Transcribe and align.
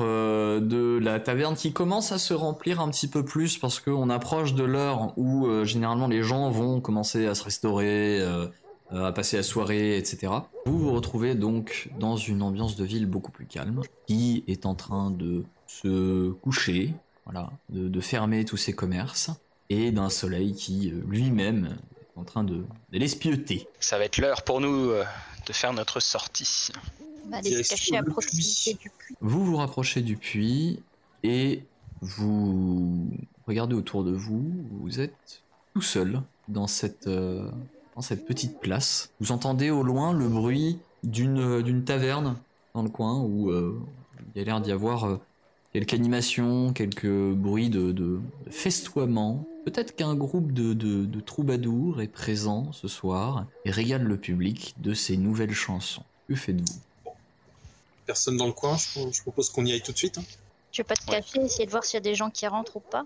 Euh, 0.00 0.60
de 0.60 0.98
la 1.02 1.20
taverne 1.20 1.56
qui 1.56 1.72
commence 1.72 2.12
à 2.12 2.18
se 2.18 2.34
remplir 2.34 2.80
un 2.80 2.90
petit 2.90 3.08
peu 3.08 3.24
plus 3.24 3.58
parce 3.58 3.80
qu'on 3.80 4.10
approche 4.10 4.54
de 4.54 4.64
l'heure 4.64 5.12
où 5.16 5.46
euh, 5.46 5.64
généralement 5.64 6.08
les 6.08 6.22
gens 6.22 6.50
vont 6.50 6.80
commencer 6.80 7.26
à 7.26 7.34
se 7.34 7.44
restaurer, 7.44 8.20
euh, 8.20 8.46
à 8.90 9.12
passer 9.12 9.36
la 9.36 9.42
soirée, 9.42 9.96
etc. 9.96 10.32
Vous 10.66 10.78
vous 10.78 10.92
retrouvez 10.92 11.34
donc 11.34 11.90
dans 11.98 12.16
une 12.16 12.42
ambiance 12.42 12.76
de 12.76 12.84
ville 12.84 13.06
beaucoup 13.06 13.32
plus 13.32 13.46
calme 13.46 13.82
qui 14.06 14.44
est 14.46 14.66
en 14.66 14.74
train 14.74 15.10
de 15.10 15.44
se 15.66 16.30
coucher, 16.30 16.94
voilà, 17.24 17.50
de, 17.70 18.00
fermer 18.00 18.44
tous 18.44 18.56
ses 18.58 18.72
commerces 18.72 19.30
et 19.70 19.90
d'un 19.90 20.10
soleil 20.10 20.54
qui 20.54 20.92
lui-même 21.06 21.76
est 22.16 22.20
en 22.20 22.24
train 22.24 22.44
de, 22.44 22.64
de. 22.92 23.06
Ça 23.80 23.98
va 23.98 24.04
être 24.04 24.18
l'heure 24.18 24.42
pour 24.42 24.60
nous 24.60 24.92
de 25.46 25.52
faire 25.52 25.72
notre 25.72 26.00
sortie. 26.00 26.70
On 27.26 27.30
va 27.30 27.36
aller 27.38 27.50
se 27.50 27.54
Direction 27.54 27.76
cacher 27.76 27.96
à 27.96 28.02
le 28.02 28.10
proximité 28.10 28.74
puits. 28.74 28.82
du 28.82 28.90
puits. 28.90 29.16
Vous 29.20 29.44
vous 29.44 29.56
rapprochez 29.56 30.02
du 30.02 30.16
puits 30.16 30.80
et 31.22 31.62
vous 32.00 33.06
regardez 33.46 33.74
autour 33.74 34.04
de 34.04 34.12
vous. 34.12 34.44
Vous 34.80 35.00
êtes 35.00 35.42
tout 35.74 35.82
seul 35.82 36.22
dans 36.48 36.66
cette, 36.66 37.06
euh, 37.06 37.48
dans 37.96 38.02
cette 38.02 38.26
petite 38.26 38.60
place. 38.60 39.10
Vous 39.20 39.32
entendez 39.32 39.70
au 39.70 39.82
loin 39.82 40.12
le 40.12 40.28
bruit 40.28 40.78
d'une 41.02 41.38
euh, 41.38 41.62
d'une 41.62 41.84
taverne 41.84 42.36
dans 42.74 42.82
le 42.82 42.88
coin 42.90 43.20
où 43.20 43.50
euh, 43.50 43.80
il 44.34 44.38
y 44.38 44.42
a 44.42 44.44
l'air 44.44 44.60
d'y 44.60 44.72
avoir 44.72 45.04
euh, 45.04 45.16
quelques 45.72 45.94
animations, 45.94 46.72
quelques 46.72 47.06
bruits 47.32 47.70
de, 47.70 47.92
de, 47.92 48.20
de 48.46 48.50
festoiement. 48.50 49.46
Peut-être 49.64 49.96
qu'un 49.96 50.14
groupe 50.14 50.52
de, 50.52 50.74
de, 50.74 51.06
de 51.06 51.20
troubadours 51.20 52.02
est 52.02 52.08
présent 52.08 52.70
ce 52.72 52.86
soir 52.86 53.46
et 53.64 53.70
régale 53.70 54.02
le 54.02 54.18
public 54.18 54.74
de 54.78 54.92
ses 54.92 55.16
nouvelles 55.16 55.54
chansons. 55.54 56.02
Que 56.28 56.34
faites-vous? 56.34 56.78
Personne 58.06 58.36
dans 58.36 58.46
le 58.46 58.52
coin, 58.52 58.76
je, 58.76 59.00
je 59.12 59.22
propose 59.22 59.50
qu'on 59.50 59.64
y 59.64 59.72
aille 59.72 59.82
tout 59.82 59.92
de 59.92 59.96
suite. 59.98 60.18
hein. 60.18 60.24
Tu 60.70 60.82
veux 60.82 60.86
pas 60.86 60.94
te 60.96 61.08
Ouais. 61.10 61.20
cacher, 61.20 61.40
essayer 61.40 61.66
de 61.66 61.70
voir 61.70 61.84
s'il 61.84 61.94
y 61.94 61.98
a 61.98 62.00
des 62.00 62.14
gens 62.14 62.30
qui 62.30 62.46
rentrent 62.46 62.76
ou 62.76 62.80
pas? 62.80 63.04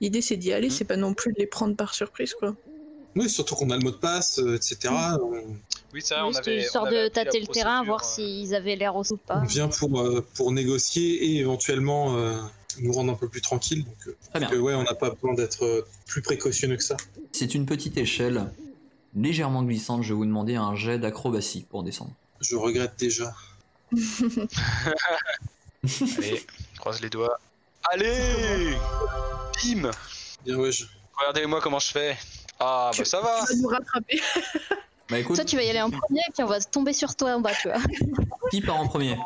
L'idée 0.00 0.22
c'est 0.22 0.36
d'y 0.36 0.52
aller, 0.52 0.68
Mhm. 0.68 0.72
c'est 0.74 0.84
pas 0.84 0.96
non 0.96 1.12
plus 1.14 1.32
de 1.32 1.38
les 1.38 1.46
prendre 1.46 1.76
par 1.76 1.94
surprise 1.94 2.34
quoi. 2.34 2.54
Oui, 3.16 3.28
surtout 3.28 3.54
qu'on 3.56 3.70
a 3.70 3.76
le 3.76 3.82
mot 3.82 3.90
de 3.90 3.96
passe, 3.96 4.38
euh, 4.38 4.54
etc. 4.56 4.78
On, 5.20 5.56
Oui, 5.92 6.00
ça, 6.00 6.24
Juste 6.28 6.46
histoire 6.46 6.88
de 6.88 7.08
tâter 7.08 7.40
le 7.40 7.46
terrain, 7.48 7.82
voir 7.84 8.04
s'ils 8.04 8.54
avaient 8.54 8.76
l'air 8.76 8.94
aussi 8.96 9.12
ou 9.14 9.16
pas. 9.16 9.40
on 9.42 9.46
vient 9.46 9.68
pour, 9.68 10.00
euh, 10.00 10.24
pour 10.34 10.52
négocier 10.52 11.24
et 11.24 11.38
éventuellement 11.38 12.16
euh, 12.16 12.36
nous 12.78 12.92
rendre 12.92 13.12
un 13.12 13.16
peu 13.16 13.28
plus 13.28 13.40
tranquilles. 13.40 13.84
Donc, 13.84 13.96
euh, 14.06 14.16
Très 14.30 14.38
bien. 14.38 14.48
parce 14.48 14.52
que, 14.52 14.56
ouais, 14.58 14.74
on 14.74 14.84
n'a 14.84 14.94
pas 14.94 15.10
besoin 15.10 15.34
d'être 15.34 15.64
euh, 15.64 15.84
plus 16.06 16.22
précautionneux 16.22 16.76
que 16.76 16.84
ça. 16.84 16.96
C'est 17.32 17.54
une 17.56 17.66
petite 17.66 17.96
échelle 17.96 18.46
légèrement 19.16 19.64
glissante. 19.64 20.04
Je 20.04 20.10
vais 20.10 20.14
vous 20.14 20.24
demander 20.26 20.54
un 20.54 20.76
jet 20.76 20.98
d'acrobatie 21.00 21.66
pour 21.68 21.82
descendre. 21.82 22.12
Je 22.40 22.54
regrette 22.54 22.92
déjà. 22.98 23.34
Allez, 26.18 26.46
croise 26.78 27.00
les 27.00 27.10
doigts. 27.10 27.38
Allez 27.92 28.74
Bim 29.62 29.90
Bien, 30.44 30.56
ouais, 30.56 30.72
je... 30.72 30.84
Regardez-moi 31.18 31.60
comment 31.60 31.78
je 31.78 31.90
fais. 31.90 32.16
Ah, 32.58 32.90
bah 32.96 33.04
ça 33.04 33.20
va 33.20 33.44
Tu 33.46 33.54
vas 33.54 33.62
nous 33.62 33.68
rattraper. 33.68 34.20
Bah 35.08 35.18
écoute, 35.18 35.36
Toi, 35.36 35.44
tu 35.44 35.56
vas 35.56 35.62
y 35.62 35.70
aller 35.70 35.80
en 35.80 35.90
premier, 35.90 36.20
puis 36.32 36.44
on 36.44 36.46
va 36.46 36.60
tomber 36.60 36.92
sur 36.92 37.16
toi 37.16 37.34
en 37.34 37.40
bas, 37.40 37.52
tu 37.60 37.68
vois. 37.68 37.80
qui 38.50 38.60
part 38.60 38.76
en 38.76 38.86
premier? 38.86 39.16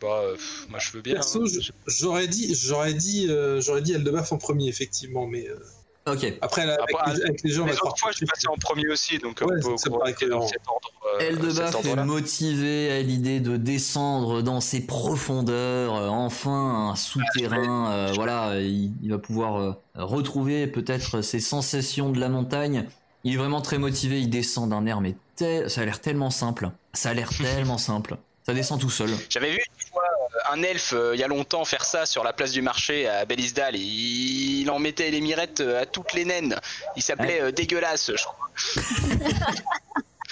Bah, 0.00 0.20
euh, 0.22 0.34
pff, 0.34 0.66
moi 0.68 0.78
je 0.78 0.92
veux 0.92 1.02
bien. 1.02 1.14
Perso, 1.14 1.44
hein. 1.44 1.60
j'aurais 1.86 2.28
dit, 2.28 2.54
j'aurais 2.54 2.94
dit, 2.94 3.28
euh, 3.28 3.60
j'aurais 3.60 3.82
dit 3.82 3.92
Eldebaf 3.92 4.32
en 4.32 4.38
premier, 4.38 4.68
effectivement, 4.68 5.26
mais 5.26 5.48
euh, 5.48 5.58
Ok. 6.06 6.34
après, 6.42 6.66
là, 6.66 6.74
avec, 6.74 6.94
Après, 6.94 7.14
les, 7.14 7.22
avec 7.22 7.42
les 7.42 7.50
gens, 7.50 7.64
Les 7.64 7.72
autres 7.72 7.98
fois, 7.98 8.10
je 8.12 8.18
suis 8.18 8.26
passé 8.26 8.46
en 8.48 8.56
premier 8.56 8.86
aussi, 8.88 9.18
donc 9.18 9.40
Ouais, 9.40 9.46
on 9.64 9.70
peut 9.70 9.76
ça 9.78 9.88
dans 10.28 10.46
cet 10.46 10.60
ordre. 10.68 10.90
euh, 11.14 11.18
Eldebaf 11.20 11.84
est 11.84 12.04
motivé 12.04 12.92
à 12.92 13.00
l'idée 13.00 13.40
de 13.40 13.56
descendre 13.56 14.42
dans 14.42 14.60
ses 14.60 14.84
profondeurs, 14.86 15.94
euh, 15.96 16.08
enfin 16.08 16.90
un 16.90 16.96
souterrain. 16.96 17.90
euh, 17.90 18.12
voilà, 18.14 18.60
il, 18.60 18.92
il 19.02 19.10
va 19.10 19.18
pouvoir 19.18 19.56
euh, 19.56 19.72
retrouver 19.94 20.66
peut-être 20.66 21.22
ses 21.22 21.40
sensations 21.40 22.10
de 22.10 22.20
la 22.20 22.28
montagne. 22.28 22.86
Il 23.24 23.32
est 23.32 23.36
vraiment 23.38 23.62
très 23.62 23.78
motivé. 23.78 24.20
Il 24.20 24.28
descend 24.28 24.68
d'un 24.70 24.84
air, 24.84 25.00
mais 25.00 25.16
tel- 25.36 25.70
ça 25.70 25.80
a 25.80 25.84
l'air 25.86 26.00
tellement 26.02 26.30
simple. 26.30 26.70
Ça 26.92 27.10
a 27.10 27.14
l'air 27.14 27.30
tellement 27.38 27.78
simple. 27.78 28.18
Ça 28.46 28.52
descend 28.52 28.78
tout 28.78 28.90
seul. 28.90 29.08
J'avais 29.30 29.52
vu 29.52 29.56
une 29.58 29.86
fois 29.90 30.02
euh, 30.03 30.03
un 30.50 30.62
elfe 30.62 30.92
euh, 30.94 31.14
il 31.14 31.20
y 31.20 31.24
a 31.24 31.28
longtemps 31.28 31.64
faire 31.64 31.84
ça 31.84 32.06
sur 32.06 32.24
la 32.24 32.32
place 32.32 32.52
du 32.52 32.62
marché 32.62 33.08
à 33.08 33.24
Belisdal. 33.24 33.76
Il, 33.76 34.60
il 34.62 34.70
en 34.70 34.78
mettait 34.78 35.10
les 35.10 35.20
mirettes 35.20 35.60
euh, 35.60 35.82
à 35.82 35.86
toutes 35.86 36.12
les 36.14 36.24
naines. 36.24 36.56
Il 36.96 37.02
s'appelait 37.02 37.40
euh, 37.42 37.52
dégueulasse, 37.52 38.10
je 38.14 38.24
crois. 38.24 38.48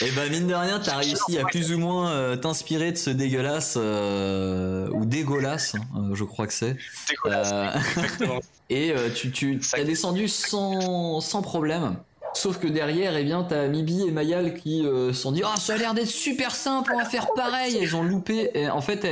Et 0.00 0.10
bah 0.12 0.28
mine 0.28 0.48
de 0.48 0.54
rien, 0.54 0.80
t'as 0.80 0.96
réussi 0.96 1.38
à 1.38 1.44
plus 1.44 1.72
ou 1.72 1.78
moins 1.78 2.10
euh, 2.10 2.34
t'inspirer 2.36 2.90
de 2.92 2.96
ce 2.96 3.10
dégueulasse 3.10 3.74
euh, 3.76 4.88
ou 4.90 5.04
dégueulasse, 5.04 5.76
hein, 5.76 5.80
euh, 5.96 6.14
je 6.14 6.24
crois 6.24 6.46
que 6.46 6.52
c'est. 6.52 6.76
Dégueulasse. 7.08 7.50
Euh, 7.52 7.70
Exactement. 7.96 8.40
et 8.70 8.90
euh, 8.90 9.10
tu 9.14 9.30
tu 9.30 9.60
t'as 9.60 9.84
descendu 9.84 10.28
sans 10.28 11.20
sans 11.20 11.42
problème. 11.42 11.96
Sauf 12.34 12.58
que 12.58 12.66
derrière, 12.66 13.16
eh 13.16 13.24
bien, 13.24 13.44
t'as 13.46 13.68
Mibi 13.68 14.02
et 14.02 14.10
Mayal 14.10 14.54
qui 14.54 14.86
euh, 14.86 15.12
sont 15.12 15.32
dit, 15.32 15.42
oh, 15.44 15.58
ça 15.58 15.74
a 15.74 15.76
l'air 15.76 15.94
d'être 15.94 16.06
super 16.06 16.54
simple, 16.54 16.92
on 16.94 16.98
va 16.98 17.04
faire 17.04 17.28
pareil. 17.34 17.78
Elles 17.80 17.94
ont 17.94 18.02
loupé. 18.02 18.50
Et 18.54 18.68
en 18.70 18.80
fait, 18.80 19.06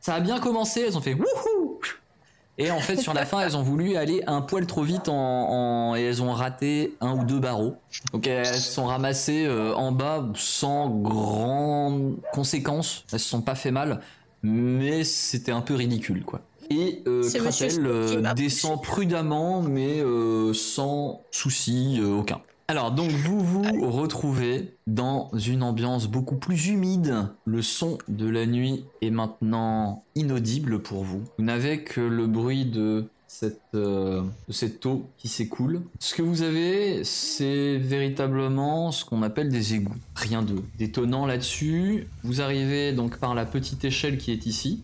ça 0.00 0.14
a 0.14 0.20
bien 0.20 0.40
commencé. 0.40 0.84
Elles 0.86 0.96
ont 0.98 1.00
fait 1.00 1.14
wouhou. 1.14 1.80
Et 2.58 2.70
en 2.70 2.80
fait, 2.80 2.96
sur 2.96 3.12
la 3.12 3.26
fin, 3.26 3.40
elles 3.40 3.56
ont 3.56 3.62
voulu 3.62 3.96
aller 3.96 4.22
un 4.26 4.40
poil 4.40 4.66
trop 4.66 4.82
vite 4.82 5.08
et 5.08 6.02
elles 6.02 6.22
ont 6.22 6.32
raté 6.32 6.96
un 7.00 7.12
ou 7.12 7.24
deux 7.24 7.38
barreaux. 7.38 7.76
Donc 8.12 8.26
elles 8.26 8.46
se 8.46 8.72
sont 8.72 8.86
ramassées 8.86 9.44
euh, 9.46 9.74
en 9.74 9.92
bas 9.92 10.26
sans 10.34 10.88
grandes 10.88 12.16
conséquences. 12.32 13.04
Elles 13.12 13.20
se 13.20 13.28
sont 13.28 13.42
pas 13.42 13.56
fait 13.56 13.70
mal, 13.70 14.00
mais 14.42 15.04
c'était 15.04 15.52
un 15.52 15.60
peu 15.60 15.74
ridicule, 15.74 16.24
quoi. 16.24 16.40
Et 16.70 17.02
euh, 17.06 17.22
Kratel 17.32 17.86
euh, 17.86 18.34
descend 18.34 18.82
prudemment, 18.82 19.62
mais 19.62 20.00
euh, 20.00 20.52
sans 20.52 21.22
souci 21.30 21.98
euh, 22.00 22.18
aucun. 22.18 22.40
Alors 22.68 22.90
donc 22.90 23.10
vous 23.10 23.38
vous 23.40 23.90
retrouvez 23.90 24.74
dans 24.88 25.30
une 25.34 25.62
ambiance 25.62 26.08
beaucoup 26.08 26.34
plus 26.34 26.66
humide. 26.66 27.28
Le 27.44 27.62
son 27.62 27.98
de 28.08 28.28
la 28.28 28.44
nuit 28.44 28.84
est 29.02 29.10
maintenant 29.10 30.02
inaudible 30.16 30.80
pour 30.82 31.04
vous. 31.04 31.22
Vous 31.38 31.44
n'avez 31.44 31.84
que 31.84 32.00
le 32.00 32.26
bruit 32.26 32.64
de 32.64 33.06
cette, 33.28 33.60
euh, 33.74 34.22
de 34.48 34.52
cette 34.52 34.84
eau 34.86 35.08
qui 35.16 35.28
s'écoule. 35.28 35.82
Ce 36.00 36.14
que 36.14 36.22
vous 36.22 36.42
avez, 36.42 37.04
c'est 37.04 37.76
véritablement 37.78 38.90
ce 38.90 39.04
qu'on 39.04 39.22
appelle 39.22 39.48
des 39.48 39.74
égouts. 39.74 39.94
Rien 40.16 40.42
de 40.42 40.56
d'étonnant 40.76 41.24
là-dessus. 41.26 42.08
Vous 42.24 42.40
arrivez 42.40 42.92
donc 42.92 43.18
par 43.18 43.36
la 43.36 43.44
petite 43.44 43.84
échelle 43.84 44.18
qui 44.18 44.32
est 44.32 44.46
ici. 44.46 44.82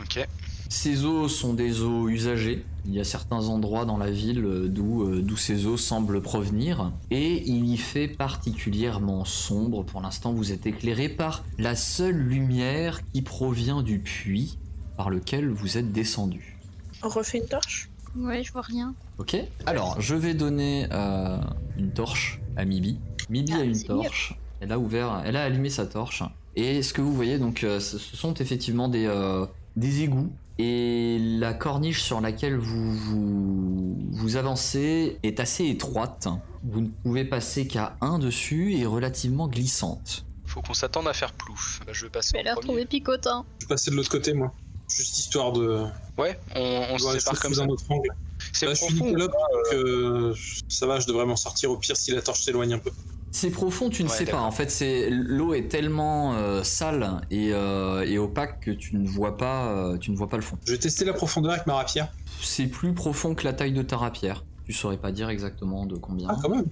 Ok. 0.00 0.26
Ces 0.68 1.04
eaux 1.04 1.28
sont 1.28 1.54
des 1.54 1.82
eaux 1.82 2.08
usagées. 2.08 2.64
Il 2.86 2.94
y 2.94 3.00
a 3.00 3.04
certains 3.04 3.48
endroits 3.48 3.84
dans 3.84 3.96
la 3.96 4.10
ville 4.10 4.44
euh, 4.44 4.68
d'où 4.68 5.02
euh, 5.02 5.22
d'où 5.22 5.36
ces 5.36 5.66
eaux 5.66 5.76
semblent 5.76 6.20
provenir. 6.20 6.92
Et 7.10 7.42
il 7.48 7.64
y 7.66 7.76
fait 7.76 8.08
particulièrement 8.08 9.24
sombre. 9.24 9.82
Pour 9.84 10.00
l'instant, 10.00 10.32
vous 10.32 10.52
êtes 10.52 10.66
éclairé 10.66 11.08
par 11.08 11.44
la 11.58 11.74
seule 11.74 12.16
lumière 12.16 13.00
qui 13.12 13.22
provient 13.22 13.82
du 13.82 13.98
puits 13.98 14.58
par 14.96 15.10
lequel 15.10 15.48
vous 15.50 15.78
êtes 15.78 15.92
descendu. 15.92 16.58
On 17.02 17.08
refait 17.08 17.38
une 17.38 17.46
torche? 17.46 17.88
Ouais, 18.16 18.42
je 18.42 18.52
vois 18.52 18.62
rien. 18.62 18.94
Ok 19.18 19.36
Alors, 19.66 20.00
je 20.00 20.14
vais 20.14 20.34
donner 20.34 20.86
euh, 20.92 21.38
une 21.76 21.92
torche 21.92 22.40
à 22.56 22.64
Mibi. 22.64 22.98
Mibi 23.30 23.52
Ah, 23.54 23.60
a 23.60 23.64
une 23.64 23.72
mieux. 23.76 23.84
torche. 23.84 24.34
Elle 24.60 24.72
a 24.72 24.78
ouvert, 24.78 25.22
elle 25.24 25.36
a 25.36 25.44
allumé 25.44 25.70
sa 25.70 25.86
torche. 25.86 26.22
Et 26.56 26.82
ce 26.82 26.92
que 26.92 27.00
vous 27.00 27.14
voyez, 27.14 27.38
donc, 27.38 27.62
euh, 27.64 27.78
ce 27.80 27.98
ce 27.98 28.16
sont 28.16 28.34
effectivement 28.34 28.88
des, 28.88 29.06
euh, 29.06 29.46
des 29.76 30.02
égouts. 30.02 30.32
Et 30.58 31.18
la 31.20 31.54
corniche 31.54 32.02
sur 32.02 32.20
laquelle 32.20 32.56
vous, 32.56 32.92
vous 32.92 33.96
vous 34.10 34.36
avancez 34.36 35.18
est 35.22 35.38
assez 35.38 35.66
étroite. 35.66 36.26
Vous 36.64 36.80
ne 36.80 36.88
pouvez 36.88 37.24
passer 37.24 37.68
qu'à 37.68 37.96
un 38.00 38.18
dessus 38.18 38.74
et 38.74 38.84
relativement 38.84 39.46
glissante. 39.46 40.24
Faut 40.46 40.60
qu'on 40.60 40.74
s'attende 40.74 41.06
à 41.06 41.12
faire 41.12 41.32
plouf. 41.32 41.80
Bah, 41.86 41.92
je 41.92 42.06
vais 42.06 42.10
passer 42.10 42.38
Je 42.38 42.44
vais 42.44 42.52
retrouver 42.52 42.86
picotant. 42.86 43.46
Je 43.60 43.66
vais 43.66 43.74
passer 43.74 43.90
de 43.92 43.96
l'autre 43.96 44.10
côté, 44.10 44.32
moi. 44.32 44.52
Juste 44.88 45.18
histoire 45.18 45.52
de. 45.52 45.84
Ouais, 46.16 46.40
on, 46.56 46.60
on 46.90 46.98
se 46.98 47.04
je 47.12 47.18
sépare 47.18 47.34
suis 47.34 47.42
comme 47.42 47.52
sous 47.52 47.58
ça. 47.60 47.64
un 47.64 47.68
autre 47.68 47.84
angle. 47.90 48.08
C'est 48.52 48.66
Là, 48.66 48.72
je 48.74 48.78
suis 48.78 48.94
profond. 48.94 49.04
Nicolas, 49.10 49.26
ou 49.26 49.28
pas, 49.28 49.36
donc 49.36 49.84
euh, 49.84 50.34
ça 50.68 50.86
va, 50.86 50.98
je 50.98 51.06
devrais 51.06 51.26
m'en 51.26 51.36
sortir 51.36 51.70
au 51.70 51.76
pire 51.76 51.96
si 51.96 52.10
la 52.10 52.22
torche 52.22 52.40
s'éloigne 52.42 52.72
un 52.74 52.78
peu. 52.78 52.90
C'est 53.30 53.50
profond, 53.50 53.90
tu 53.90 54.02
ne 54.04 54.08
Ouais, 54.08 54.14
sais 54.14 54.24
pas. 54.24 54.40
En 54.40 54.50
fait, 54.50 54.70
c'est 54.70 55.10
l'eau 55.10 55.52
est 55.54 55.68
tellement 55.68 56.34
euh, 56.34 56.62
sale 56.62 57.20
et, 57.30 57.50
euh, 57.52 58.04
et 58.06 58.18
opaque 58.18 58.60
que 58.60 58.70
tu 58.70 58.96
ne 58.96 59.06
vois 59.06 59.36
pas, 59.36 59.66
euh, 59.68 59.98
tu 59.98 60.10
ne 60.10 60.16
vois 60.16 60.28
pas 60.28 60.36
le 60.36 60.42
fond. 60.42 60.56
Je 60.66 60.72
vais 60.72 60.78
tester 60.78 61.04
la 61.04 61.12
profondeur 61.12 61.52
avec 61.52 61.66
ma 61.66 61.74
rapière. 61.74 62.12
C'est 62.40 62.66
plus 62.66 62.94
profond 62.94 63.34
que 63.34 63.44
la 63.44 63.52
taille 63.52 63.72
de 63.72 63.82
ta 63.82 63.96
rapière. 63.96 64.44
Tu 64.64 64.72
saurais 64.72 64.96
pas 64.96 65.12
dire 65.12 65.28
exactement 65.28 65.86
de 65.86 65.96
combien. 65.96 66.28
Ah, 66.30 66.36
quand 66.42 66.48
même. 66.48 66.66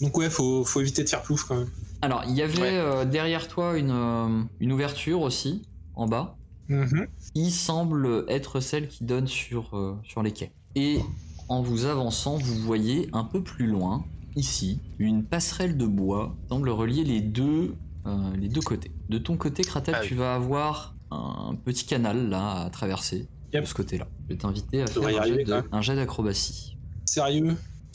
Donc, 0.00 0.16
ouais, 0.18 0.28
faut, 0.30 0.64
faut 0.64 0.80
éviter 0.80 1.04
de 1.04 1.08
faire 1.08 1.22
plouf 1.22 1.44
quand 1.44 1.56
même. 1.56 1.68
Alors, 2.02 2.24
il 2.26 2.34
y 2.34 2.42
avait 2.42 2.60
Ouais. 2.80 3.06
derrière 3.06 3.48
toi 3.48 3.78
une, 3.78 4.46
une 4.60 4.72
ouverture 4.72 5.20
aussi, 5.20 5.62
en 5.94 6.06
bas, 6.06 6.36
Mhm. 6.68 7.06
qui 7.34 7.50
semble 7.50 8.24
être 8.28 8.60
celle 8.60 8.88
qui 8.88 9.04
donne 9.04 9.26
sur, 9.26 9.70
sur 10.04 10.22
les 10.22 10.32
quais. 10.32 10.52
Et 10.74 11.00
en 11.48 11.62
vous 11.62 11.84
avançant, 11.86 12.36
vous 12.36 12.54
voyez 12.56 13.08
un 13.12 13.24
peu 13.24 13.42
plus 13.42 13.66
loin, 13.66 14.04
ici, 14.36 14.80
une 14.98 15.24
passerelle 15.24 15.76
de 15.76 15.86
bois 15.86 16.34
qui 16.42 16.48
semble 16.48 16.68
relier 16.70 17.04
les 17.04 17.20
deux, 17.20 17.74
euh, 18.06 18.16
les 18.38 18.48
deux 18.48 18.60
côtés. 18.60 18.90
De 19.08 19.18
ton 19.18 19.36
côté, 19.36 19.62
Kratel, 19.62 19.94
Ah 19.96 20.00
oui. 20.02 20.08
tu 20.08 20.14
vas 20.14 20.34
avoir 20.34 20.94
un 21.10 21.54
petit 21.64 21.84
canal 21.84 22.28
là 22.28 22.62
à 22.62 22.70
traverser 22.70 23.26
Yep. 23.52 23.62
de 23.64 23.68
ce 23.68 23.74
côté-là. 23.74 24.06
Je 24.24 24.32
vais 24.34 24.38
t'inviter 24.38 24.82
à 24.82 24.86
faire 24.86 25.18
arriver, 25.20 25.44
jet, 25.44 25.44
de- 25.44 25.62
un 25.72 25.82
jet 25.82 25.94
d'acrobatie. 25.94 26.76
Sérieux? 27.04 27.54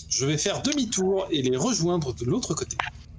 Je 0.10 0.26
vais 0.26 0.38
faire 0.38 0.62
demi-tour 0.62 1.28
et 1.32 1.42
les 1.42 1.58
rejoindre 1.58 2.14
de 2.14 2.26
l'autre 2.26 2.54
côté. 2.54 2.78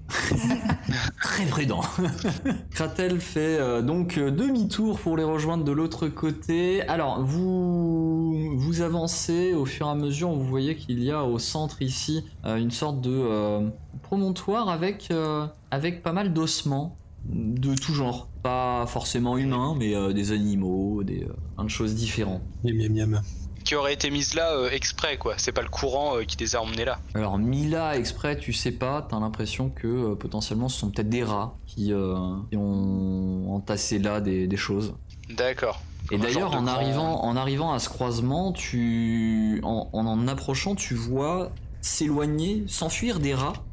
Très 1.20 1.44
prudent. 1.46 1.82
Kratel 2.70 3.20
fait 3.20 3.58
euh, 3.58 3.82
donc 3.82 4.16
euh, 4.18 4.30
demi-tour 4.30 4.98
pour 4.98 5.16
les 5.16 5.24
rejoindre 5.24 5.64
de 5.64 5.72
l'autre 5.72 6.08
côté. 6.08 6.80
Alors, 6.88 7.22
vous, 7.24 8.17
vous 8.56 8.80
avancez 8.82 9.54
au 9.54 9.64
fur 9.64 9.86
et 9.86 9.90
à 9.90 9.94
mesure, 9.94 10.30
vous 10.30 10.46
voyez 10.46 10.76
qu'il 10.76 11.02
y 11.02 11.10
a 11.10 11.24
au 11.24 11.38
centre 11.38 11.82
ici 11.82 12.24
euh, 12.44 12.56
une 12.56 12.70
sorte 12.70 13.00
de 13.00 13.10
euh, 13.12 13.68
promontoire 14.02 14.68
avec, 14.68 15.08
euh, 15.10 15.46
avec 15.70 16.02
pas 16.02 16.12
mal 16.12 16.32
d'ossements 16.32 16.96
de 17.24 17.74
tout 17.74 17.94
genre. 17.94 18.28
Pas 18.42 18.86
forcément 18.86 19.36
humains, 19.36 19.74
mais 19.78 19.94
euh, 19.94 20.12
des 20.12 20.32
animaux, 20.32 21.02
des, 21.02 21.24
euh, 21.24 21.34
plein 21.56 21.64
de 21.64 21.70
choses 21.70 21.94
différentes. 21.94 22.42
Miam, 22.64 22.76
miam, 22.76 23.10
miam. 23.10 23.22
Qui 23.64 23.74
aurait 23.74 23.92
été 23.92 24.10
mise 24.10 24.34
là 24.34 24.54
euh, 24.54 24.70
exprès, 24.70 25.18
quoi. 25.18 25.34
C'est 25.36 25.52
pas 25.52 25.60
le 25.60 25.68
courant 25.68 26.16
euh, 26.16 26.22
qui 26.22 26.38
les 26.38 26.56
a 26.56 26.62
emmenés 26.62 26.86
là. 26.86 27.00
Alors 27.14 27.36
Mila 27.36 27.98
exprès, 27.98 28.38
tu 28.38 28.54
sais 28.54 28.72
pas, 28.72 29.06
t'as 29.10 29.20
l'impression 29.20 29.68
que 29.68 29.86
euh, 29.86 30.14
potentiellement 30.14 30.70
ce 30.70 30.78
sont 30.78 30.90
peut-être 30.90 31.10
des 31.10 31.24
rats 31.24 31.58
qui, 31.66 31.92
euh, 31.92 32.16
qui 32.50 32.56
ont 32.56 33.52
entassé 33.54 33.98
là 33.98 34.22
des, 34.22 34.46
des 34.46 34.56
choses. 34.56 34.94
D'accord. 35.36 35.82
Et 36.10 36.18
d'ailleurs, 36.18 36.54
en 36.54 36.66
arrivant, 36.66 37.22
en 37.22 37.36
arrivant 37.36 37.72
à 37.72 37.78
ce 37.78 37.88
croisement, 37.88 38.52
tu, 38.52 39.60
en, 39.62 39.88
en 39.92 40.06
en 40.06 40.28
approchant, 40.28 40.74
tu 40.74 40.94
vois 40.94 41.52
s'éloigner, 41.80 42.64
s'enfuir 42.66 43.20
des 43.20 43.34
rats 43.34 43.64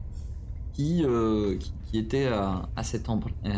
qui, 0.73 1.03
euh, 1.03 1.57
qui, 1.57 1.73
qui 1.89 1.97
étaient 1.97 2.27
à, 2.27 2.67
à 2.75 2.83
cet 2.83 3.07
embr- 3.07 3.31
euh, 3.45 3.51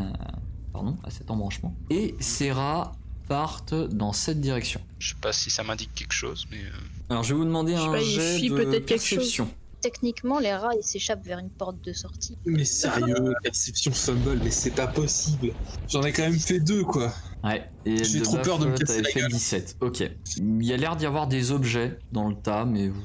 pardon, 0.74 0.97
à 1.03 1.09
cet 1.09 1.31
embranchement. 1.31 1.74
Et 1.89 2.15
ces 2.19 2.51
rats 2.51 2.91
partent 3.27 3.74
dans 3.74 4.13
cette 4.13 4.39
direction. 4.39 4.79
Je 5.00 5.09
sais 5.09 5.19
pas 5.21 5.33
si 5.33 5.50
ça 5.50 5.63
m'indique 5.63 5.94
quelque 5.95 6.13
chose, 6.13 6.45
mais. 6.51 6.57
euh, 6.57 6.69
Alors, 7.09 7.24
je 7.24 7.33
vais 7.33 7.39
vous 7.39 7.45
demander 7.45 7.74
Je 7.75 7.81
sais 7.81 7.88
un 7.88 7.91
pas, 7.91 8.01
il 8.01 8.06
jet 8.06 8.50
de 8.50 8.56
peut-être 8.56 8.85
quelque 8.85 9.01
chose. 9.03 9.18
perception. 9.18 9.50
Techniquement, 9.81 10.39
les 10.39 10.53
rats, 10.53 10.74
ils 10.79 10.83
s'échappent 10.83 11.24
vers 11.25 11.38
une 11.39 11.50
porte 11.51 11.83
de 11.83 11.94
sortie. 11.94 12.35
Mais 12.45 12.65
sérieux, 12.65 13.33
perception 13.44 13.91
fumble, 13.91 14.39
mais 14.44 14.50
c'est 14.51 14.71
pas 14.71 14.88
possible. 14.88 15.53
J'en 15.88 16.01
ai 16.03 16.12
quand 16.12 16.24
même 16.24 16.39
fait 16.39 16.59
deux, 16.59 16.83
quoi. 16.83 17.13
Ouais, 17.48 17.70
et 17.86 18.04
J'ai 18.04 18.20
de 18.20 18.24
trop 18.24 18.36
baf, 18.38 18.46
peur 18.46 18.60
de 18.60 18.66
me 18.68 18.72
euh, 18.72 18.76
casser 18.76 19.02
la 19.02 19.10
fait 19.10 19.20
gueule. 19.22 19.32
17. 19.32 19.78
Ok. 19.82 20.04
Il 20.38 20.64
y 20.66 20.74
a 20.74 20.78
l'air 20.78 20.96
d'y 20.96 21.06
avoir 21.06 21.28
des 21.28 21.52
objets 21.52 21.98
dans 22.12 22.28
le 22.28 22.36
tas, 22.36 22.66
mais 22.66 22.88
vous, 22.90 23.02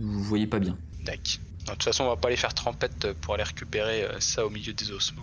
vous 0.00 0.22
voyez 0.22 0.46
pas 0.46 0.58
bien. 0.58 0.76
Tac. 1.04 1.40
De 1.66 1.70
toute 1.72 1.82
façon, 1.82 2.04
on 2.04 2.08
va 2.08 2.16
pas 2.16 2.28
aller 2.28 2.36
faire 2.36 2.52
trempette 2.54 3.12
pour 3.22 3.34
aller 3.34 3.42
récupérer 3.44 4.02
euh, 4.04 4.20
ça 4.20 4.44
au 4.44 4.50
milieu 4.50 4.72
des 4.74 4.90
ossements. 4.92 5.22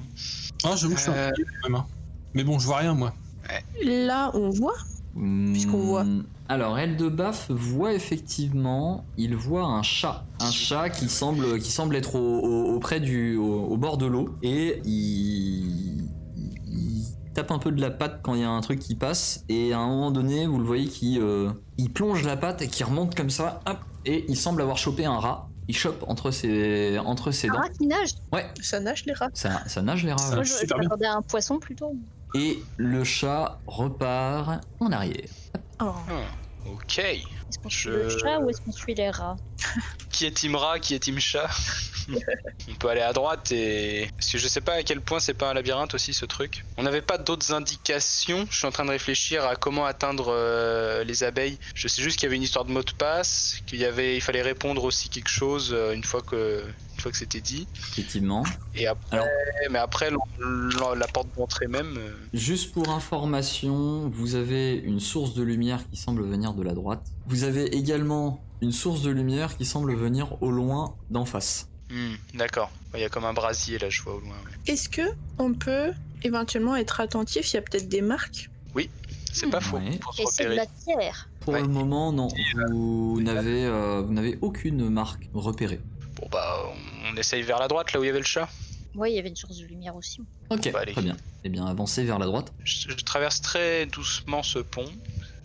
Ah, 0.63 0.75
j'avoue 0.75 0.93
que 0.93 0.99
je 0.99 1.03
suis 1.03 1.11
Euh. 1.11 1.27
intrigué 1.29 1.49
quand 1.61 1.69
même. 1.69 1.79
hein. 1.81 1.85
Mais 2.33 2.43
bon, 2.43 2.57
je 2.59 2.65
vois 2.65 2.77
rien, 2.77 2.93
moi. 2.95 3.13
Là, 3.83 4.31
on 4.33 4.49
voit. 4.49 4.75
Puisqu'on 5.13 5.79
voit. 5.83 6.05
Hmm, 6.05 6.23
Alors, 6.47 6.79
Eldebaf 6.79 7.51
voit 7.51 7.93
effectivement, 7.93 9.03
il 9.17 9.35
voit 9.35 9.65
un 9.65 9.83
chat. 9.83 10.23
Un 10.39 10.51
chat 10.51 10.89
qui 10.89 11.09
semble, 11.09 11.59
qui 11.59 11.69
semble 11.69 11.95
être 11.97 12.15
au, 12.15 12.39
au- 12.39 12.73
auprès 12.75 13.01
du, 13.01 13.35
au, 13.35 13.65
au 13.65 13.77
bord 13.77 13.97
de 13.97 14.05
l'eau. 14.05 14.33
Et 14.41 14.81
il 14.85 16.00
tape 17.33 17.51
un 17.51 17.59
peu 17.59 17.71
de 17.71 17.79
la 17.81 17.91
patte 17.91 18.19
quand 18.23 18.35
il 18.35 18.41
y 18.41 18.43
a 18.43 18.49
un 18.49 18.61
truc 18.61 18.79
qui 18.79 18.95
passe. 18.95 19.43
Et 19.49 19.73
à 19.73 19.79
un 19.79 19.87
moment 19.87 20.11
donné, 20.11 20.45
vous 20.47 20.57
le 20.59 20.65
voyez 20.65 20.87
qui 20.87 21.19
euh, 21.19 21.51
il 21.77 21.91
plonge 21.91 22.23
la 22.23 22.37
patte 22.37 22.61
et 22.61 22.67
qui 22.67 22.83
remonte 22.83 23.15
comme 23.15 23.29
ça. 23.29 23.59
Hop, 23.65 23.77
et 24.05 24.25
il 24.27 24.35
semble 24.37 24.61
avoir 24.61 24.77
chopé 24.77 25.05
un 25.05 25.19
rat. 25.19 25.47
Il 25.67 25.75
chope 25.77 26.03
entre 26.07 26.31
ses, 26.31 26.97
entre 26.99 27.31
ses 27.31 27.49
Un 27.49 27.53
dents. 27.53 27.59
rat 27.59 27.69
qui 27.69 27.87
nage? 27.87 28.09
Ça 28.61 28.79
nage 28.79 29.05
les 29.05 29.13
rats. 29.13 29.29
Ça, 29.33 29.61
ça 29.67 29.81
nage 29.81 30.03
les 30.03 30.11
rats. 30.11 30.17
Ça 30.17 30.29
ouais. 30.29 30.35
Moi, 30.35 30.43
nage 30.43 30.99
je, 30.99 31.05
à 31.05 31.13
un 31.15 31.21
poisson 31.21 31.59
plutôt. 31.59 31.93
Et 32.33 32.61
le 32.77 33.03
chat 33.03 33.59
repart 33.67 34.61
en 34.79 34.91
arrière. 34.91 35.29
Oh. 35.81 35.93
Ah, 36.09 36.69
ok. 36.69 36.97
Est-ce 36.99 37.59
qu'on 37.59 37.69
suit 37.69 37.89
Je- 37.89 37.95
le 37.95 38.09
chat 38.09 38.39
ou 38.39 38.49
est-ce 38.49 38.61
qu'on 38.61 38.71
suit 38.71 38.95
les 38.95 39.09
rats? 39.09 39.37
Qui 40.11 40.25
est 40.25 40.31
Team 40.31 40.55
Rat, 40.55 40.79
qui 40.79 40.93
est 40.93 40.99
Team 40.99 41.19
Chat? 41.19 41.47
On 42.69 42.73
peut 42.75 42.89
aller 42.89 43.01
à 43.01 43.13
droite 43.13 43.51
et. 43.51 44.09
Parce 44.17 44.31
que 44.31 44.37
je 44.37 44.47
sais 44.47 44.61
pas 44.61 44.73
à 44.73 44.83
quel 44.83 45.01
point 45.01 45.19
c'est 45.19 45.33
pas 45.33 45.49
un 45.49 45.53
labyrinthe 45.53 45.93
aussi 45.93 46.13
ce 46.13 46.25
truc. 46.25 46.65
On 46.77 46.83
n'avait 46.83 47.01
pas 47.01 47.17
d'autres 47.17 47.53
indications. 47.53 48.45
Je 48.49 48.57
suis 48.57 48.67
en 48.67 48.71
train 48.71 48.85
de 48.85 48.89
réfléchir 48.91 49.45
à 49.45 49.55
comment 49.55 49.85
atteindre 49.85 50.27
euh, 50.29 51.03
les 51.03 51.23
abeilles. 51.23 51.57
Je 51.75 51.87
sais 51.87 52.01
juste 52.01 52.17
qu'il 52.17 52.25
y 52.25 52.27
avait 52.27 52.35
une 52.37 52.43
histoire 52.43 52.65
de 52.65 52.71
mot 52.71 52.83
de 52.83 52.91
passe, 52.91 53.61
qu'il 53.67 53.79
y 53.79 53.85
avait, 53.85 54.15
il 54.15 54.21
fallait 54.21 54.41
répondre 54.41 54.83
aussi 54.83 55.09
quelque 55.09 55.29
chose 55.29 55.71
euh, 55.73 55.93
une 55.93 56.03
fois 56.03 56.21
que, 56.21 56.63
une 56.95 56.99
fois 57.01 57.11
que 57.11 57.17
c'était 57.17 57.41
dit. 57.41 57.67
Effectivement. 57.91 58.43
Et 58.75 58.87
après, 58.87 59.17
Alors- 59.17 59.27
mais 59.69 59.79
après 59.79 60.09
la 60.09 61.07
porte 61.07 61.27
d'entrée 61.37 61.67
même. 61.67 61.95
euh, 61.97 62.11
Juste 62.33 62.71
pour 62.73 62.89
information, 62.89 64.09
vous 64.09 64.35
avez 64.35 64.73
une 64.75 64.99
source 64.99 65.33
de 65.33 65.43
lumière 65.43 65.79
qui 65.89 65.97
semble 65.97 66.23
venir 66.23 66.53
de 66.53 66.63
la 66.63 66.73
droite. 66.73 67.03
Vous 67.27 67.43
avez 67.43 67.75
également 67.75 68.43
une 68.61 68.71
source 68.71 69.01
de 69.01 69.09
lumière 69.09 69.57
qui 69.57 69.65
semble 69.65 69.95
venir 69.95 70.41
au 70.41 70.51
loin 70.51 70.95
d'en 71.09 71.25
face. 71.25 71.67
Hmm, 71.91 72.15
D'accord. 72.35 72.71
Il 72.93 72.99
y 72.99 73.03
a 73.03 73.09
comme 73.09 73.25
un 73.25 73.33
brasier 73.33 73.77
là, 73.79 73.89
je 73.89 74.01
vois 74.01 74.15
au 74.15 74.19
loin. 74.19 74.29
ouais. 74.45 74.73
Est-ce 74.73 74.89
que 74.89 75.01
on 75.37 75.53
peut 75.53 75.91
éventuellement 76.23 76.75
être 76.75 76.99
attentif? 76.99 77.51
Il 77.51 77.55
y 77.55 77.59
a 77.59 77.61
peut-être 77.61 77.87
des 77.89 78.01
marques. 78.01 78.49
C'est 79.33 79.49
pas 79.49 79.61
faux. 79.61 79.77
Ouais. 79.77 79.97
Pour 79.99 80.13
se 80.13 80.21
Et 80.23 80.25
c'est 80.29 80.43
de 80.43 80.49
la 80.55 80.65
terre. 80.65 81.29
Pour 81.39 81.53
Ouais. 81.53 81.61
le 81.61 81.69
moment, 81.69 82.11
non. 82.11 82.27
Vous 82.69 83.21
n'avez 83.21 83.63
euh, 83.63 84.01
vous 84.01 84.11
n'avez 84.11 84.37
aucune 84.41 84.89
marque 84.89 85.29
repérée. 85.33 85.79
Bon 86.17 86.27
bah, 86.29 86.63
on 87.09 87.15
essaye 87.15 87.41
vers 87.41 87.57
la 87.57 87.69
droite 87.69 87.93
là 87.93 88.01
où 88.01 88.03
il 88.03 88.07
y 88.07 88.09
avait 88.09 88.19
le 88.19 88.25
chat. 88.25 88.49
Ouais, 88.93 89.09
il 89.09 89.15
y 89.15 89.19
avait 89.19 89.29
une 89.29 89.37
source 89.37 89.57
de 89.57 89.65
lumière 89.67 89.95
aussi. 89.95 90.19
Ok, 90.49 90.69
Bah, 90.73 90.79
allez. 90.81 90.91
très 90.91 91.01
bien. 91.01 91.15
Eh 91.45 91.49
bien, 91.49 91.65
avancez 91.65 92.03
vers 92.03 92.19
la 92.19 92.25
droite. 92.25 92.51
Je, 92.65 92.89
je 92.89 92.95
traverse 93.05 93.39
très 93.41 93.85
doucement 93.85 94.43
ce 94.43 94.59
pont. 94.59 94.83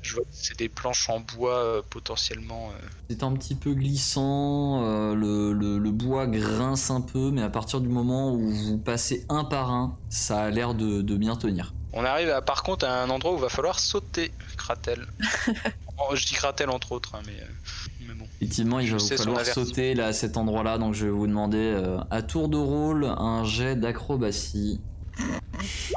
Je 0.06 0.14
vois 0.14 0.22
que 0.24 0.28
c'est 0.32 0.56
des 0.58 0.68
planches 0.68 1.08
en 1.10 1.20
bois 1.20 1.54
euh, 1.58 1.82
potentiellement. 1.90 2.70
euh, 2.70 2.86
C'est 3.10 3.22
un 3.22 3.32
petit 3.32 3.54
peu 3.54 3.72
glissant, 3.74 4.84
euh, 4.84 5.14
le, 5.14 5.52
le- 5.52 5.78
le 5.78 5.90
bois 5.90 6.26
grince 6.26 6.90
un 6.90 7.00
peu, 7.00 7.30
mais 7.30 7.42
à 7.42 7.50
partir 7.50 7.80
du 7.80 7.88
moment 7.88 8.32
où 8.32 8.48
vous 8.50 8.78
passez 8.78 9.24
un 9.28 9.44
par 9.44 9.70
un, 9.72 9.96
ça 10.08 10.44
a 10.44 10.50
l'air 10.50 10.74
de, 10.74 11.02
de 11.02 11.16
bien 11.16 11.36
tenir. 11.36 11.74
On 11.92 12.04
arrive 12.04 12.28
à, 12.30 12.42
par 12.42 12.62
contre 12.62 12.86
à 12.86 13.02
un 13.02 13.10
endroit 13.10 13.32
où 13.32 13.36
il 13.36 13.40
va 13.42 13.48
falloir 13.48 13.78
sauter, 13.80 14.32
Kratel. 14.56 15.06
Oh, 15.98 16.14
je 16.14 16.26
dis 16.26 16.34
Kratel 16.34 16.68
entre 16.68 16.92
autres, 16.92 17.14
hein, 17.14 17.22
mais, 17.26 17.40
euh, 17.40 18.06
mais 18.06 18.12
bon. 18.12 18.26
Effectivement, 18.38 18.80
il 18.80 18.86
Je 18.86 18.92
va 18.92 18.98
vous 18.98 19.06
sais 19.06 19.16
son 19.16 19.22
falloir 19.24 19.46
sauter 19.46 19.94
là 19.94 20.08
à 20.08 20.12
cet 20.12 20.36
endroit-là, 20.36 20.76
donc 20.76 20.92
je 20.92 21.06
vais 21.06 21.10
vous 21.10 21.26
demander 21.26 21.56
euh, 21.56 21.98
à 22.10 22.20
tour 22.20 22.50
de 22.50 22.58
rôle 22.58 23.06
un 23.06 23.44
jet 23.44 23.76
d'acrobatie. 23.76 24.78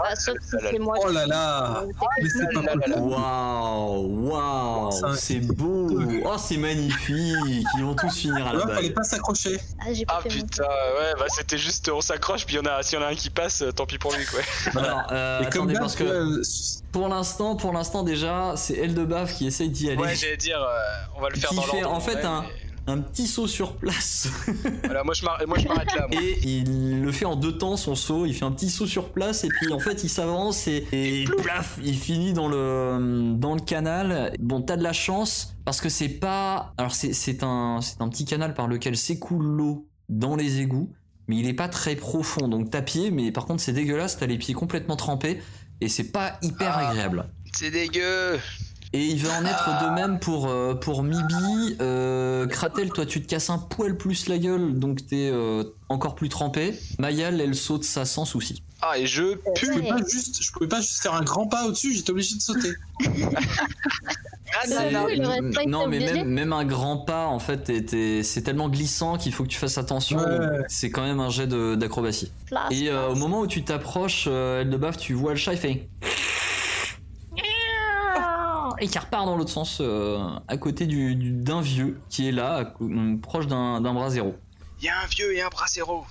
Ah, 0.02 0.16
sauf 0.16 0.38
si 0.42 0.56
là. 0.56 0.70
c'est 0.72 0.80
moi. 0.80 0.96
Oh 1.04 1.10
là 1.12 1.28
là 1.28 1.84
Mais 2.22 2.30
c'est 2.30 2.54
pas. 2.54 3.00
Waouh, 3.00 4.30
waouh, 4.30 5.14
c'est 5.16 5.40
beau, 5.40 5.90
oh 6.26 6.36
c'est 6.38 6.58
magnifique, 6.58 7.36
ils 7.78 7.84
vont 7.84 7.96
tous 7.96 8.16
finir 8.16 8.48
à 8.48 8.54
la 8.54 8.60
Ouais, 8.66 8.74
fallait 8.74 8.88
balle. 8.90 8.94
pas 8.94 9.04
s'accrocher. 9.04 9.60
Ah, 9.80 9.92
j'ai 9.94 10.06
pas 10.06 10.22
Ah 10.24 10.28
putain, 10.28 10.64
ouais, 10.64 11.14
bah 11.20 11.26
c'était 11.30 11.58
juste 11.58 11.90
on 11.94 12.02
s'accroche, 12.02 12.46
puis 12.46 12.56
il 12.56 12.58
y 12.58 12.62
en 12.62 12.72
a, 12.72 12.82
s'il 12.82 12.98
y 13.00 13.02
en 13.02 13.06
a 13.06 13.10
un 13.10 13.16
qui 13.16 13.30
passe, 13.30 13.62
euh, 13.62 13.72
tant 13.72 13.86
pis 13.86 13.98
pour 13.98 14.14
lui 14.14 14.26
quoi. 14.26 14.40
Alors, 14.82 15.04
euh, 15.12 15.42
attendez 15.44 15.74
parce 15.76 15.96
que 15.96 16.04
euh, 16.04 16.42
pour 16.92 17.08
l'instant, 17.10 17.56
pour 17.56 17.74
l'instant 17.74 18.04
déjà, 18.04 18.54
c'est 18.56 18.76
Eldebaf 18.76 19.36
qui 19.36 19.48
essaye 19.48 19.70
d'y 19.70 19.90
aller. 19.90 19.98
Ouais, 20.02 20.16
j'allais 20.16 20.38
dire, 20.38 20.62
euh, 20.62 21.18
on 21.18 21.22
va 21.22 21.30
le 21.30 21.36
faire 21.36 21.50
Qui 21.50 21.56
dans 21.58 21.62
fait, 21.64 21.82
l'ordre. 21.82 21.96
en 21.98 22.00
fait, 22.00 22.24
un- 22.26 22.42
mais- 22.44 22.69
Un 22.90 22.98
petit 23.02 23.28
saut 23.28 23.48
sur 23.48 23.76
place. 23.76 24.28
Voilà, 24.84 25.04
moi 25.04 25.14
je 25.14 25.24
m'arrête 25.24 25.96
là. 25.96 26.08
moi. 26.12 26.22
Et 26.22 26.40
il 26.42 27.02
le 27.02 27.12
fait 27.12 27.26
en 27.26 27.36
deux 27.36 27.58
temps 27.58 27.78
son 27.78 27.96
saut, 27.96 28.26
il 28.26 28.34
fait 28.34 28.46
un 28.46 28.52
petit 28.52 28.70
saut 28.70 28.88
sur 28.88 29.10
place 29.12 29.44
et 29.44 29.48
puis 29.50 29.72
en 29.72 29.80
fait 29.80 30.04
il 30.04 30.10
s'avance 30.10 30.68
et, 30.68 30.86
et 30.92 31.26
plaf, 31.26 31.78
il 31.84 31.96
finit 31.98 32.34
dans 32.34 32.48
le, 32.48 33.34
dans 33.36 33.54
le 33.54 33.62
canal. 33.62 34.34
Bon 34.40 34.62
t'as 34.62 34.78
de 34.78 34.84
la 34.84 34.94
chance 34.94 35.56
parce 35.66 35.82
que 35.82 35.90
c'est 35.90 36.10
pas... 36.10 36.74
Alors 36.78 36.94
c'est 36.96 37.14
c'est 37.14 37.44
un, 37.44 37.80
c'est 37.82 38.02
un 38.02 38.10
petit 38.10 38.26
canal 38.26 38.54
par 38.54 38.68
lequel 38.68 38.98
s'écoule 38.98 39.46
l'eau 39.46 39.88
dans 40.10 40.36
les 40.36 40.60
égouts 40.60 40.92
mais 41.28 41.38
il 41.38 41.48
est 41.48 41.54
pas 41.54 41.68
très 41.70 41.96
profond 41.96 42.48
donc 42.48 42.72
t'as 42.72 42.82
pied 42.82 43.12
mais 43.12 43.32
par 43.32 43.46
contre 43.46 43.62
c'est 43.62 43.74
dégueulasse, 43.74 44.18
t'as 44.18 44.26
les 44.26 44.40
pieds 44.40 44.56
complètement 44.56 44.96
trempés 44.96 45.40
et 45.82 45.88
c'est 45.88 46.12
pas 46.12 46.40
hyper 46.42 46.74
Ah. 46.76 46.90
agréable. 46.90 47.30
C'est 47.54 47.70
dégueu. 47.72 48.40
Et 48.92 49.06
il 49.06 49.24
va 49.24 49.40
en 49.40 49.46
être 49.46 49.86
de 49.86 49.94
même 49.94 50.18
pour, 50.20 50.48
euh, 50.48 50.74
pour 50.74 51.04
Mibi. 51.04 51.78
Euh, 51.80 52.39
Kratel, 52.50 52.90
toi 52.92 53.06
tu 53.06 53.22
te 53.22 53.28
casses 53.28 53.50
un 53.50 53.58
poil 53.58 53.96
plus 53.98 54.28
la 54.28 54.38
gueule, 54.38 54.78
donc 54.78 55.06
t'es 55.08 55.30
euh, 55.32 55.64
encore 55.90 56.16
plus 56.16 56.30
trempé. 56.30 56.78
Mayal, 57.00 57.40
elle 57.40 57.56
saute 57.56 57.84
ça 57.84 58.06
sans 58.06 58.26
souci. 58.26 58.62
Ah, 58.82 58.98
et 58.98 59.06
je 59.06 59.36
Je 59.62 59.66
pouvais 59.72 59.88
pas 59.90 59.98
juste, 60.08 60.42
je 60.42 60.52
pouvais 60.54 60.68
pas 60.70 60.80
juste 60.80 61.02
faire 61.02 61.14
un 61.14 61.22
grand 61.24 61.48
pas 61.48 61.66
au-dessus, 61.68 61.94
j'étais 61.94 62.12
obligé 62.12 62.36
de 62.36 62.42
sauter. 62.42 62.74
Ah, 64.52 64.66
Bah 64.68 64.76
C'est- 65.08 65.18
non, 65.18 65.30
non, 65.68 65.88
mais 65.88 65.98
obligé. 65.98 66.14
même, 66.14 66.28
même 66.30 66.54
un 66.54 66.66
grand 66.66 66.98
pas, 66.98 67.28
en 67.28 67.38
fait, 67.38 67.72
c'est 68.24 68.42
tellement 68.42 68.68
glissant 68.68 69.16
qu'il 69.18 69.32
faut 69.32 69.44
que 69.44 69.50
tu 69.50 69.60
fasses 69.60 69.78
attention. 69.78 70.18
Ouais. 70.18 70.62
C'est 70.68 70.90
quand 70.90 71.04
même 71.04 71.20
un 71.20 71.30
jet 71.30 71.46
de- 71.46 71.76
d'acrobatie. 71.76 72.32
Et 72.72 72.90
euh, 72.90 73.10
au 73.10 73.16
moment 73.16 73.42
où 73.42 73.48
tu 73.48 73.64
t'approches, 73.64 74.26
euh, 74.28 74.62
Eldebaf, 74.62 74.98
tu 74.98 75.14
vois 75.14 75.32
le 75.34 75.38
chat, 75.38 75.54
il 75.54 75.60
fait. 75.60 75.88
Et 78.82 78.88
qui 78.88 78.98
repart 78.98 79.26
dans 79.26 79.36
l'autre 79.36 79.50
sens, 79.52 79.80
euh, 79.82 80.18
à 80.48 80.58
côté 80.58 80.86
du- 80.88 81.16
du- 81.16 81.32
d'un 81.32 81.62
vieux 81.62 82.00
qui 82.10 82.28
est 82.28 82.32
là, 82.32 82.56
à 82.58 82.66
proche 83.22 83.48
d'un 83.48 83.82
d'un 83.82 83.94
bras 83.94 84.10
zéro. 84.10 84.36
Il 84.80 84.86
y 84.86 84.90
a 84.90 85.02
un 85.02 85.06
vieux 85.08 85.36
et 85.36 85.42
un 85.42 85.50
bras 85.50 85.68
zéro. 85.68 86.06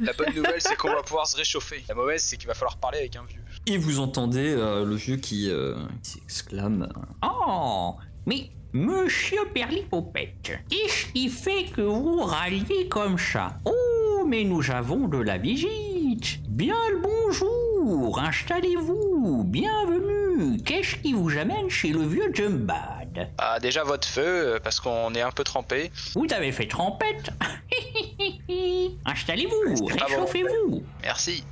La 0.00 0.12
bonne 0.12 0.32
nouvelle, 0.36 0.60
c'est 0.60 0.76
qu'on 0.76 0.88
va 0.92 1.02
pouvoir 1.02 1.26
se 1.26 1.36
réchauffer. 1.36 1.84
La 1.88 1.94
mauvaise, 1.94 2.22
c'est 2.22 2.36
qu'il 2.36 2.46
va 2.46 2.54
falloir 2.54 2.76
parler 2.78 2.98
avec 2.98 3.16
un 3.16 3.24
vieux. 3.24 3.40
Et 3.66 3.76
vous 3.78 3.98
entendez 3.98 4.54
euh, 4.56 4.84
le 4.84 4.94
vieux 4.94 5.16
qui 5.16 5.48
euh, 5.50 5.74
s'exclame 6.02 6.88
Oh, 7.22 7.94
mais 8.26 8.50
monsieur 8.72 9.40
Perlipopette, 9.52 10.52
qu'est-ce 10.68 11.12
qui 11.12 11.28
fait 11.28 11.64
que 11.74 11.80
vous 11.82 12.20
râliez 12.20 12.88
comme 12.88 13.18
ça? 13.18 13.58
Oh, 13.64 14.24
mais 14.26 14.44
nous 14.44 14.70
avons 14.70 15.08
de 15.08 15.18
la 15.18 15.38
visite. 15.38 16.40
Bien 16.48 16.76
le 16.90 17.00
bonjour, 17.00 18.18
installez-vous, 18.20 19.44
bienvenue. 19.44 20.23
Qu'est-ce 20.64 20.96
qui 20.96 21.12
vous 21.12 21.36
amène 21.36 21.68
chez 21.70 21.88
le 21.88 22.02
vieux 22.06 22.30
Jumbad? 22.32 23.28
Ah, 23.38 23.58
déjà 23.60 23.84
votre 23.84 24.06
feu, 24.08 24.22
euh, 24.54 24.58
parce 24.62 24.80
qu'on 24.80 25.14
est 25.14 25.20
un 25.20 25.30
peu 25.30 25.44
trempé. 25.44 25.90
Vous 26.14 26.26
avez 26.34 26.50
fait 26.52 26.66
trempette 26.66 27.30
Installez-vous, 29.06 29.74
bon. 29.76 29.86
réchauffez-vous. 29.86 30.82
Merci. 31.02 31.44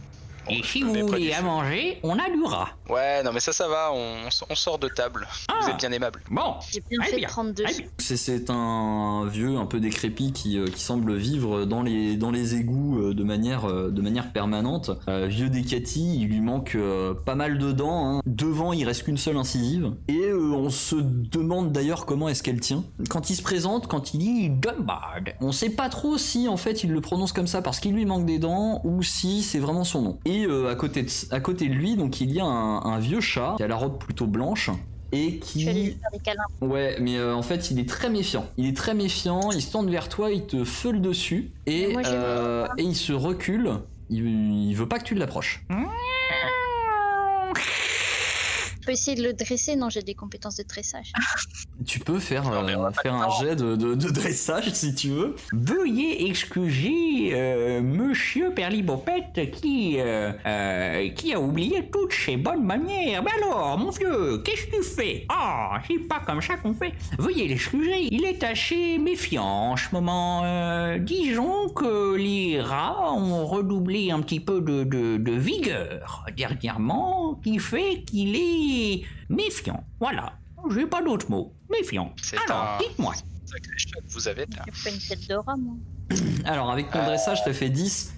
Bon, 0.46 0.52
Et 0.52 0.62
si 0.64 0.82
vous 0.82 0.92
voulez 1.06 1.32
à 1.32 1.40
manger, 1.42 1.98
on 2.02 2.18
a 2.18 2.28
du 2.28 2.42
rat. 2.44 2.70
Ouais, 2.90 3.22
non, 3.22 3.30
mais 3.32 3.38
ça, 3.40 3.52
ça 3.52 3.68
va, 3.68 3.90
on, 3.94 4.28
on 4.50 4.54
sort 4.54 4.78
de 4.78 4.88
table. 4.88 5.26
Vous 5.48 5.54
Ah. 5.66 5.70
êtes 5.70 5.78
bien 5.78 5.92
aimable. 5.92 6.20
Bon, 6.30 6.54
J'ai 6.70 6.82
bien 6.90 7.00
fait 7.04 7.16
bien, 7.16 7.28
de 7.28 7.32
prendre 7.32 7.54
très 7.54 7.64
dessus. 7.64 7.82
bien. 7.82 7.90
C'est- 7.98 8.16
C'est 8.16 8.50
un 8.50 9.26
vieux 9.30 9.56
un 9.56 9.66
peu 9.66 9.78
décrépit 9.80 10.32
qui, 10.32 10.58
euh, 10.58 10.66
qui 10.66 10.80
semble 10.80 11.14
vivre 11.16 11.64
dans 11.64 11.82
les, 11.82 12.16
dans 12.16 12.30
les 12.30 12.54
égouts 12.56 12.98
euh, 13.00 13.14
de 13.14 13.22
manière, 13.24 13.66
euh, 13.66 13.90
de 13.90 14.00
manière 14.02 14.32
permanente. 14.32 14.90
Euh, 15.08 15.26
vieux 15.28 15.48
Decati, 15.48 16.20
il 16.20 16.28
lui 16.28 16.40
manque 16.40 16.74
euh, 16.76 17.14
pas 17.14 17.34
mal 17.34 17.58
de 17.58 17.72
dents. 17.72 18.16
hein. 18.16 18.20
Devant, 18.26 18.72
il 18.72 18.84
reste 18.84 19.04
qu'une 19.04 19.16
seule 19.18 19.36
incisive. 19.36 19.92
Et 20.08 20.18
euh, 20.18 20.52
on 20.52 20.70
se 20.70 20.96
demande 20.96 21.72
d'ailleurs 21.72 22.04
comment 22.06 22.28
est-ce 22.28 22.42
qu'elle 22.42 22.60
tient. 22.60 22.84
Quand 23.10 23.30
il 23.30 23.36
se 23.36 23.42
présente, 23.42 23.86
quand 23.86 24.14
il 24.14 24.18
dit 24.18 24.50
Dumbard, 24.50 25.20
on 25.40 25.52
sait 25.52 25.70
pas 25.70 25.88
trop 25.88 26.18
si 26.18 26.48
en 26.48 26.56
fait 26.56 26.82
il 26.84 26.90
le 26.92 27.00
prononce 27.00 27.32
comme 27.32 27.46
ça 27.46 27.62
parce 27.62 27.80
qu'il 27.80 27.92
lui 27.92 28.06
manque 28.06 28.26
des 28.26 28.38
dents 28.38 28.80
ou 28.84 29.02
si 29.02 29.42
c'est 29.42 29.58
vraiment 29.58 29.84
son 29.84 30.02
nom. 30.02 30.18
Et 30.24 30.31
euh, 30.40 30.70
à, 30.70 30.74
côté 30.74 31.02
de, 31.02 31.10
à 31.30 31.40
côté 31.40 31.68
de 31.68 31.74
lui, 31.74 31.96
donc 31.96 32.20
il 32.20 32.32
y 32.32 32.40
a 32.40 32.44
un, 32.44 32.82
un 32.84 32.98
vieux 32.98 33.20
chat 33.20 33.54
qui 33.56 33.62
a 33.62 33.68
la 33.68 33.76
robe 33.76 33.98
plutôt 33.98 34.26
blanche 34.26 34.70
et 35.12 35.38
qui 35.38 35.60
Je 35.60 35.64
vais 35.66 35.70
aller 35.70 35.82
lui 35.84 35.98
faire 36.00 36.10
des 36.12 36.18
câlins. 36.18 36.44
Ouais, 36.60 36.96
mais 37.00 37.18
euh, 37.18 37.34
en 37.34 37.42
fait, 37.42 37.70
il 37.70 37.78
est 37.78 37.88
très 37.88 38.08
méfiant. 38.08 38.46
Il 38.56 38.66
est 38.66 38.76
très 38.76 38.94
méfiant, 38.94 39.52
il 39.52 39.62
se 39.62 39.70
tourne 39.70 39.90
vers 39.90 40.08
toi, 40.08 40.32
il 40.32 40.46
te 40.46 40.64
feule 40.64 41.00
dessus, 41.00 41.50
et, 41.66 41.86
Mais 41.86 41.92
moi, 41.92 42.02
j'ai 42.02 42.10
euh, 42.12 42.66
et 42.78 42.82
il 42.82 42.96
se 42.96 43.12
recule. 43.12 43.72
Il, 44.10 44.68
il 44.68 44.74
veut 44.74 44.88
pas 44.88 44.98
que 44.98 45.04
tu 45.04 45.14
l'approches. 45.14 45.64
Je 48.82 48.86
peux 48.86 48.92
essayer 48.92 49.16
de 49.16 49.22
le 49.22 49.32
dresser. 49.32 49.76
Non, 49.76 49.88
j'ai 49.90 50.02
des 50.02 50.14
compétences 50.14 50.56
de 50.56 50.64
dressage. 50.64 51.12
Tu 51.84 51.98
peux 51.98 52.20
faire, 52.20 52.46
euh, 52.48 52.90
faire 53.02 53.14
un 53.14 53.28
jet 53.40 53.56
de, 53.56 53.74
de- 53.74 53.94
de 53.96 54.10
dressage 54.10 54.72
si 54.72 54.94
tu 54.94 55.08
veux. 55.08 55.34
Veuillez 55.52 56.28
excuser 56.28 57.30
euh, 57.32 57.80
Monsieur 57.80 58.52
Perlibopette 58.54 59.50
qui, 59.50 59.96
euh, 59.98 60.30
euh, 60.46 61.08
qui 61.10 61.32
a 61.34 61.40
oublié 61.40 61.88
toutes 61.92 62.12
ses 62.12 62.36
bonnes 62.36 62.64
manières. 62.64 63.24
Mais 63.24 63.30
alors, 63.42 63.76
mon 63.78 63.90
vieux, 63.90 64.38
qu'est-ce 64.44 64.66
que 64.66 64.76
tu 64.76 64.82
fais? 64.84 65.26
Ah, 65.28 65.80
c'est 65.88 65.98
pas 66.06 66.20
comme 66.24 66.40
ça 66.40 66.54
qu'on 66.56 66.72
fait. 66.74 66.92
Veuillez 67.18 67.48
l'excuser, 67.48 68.06
il 68.12 68.24
est 68.24 68.44
assez 68.44 68.98
méfiant 68.98 69.72
en 69.72 69.76
ce 69.76 69.88
moment. 69.92 70.42
Euh, 70.44 70.98
disons 70.98 71.68
que 71.70 72.14
les 72.14 72.60
rats 72.60 73.12
ont 73.12 73.44
redoublé 73.46 74.12
un 74.12 74.20
petit 74.20 74.40
peu 74.40 74.60
de, 74.60 74.84
de, 74.84 75.16
de 75.16 75.32
vigueur 75.32 76.26
dernièrement, 76.36 77.40
qui 77.42 77.58
fait 77.58 78.02
qu'il 78.06 78.36
est 78.36 78.71
méfiant. 79.28 79.84
Voilà, 80.00 80.34
j'ai 80.70 80.86
pas 80.86 81.02
d'autre 81.02 81.30
mot. 81.30 81.52
Méfiant. 81.70 82.14
C'est 82.22 82.36
Alors, 82.46 82.62
un- 82.62 82.78
dites-moi. 82.78 83.14
Vous 84.08 84.28
avez 84.28 84.46
là. 84.56 84.64
Une 84.90 84.98
tête 84.98 85.28
de 85.28 85.34
rat, 85.34 85.56
moi. 85.56 85.74
Alors, 86.44 86.70
avec 86.70 86.90
ton 86.90 87.04
dressage, 87.04 87.42
t'as 87.44 87.52
fait 87.52 87.68
10. 87.68 88.12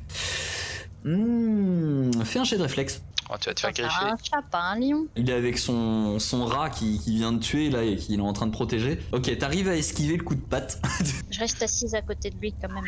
Hmm, 1.05 2.11
fais 2.25 2.39
un 2.39 2.45
jet 2.45 2.57
de 2.57 2.63
réflexe. 2.63 3.03
Oh, 3.35 3.39
tu 3.41 3.49
vas 3.51 3.55
te 3.55 3.61
faire 3.61 3.73
griffer. 3.73 4.05
un 4.05 4.17
chat, 4.23 4.43
pas 4.51 4.61
un 4.61 4.79
lion. 4.79 5.07
Il 5.17 5.29
est 5.29 5.33
avec 5.35 5.59
son, 5.59 6.19
son 6.21 6.45
rat 6.45 6.71
qui, 6.71 7.01
qui 7.01 7.17
vient 7.17 7.33
de 7.33 7.41
tuer 7.41 7.69
là 7.71 7.83
et 7.83 7.97
qu'il 7.97 8.19
est 8.19 8.23
en 8.23 8.33
train 8.33 8.47
de 8.47 8.53
protéger. 8.53 8.99
Ok, 9.13 9.37
t'arrives 9.39 9.69
à 9.69 9.75
esquiver 9.77 10.17
le 10.17 10.23
coup 10.23 10.35
de 10.37 10.41
patte. 10.41 10.81
Je 11.31 11.41
reste 11.41 11.63
assise 11.63 11.95
à 11.95 12.03
côté 12.03 12.31
de 12.31 12.39
lui 12.39 12.55
quand 12.61 12.69
même. 12.73 12.85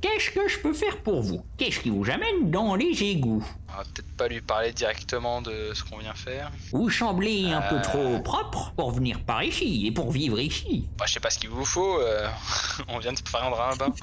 Qu'est-ce 0.00 0.30
que 0.30 0.46
je 0.48 0.58
peux 0.60 0.72
faire 0.72 0.98
pour 0.98 1.22
vous? 1.22 1.44
Qu'est-ce 1.56 1.80
qui 1.80 1.90
vous 1.90 2.08
amène 2.08 2.50
dans 2.52 2.76
les 2.76 3.02
égouts? 3.02 3.44
On 3.70 3.78
va 3.78 3.82
peut-être 3.84 4.16
pas 4.16 4.28
lui 4.28 4.40
parler 4.40 4.72
directement 4.72 5.42
de 5.42 5.72
ce 5.74 5.82
qu'on 5.82 5.98
vient 5.98 6.14
faire. 6.14 6.52
Vous 6.72 6.88
semblez 6.90 7.50
un 7.50 7.60
peu 7.62 7.76
Euh. 7.76 7.82
trop 7.82 8.18
propre 8.20 8.72
pour 8.76 8.92
venir 8.92 9.20
par 9.24 9.42
ici 9.42 9.86
et 9.86 9.90
pour 9.90 10.10
vivre 10.12 10.38
ici. 10.40 10.88
Bah, 10.96 11.04
je 11.08 11.14
sais 11.14 11.20
pas 11.20 11.30
ce 11.30 11.38
qu'il 11.40 11.50
vous 11.50 11.64
faut. 11.64 12.00
euh, 12.00 12.28
on 12.88 12.98
vient 12.98 13.12
de 13.12 13.20
prendre 13.22 13.60
un 13.60 13.74
bain. 13.76 13.92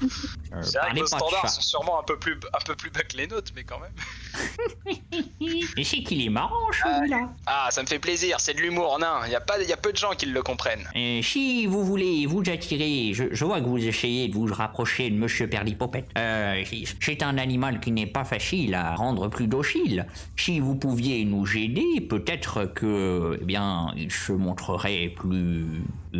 Euh, 0.52 0.62
C'est 0.62 0.78
vrai 0.78 0.90
que 0.94 1.00
nos 1.00 1.06
standards 1.06 1.50
sont 1.50 1.60
sûrement 1.60 1.98
un 2.00 2.04
peu 2.04 2.18
plus 2.18 2.34
un 2.54 2.64
peu 2.64 2.76
plus 2.76 2.88
bas 2.90 3.02
que 3.02 3.16
les 3.16 3.26
nôtres, 3.26 3.50
mais 3.56 3.64
quand 3.64 3.80
même. 3.80 3.92
C'est 5.86 6.02
qu'il 6.02 6.20
est 6.20 6.30
marrant 6.30 6.66
celui-là. 6.72 7.30
Ah, 7.46 7.68
ça 7.70 7.80
me 7.80 7.86
fait 7.86 8.00
plaisir. 8.00 8.40
C'est 8.40 8.54
de 8.54 8.60
l'humour 8.60 8.98
nain. 8.98 9.20
Il 9.26 9.30
y 9.30 9.36
a 9.36 9.40
pas, 9.40 9.62
il 9.62 9.68
y 9.68 9.72
a 9.72 9.76
peu 9.76 9.92
de 9.92 9.96
gens 9.96 10.10
qui 10.18 10.26
le 10.26 10.42
comprennent. 10.42 10.88
Si 11.22 11.64
vous 11.66 11.84
voulez 11.84 12.26
vous 12.26 12.42
attirer, 12.50 13.12
je, 13.14 13.24
je 13.30 13.44
vois 13.44 13.60
que 13.60 13.66
vous 13.66 13.86
essayez 13.86 14.26
de 14.26 14.34
vous 14.34 14.46
rapprocher 14.52 15.10
de 15.10 15.16
Monsieur 15.16 15.48
Perlipopette. 15.48 16.08
Euh, 16.18 16.64
c'est 17.00 17.22
un 17.22 17.38
animal 17.38 17.78
qui 17.78 17.92
n'est 17.92 18.08
pas 18.08 18.24
facile 18.24 18.74
à 18.74 18.96
rendre 18.96 19.28
plus 19.28 19.46
docile. 19.46 20.06
Si 20.36 20.58
vous 20.58 20.74
pouviez 20.74 21.24
nous 21.24 21.56
aider, 21.56 22.00
peut-être 22.00 22.64
que, 22.64 23.38
eh 23.40 23.44
bien, 23.44 23.92
il 23.96 24.10
se 24.10 24.32
montrerait 24.32 25.12
plus 25.14 25.66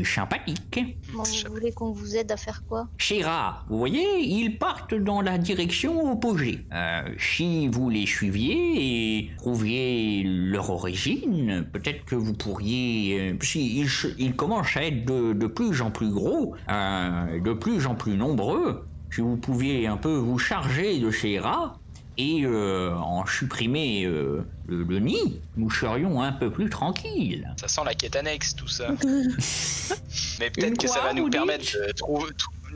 sympathique. 0.04 0.78
Bon, 1.12 1.22
vous 1.22 1.54
voulez 1.54 1.72
qu'on 1.72 1.90
vous 1.90 2.16
aide 2.16 2.30
à 2.30 2.36
faire 2.36 2.62
quoi? 2.68 2.86
Rats, 3.24 3.64
vous 3.68 3.78
voyez, 3.78 4.20
ils 4.20 4.58
partent 4.58 4.94
dans 4.94 5.22
la 5.22 5.38
direction 5.38 6.12
opposée. 6.12 6.60
Euh, 6.72 7.02
si 7.18 7.66
vous 7.68 7.88
les 7.88 8.06
suiviez 8.06 9.16
et 9.16 9.30
trouviez 9.46 10.24
leur 10.24 10.70
origine, 10.70 11.64
peut-être 11.72 12.04
que 12.04 12.16
vous 12.16 12.32
pourriez... 12.32 13.30
euh, 13.30 13.36
si 13.42 13.86
ils, 14.18 14.34
commencent 14.34 14.76
à 14.76 14.82
être 14.82 15.04
de, 15.04 15.34
de 15.34 15.46
plus 15.46 15.82
en 15.82 15.92
plus 15.92 16.10
gros, 16.10 16.56
euh, 16.68 17.40
de 17.40 17.52
plus 17.52 17.86
en 17.86 17.94
plus 17.94 18.16
nombreux, 18.16 18.84
si 19.12 19.20
vous 19.20 19.36
pouviez 19.36 19.86
un 19.86 19.98
peu 19.98 20.16
vous 20.16 20.38
charger 20.38 20.98
de 20.98 21.12
ces 21.12 21.38
rats 21.38 21.78
et 22.18 22.42
euh, 22.44 22.96
en 22.96 23.24
supprimer 23.24 24.04
euh, 24.04 24.44
le, 24.66 24.82
le 24.82 24.98
nid, 24.98 25.40
nous 25.56 25.70
serions 25.70 26.20
un 26.22 26.32
peu 26.32 26.50
plus 26.50 26.68
tranquilles. 26.68 27.48
Ça 27.56 27.68
sent 27.68 27.82
la 27.84 27.94
quête 27.94 28.16
annexe, 28.16 28.56
tout 28.56 28.66
ça. 28.66 28.88
Mais 30.40 30.50
peut-être 30.50 30.76
que 30.76 30.88
ça 30.88 31.02
va 31.02 31.12
nous 31.14 31.30
permettre 31.30 31.72
de 31.72 31.92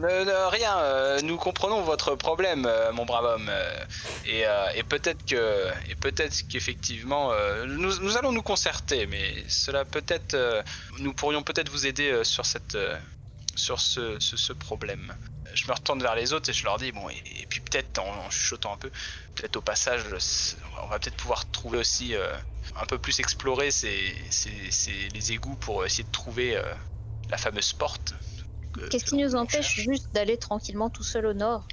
rien, 0.06 0.78
euh, 0.78 1.20
nous 1.22 1.36
comprenons 1.36 1.82
votre 1.82 2.14
problème, 2.14 2.66
euh, 2.66 2.92
mon 2.92 3.04
brave 3.04 3.24
homme, 3.24 3.48
euh, 3.50 4.68
et, 4.74 4.82
peut-être 4.84 5.24
que, 5.26 5.70
et 5.88 5.94
peut-être 5.94 6.46
qu'effectivement, 6.48 7.32
nous, 7.66 7.98
nous 8.00 8.16
allons 8.16 8.32
nous 8.32 8.42
concerter, 8.42 9.06
mais 9.06 9.44
cela 9.48 9.84
peut-être, 9.84 10.36
nous 10.98 11.12
pourrions 11.12 11.42
peut-être 11.42 11.68
vous 11.70 11.86
aider 11.86 12.24
sur 12.24 12.46
cette, 12.46 12.76
sur 13.54 13.80
ce, 13.80 14.18
ce, 14.20 14.52
problème. 14.52 15.14
Je 15.54 15.66
me 15.66 15.72
retourne 15.72 16.00
vers 16.02 16.14
les 16.14 16.32
autres 16.32 16.50
et 16.50 16.52
je 16.52 16.64
leur 16.64 16.78
dis 16.78 16.92
bon 16.92 17.08
et, 17.08 17.46
puis 17.48 17.60
peut-être 17.60 17.98
en, 17.98 18.26
en 18.26 18.30
chuchotant 18.30 18.74
un 18.74 18.76
peu, 18.76 18.90
peut-être 19.34 19.56
au 19.56 19.60
passage, 19.60 20.02
on 20.82 20.86
va 20.86 20.98
peut-être 20.98 21.16
pouvoir 21.16 21.50
trouver 21.50 21.78
aussi 21.78 22.14
un 22.76 22.86
peu 22.86 22.98
plus 22.98 23.18
explorer 23.20 23.70
ces, 23.70 24.14
ces- 24.30 24.70
ces- 24.70 25.08
les 25.08 25.32
égouts 25.32 25.56
pour 25.56 25.84
essayer 25.84 26.04
de 26.04 26.10
trouver 26.12 26.60
la 27.28 27.36
fameuse 27.36 27.72
porte. 27.72 28.14
Que- 28.72 28.88
Qu'est-ce 28.88 29.04
que 29.04 29.10
qui 29.10 29.16
nous 29.22 29.34
empêche 29.36 29.74
juste 29.80 30.08
d'aller 30.14 30.36
tranquillement 30.36 30.90
tout 30.90 31.02
seul 31.02 31.26
au 31.26 31.32
nord 31.34 31.66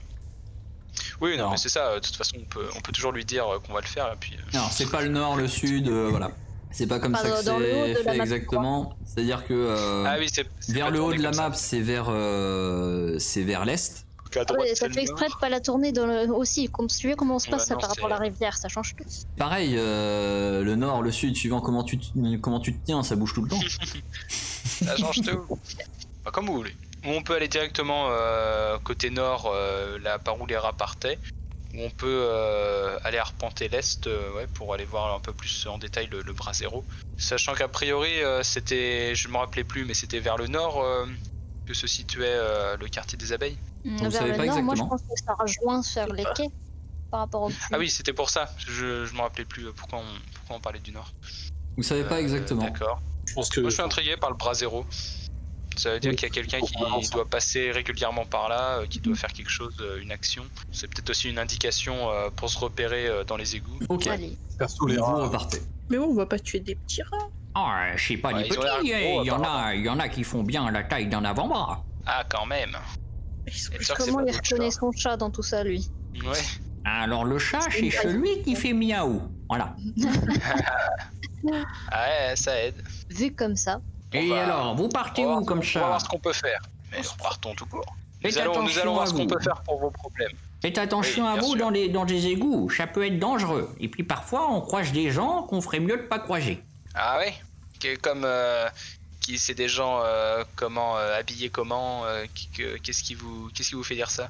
Oui, 1.21 1.37
non, 1.37 1.45
Non. 1.45 1.51
mais 1.51 1.57
c'est 1.57 1.69
ça. 1.69 1.95
De 1.95 1.99
toute 1.99 2.15
façon, 2.15 2.37
on 2.39 2.45
peut, 2.45 2.67
on 2.75 2.81
peut 2.81 2.91
toujours 2.91 3.11
lui 3.11 3.25
dire 3.25 3.47
euh, 3.47 3.59
qu'on 3.59 3.73
va 3.73 3.81
le 3.81 3.87
faire 3.87 4.11
et 4.13 4.17
puis. 4.19 4.33
euh, 4.35 4.57
Non, 4.57 4.65
c'est 4.71 4.89
pas 4.89 5.01
le 5.01 5.09
nord, 5.09 5.35
le 5.35 5.47
sud, 5.47 5.87
euh, 5.87 6.07
voilà. 6.09 6.31
C'est 6.71 6.85
pas 6.87 6.99
comme 6.99 7.15
ça 7.15 7.29
que 7.29 7.35
c'est 7.41 7.93
fait 7.95 8.03
map, 8.05 8.23
exactement. 8.23 8.97
C'est-à-dire 9.05 9.45
que 9.47 9.53
euh, 9.53 10.03
Ah 10.05 10.17
oui, 10.19 10.27
vers 10.69 10.91
le 10.91 11.01
haut 11.01 11.13
de 11.13 11.21
la 11.21 11.31
map, 11.31 11.53
c'est 11.53 11.79
vers, 11.79 12.07
euh, 12.09 13.17
c'est 13.19 13.43
vers 13.43 13.65
l'est. 13.65 14.03
Ah 14.35 14.53
ouais, 14.59 14.75
ça 14.75 14.89
fait 14.89 15.01
exprès 15.01 15.29
de 15.29 15.33
pas 15.39 15.47
la 15.49 15.61
tourner 15.61 15.91
dans 15.93 16.05
le... 16.05 16.29
aussi. 16.31 16.67
Comme 16.67 16.87
tu 16.87 17.07
veux, 17.07 17.15
comment 17.15 17.37
on 17.37 17.39
se 17.39 17.49
passe 17.49 17.61
Ouais, 17.61 17.67
ça 17.69 17.75
par 17.77 17.89
rapport 17.89 18.07
à 18.07 18.09
la 18.09 18.17
rivière, 18.17 18.55
ça 18.57 18.67
change 18.67 18.93
tout. 18.95 19.05
Pareil, 19.37 19.75
euh, 19.77 20.61
le 20.63 20.75
nord, 20.75 21.01
le 21.01 21.11
sud, 21.11 21.35
suivant 21.35 21.61
comment 21.61 21.83
tu, 21.83 21.97
te- 21.97 22.35
comment 22.37 22.59
tu 22.59 22.73
te 22.77 22.85
tiens, 22.85 23.01
ça 23.01 23.15
bouge 23.15 23.33
tout 23.33 23.41
le 23.43 23.49
temps. 23.49 23.59
Ça 24.65 24.95
change 24.97 25.21
tout. 25.21 25.57
Bah, 26.23 26.29
comme 26.31 26.45
vous 26.47 26.53
voulez. 26.55 26.75
Ou 27.05 27.09
on 27.09 27.21
peut 27.21 27.35
aller 27.35 27.47
directement 27.47 28.07
euh, 28.09 28.77
côté 28.79 29.09
nord, 29.09 29.51
euh, 29.53 29.99
là 29.99 30.19
par 30.19 30.39
où 30.41 30.45
les 30.45 30.57
rats 30.57 30.73
partaient. 30.73 31.19
Ou 31.73 31.83
on 31.83 31.89
peut 31.89 32.21
euh, 32.23 32.97
aller 33.03 33.17
arpenter 33.17 33.67
l'est 33.67 34.07
euh, 34.07 34.33
ouais, 34.33 34.47
pour 34.47 34.73
aller 34.73 34.85
voir 34.85 35.13
un 35.13 35.19
peu 35.19 35.33
plus 35.33 35.67
en 35.67 35.77
détail 35.77 36.07
le, 36.11 36.21
le 36.21 36.33
bras 36.33 36.53
zéro. 36.53 36.83
Sachant 37.17 37.53
qu'a 37.53 37.67
priori, 37.67 38.23
euh, 38.23 38.41
c'était, 38.41 39.13
je 39.15 39.27
me 39.27 39.37
rappelais 39.37 39.63
plus, 39.63 39.85
mais 39.85 39.93
c'était 39.93 40.19
vers 40.19 40.37
le 40.37 40.47
nord 40.47 40.81
euh, 40.81 41.05
que 41.65 41.73
se 41.73 41.85
situait 41.85 42.25
euh, 42.29 42.77
le 42.77 42.87
quartier 42.87 43.17
des 43.17 43.33
abeilles. 43.33 43.57
Vous 43.85 44.09
Vers 44.09 44.25
le 44.25 44.35
pas 44.35 44.45
nord, 44.45 44.63
moi 44.63 44.75
je 44.75 44.83
pense 44.83 45.01
que 45.01 45.23
ça 45.23 45.35
rejoint 45.37 45.83
sur 45.83 46.11
les 46.13 46.25
quais 46.35 46.49
par 47.11 47.21
rapport 47.21 47.43
au 47.43 47.51
Ah 47.71 47.77
oui, 47.77 47.89
c'était 47.89 48.13
pour 48.13 48.29
ça. 48.29 48.49
Je, 48.57 49.05
je 49.05 49.13
me 49.13 49.21
rappelais 49.21 49.45
plus 49.45 49.71
pourquoi 49.73 49.99
on, 49.99 50.35
pourquoi 50.35 50.55
on 50.57 50.59
parlait 50.59 50.79
du 50.79 50.91
nord. 50.91 51.11
Vous 51.77 51.83
savez 51.83 52.03
pas 52.03 52.19
exactement. 52.19 52.63
D'accord. 52.63 53.01
Je 53.25 53.33
pense 53.33 53.49
que. 53.49 53.59
Moi, 53.59 53.69
je 53.69 53.75
suis 53.75 53.83
intrigué 53.83 54.17
par 54.17 54.29
le 54.31 54.35
bras 54.35 54.53
zéro. 54.53 54.85
Ça 55.77 55.93
veut 55.93 55.99
dire 55.99 56.09
Oui. 56.11 56.15
qu'il 56.17 56.27
y 56.27 56.31
a 56.31 56.33
quelqu'un 56.33 56.59
qui 56.59 56.73
ça. 57.07 57.13
doit 57.15 57.25
passer 57.25 57.71
régulièrement 57.71 58.25
par 58.25 58.49
là, 58.49 58.79
euh, 58.79 58.85
qui 58.87 58.99
doit 58.99 59.15
faire 59.15 59.31
quelque 59.31 59.49
chose, 59.49 59.75
euh, 59.81 60.01
une 60.01 60.11
action. 60.11 60.43
C'est 60.71 60.87
peut-être 60.87 61.09
aussi 61.11 61.29
une 61.29 61.39
indication 61.39 62.09
euh, 62.11 62.29
pour 62.35 62.49
se 62.49 62.57
repérer 62.59 63.07
euh, 63.07 63.23
dans 63.23 63.37
les 63.37 63.55
égouts. 63.55 63.79
Ok, 63.89 64.07
Allez. 64.07 64.37
Perso, 64.57 64.85
les 64.87 64.97
rats. 64.99 65.15
repartez. 65.25 65.61
Mais 65.89 65.97
bon, 65.97 66.05
on 66.05 66.15
va 66.15 66.25
pas 66.25 66.39
tuer 66.39 66.59
des 66.59 66.75
petits 66.75 67.01
rats. 67.03 67.29
Ah, 67.55 67.95
je 67.95 68.07
sais 68.09 68.17
pas 68.17 68.33
Ouais, 68.33 68.43
des 68.43 68.49
petits, 68.49 68.59
hein, 68.67 68.79
il 68.83 69.25
y 69.25 69.31
en 69.31 69.41
a, 69.43 69.73
y 69.75 69.89
en 69.89 69.99
a 69.99 70.09
qui 70.09 70.23
font 70.23 70.43
bien 70.43 70.69
la 70.71 70.83
taille 70.83 71.07
d'un 71.07 71.23
avant-bras. 71.25 71.83
Ah, 72.05 72.23
quand 72.29 72.45
même. 72.45 72.75
Ils 73.47 73.87
Comment 73.97 74.19
il 74.25 74.35
reconnaît 74.35 74.71
son 74.71 74.91
chat 74.91 75.15
dans 75.17 75.31
tout 75.31 75.41
ça, 75.43 75.63
lui 75.63 75.89
Ouais. 76.25 76.37
Alors 76.85 77.23
le 77.25 77.37
chat, 77.39 77.59
C'est 77.71 77.89
celui 77.91 78.41
qui 78.43 78.55
fait 78.55 78.73
miaou. 78.73 79.21
Voilà. 79.49 79.75
Ah 81.91 82.05
ouais, 82.29 82.35
ça 82.35 82.59
aide. 82.61 82.75
Vu 83.09 83.33
comme 83.33 83.55
ça. 83.55 83.79
Et 84.13 84.29
va- 84.29 84.43
alors, 84.43 84.75
vous 84.75 84.89
partez 84.89 85.25
où 85.25 85.43
comme 85.43 85.59
on 85.59 85.61
va 85.61 85.67
ça 85.67 85.79
voir 85.79 86.01
ce 86.01 86.07
qu'on 86.07 86.19
peut 86.19 86.33
faire. 86.33 86.59
Mais 86.91 87.01
partons 87.21 87.53
tout 87.55 87.65
court. 87.65 87.95
Faites 88.21 88.33
Nous 88.35 88.39
allons, 88.41 88.51
nous 88.53 88.59
attention 88.61 88.81
allons 88.81 88.93
voir 88.93 89.03
à 89.03 89.07
ce 89.07 89.13
qu'on 89.13 89.19
vous. 89.19 89.27
peut 89.27 89.39
faire 89.39 89.61
pour 89.63 89.79
vos 89.79 89.91
problèmes. 89.91 90.31
Faites 90.61 90.77
attention 90.77 91.23
Oui, 91.25 91.29
à 91.37 91.41
vous 91.41 91.49
sûr. 91.49 91.57
dans 91.57 91.69
les, 91.69 91.89
dans 91.89 92.05
des 92.05 92.27
égouts, 92.27 92.69
ça 92.69 92.87
peut 92.87 93.05
être 93.05 93.19
dangereux. 93.19 93.69
Et 93.79 93.89
puis 93.89 94.03
parfois, 94.03 94.49
on 94.51 94.61
croise 94.61 94.91
des 94.91 95.11
gens 95.11 95.43
qu'on 95.43 95.61
ferait 95.61 95.79
mieux 95.79 95.97
de 95.97 96.03
pas 96.03 96.19
croiser. 96.19 96.63
Ah 96.95 97.17
ouais? 97.19 97.33
Que- 97.79 97.95
Comme. 97.97 98.23
euh, 98.25 98.67
qui 99.21 99.37
c'est 99.37 99.53
des 99.55 99.67
gens 99.67 99.99
euh, 100.05 100.45
comment 100.55 100.95
euh, 100.97 101.19
habillés 101.19 101.49
comment 101.49 102.03
qu'est-ce 102.81 103.03
qui 103.03 103.13
vous 103.13 103.49
qu'est-ce 103.53 103.69
qui 103.69 103.75
vous 103.75 103.83
fait 103.83 103.95
dire 103.95 104.09
ça? 104.09 104.29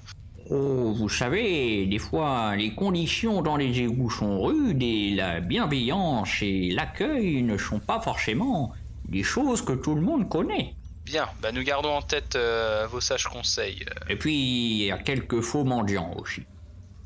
Oh, 0.50 0.92
vous 0.98 1.08
savez, 1.10 1.86
des 1.86 2.00
fois, 2.00 2.56
les 2.56 2.74
conditions 2.74 3.42
dans 3.44 3.58
les 3.58 3.80
égouts 3.82 4.10
sont 4.10 4.42
rudes 4.42 4.82
et 4.82 5.12
la 5.14 5.40
bienveillance 5.40 6.30
et 6.42 6.70
l'accueil 6.72 7.44
ne 7.44 7.58
sont 7.58 7.80
pas 7.80 8.00
forcément 8.00 8.74
des 9.10 9.24
choses 9.24 9.62
que 9.64 9.74
tout 9.74 9.96
le 9.96 10.02
monde 10.02 10.30
connaît. 10.30 10.76
Bien, 11.06 11.28
bah 11.42 11.52
nous 11.54 11.64
gardons 11.64 11.94
en 11.96 12.02
tête 12.02 12.36
euh, 12.36 12.86
vos 12.92 13.00
sages 13.00 13.28
conseils. 13.28 13.86
Et 14.10 14.18
puis, 14.18 14.36
il 14.36 14.86
y 14.88 14.92
a 14.92 14.98
quelques 14.98 15.42
faux 15.42 15.64
mendiants 15.64 16.14
aussi. 16.18 16.44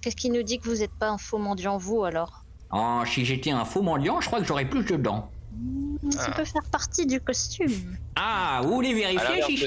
Qu'est-ce 0.01 0.15
qui 0.15 0.31
nous 0.31 0.41
dit 0.41 0.59
que 0.59 0.67
vous 0.67 0.77
n'êtes 0.77 0.93
pas 0.99 1.09
un 1.09 1.19
faux 1.19 1.37
mendiant, 1.37 1.77
vous, 1.77 2.03
alors? 2.03 2.43
Ah, 2.71 3.03
si 3.05 3.25
j'étais 3.25 3.51
un 3.51 3.65
faux 3.65 3.83
mendiant, 3.83 4.19
je 4.21 4.27
crois 4.27 4.39
que 4.39 4.45
j'aurais 4.45 4.65
plus 4.65 4.83
de 4.85 4.95
dents. 4.95 5.29
Ça 6.09 6.29
Ah. 6.29 6.31
peut 6.35 6.45
faire 6.45 6.63
partie 6.71 7.05
du 7.05 7.21
costume. 7.21 7.95
Ah, 8.15 8.61
vous 8.63 8.73
voulez 8.73 8.93
vérifier 8.95 9.43
si, 9.43 9.57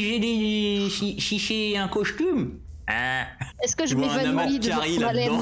j'ai 0.00 0.18
des. 0.18 0.88
Si, 0.90 1.20
si 1.20 1.38
j'ai 1.38 1.76
un 1.76 1.88
costume? 1.88 2.58
Ah, 2.86 3.26
Est-ce 3.62 3.76
que 3.76 3.86
je 3.86 3.94
m'évanouis 3.96 4.58
de 4.58 4.70
votre 4.70 5.04
haleine 5.04 5.32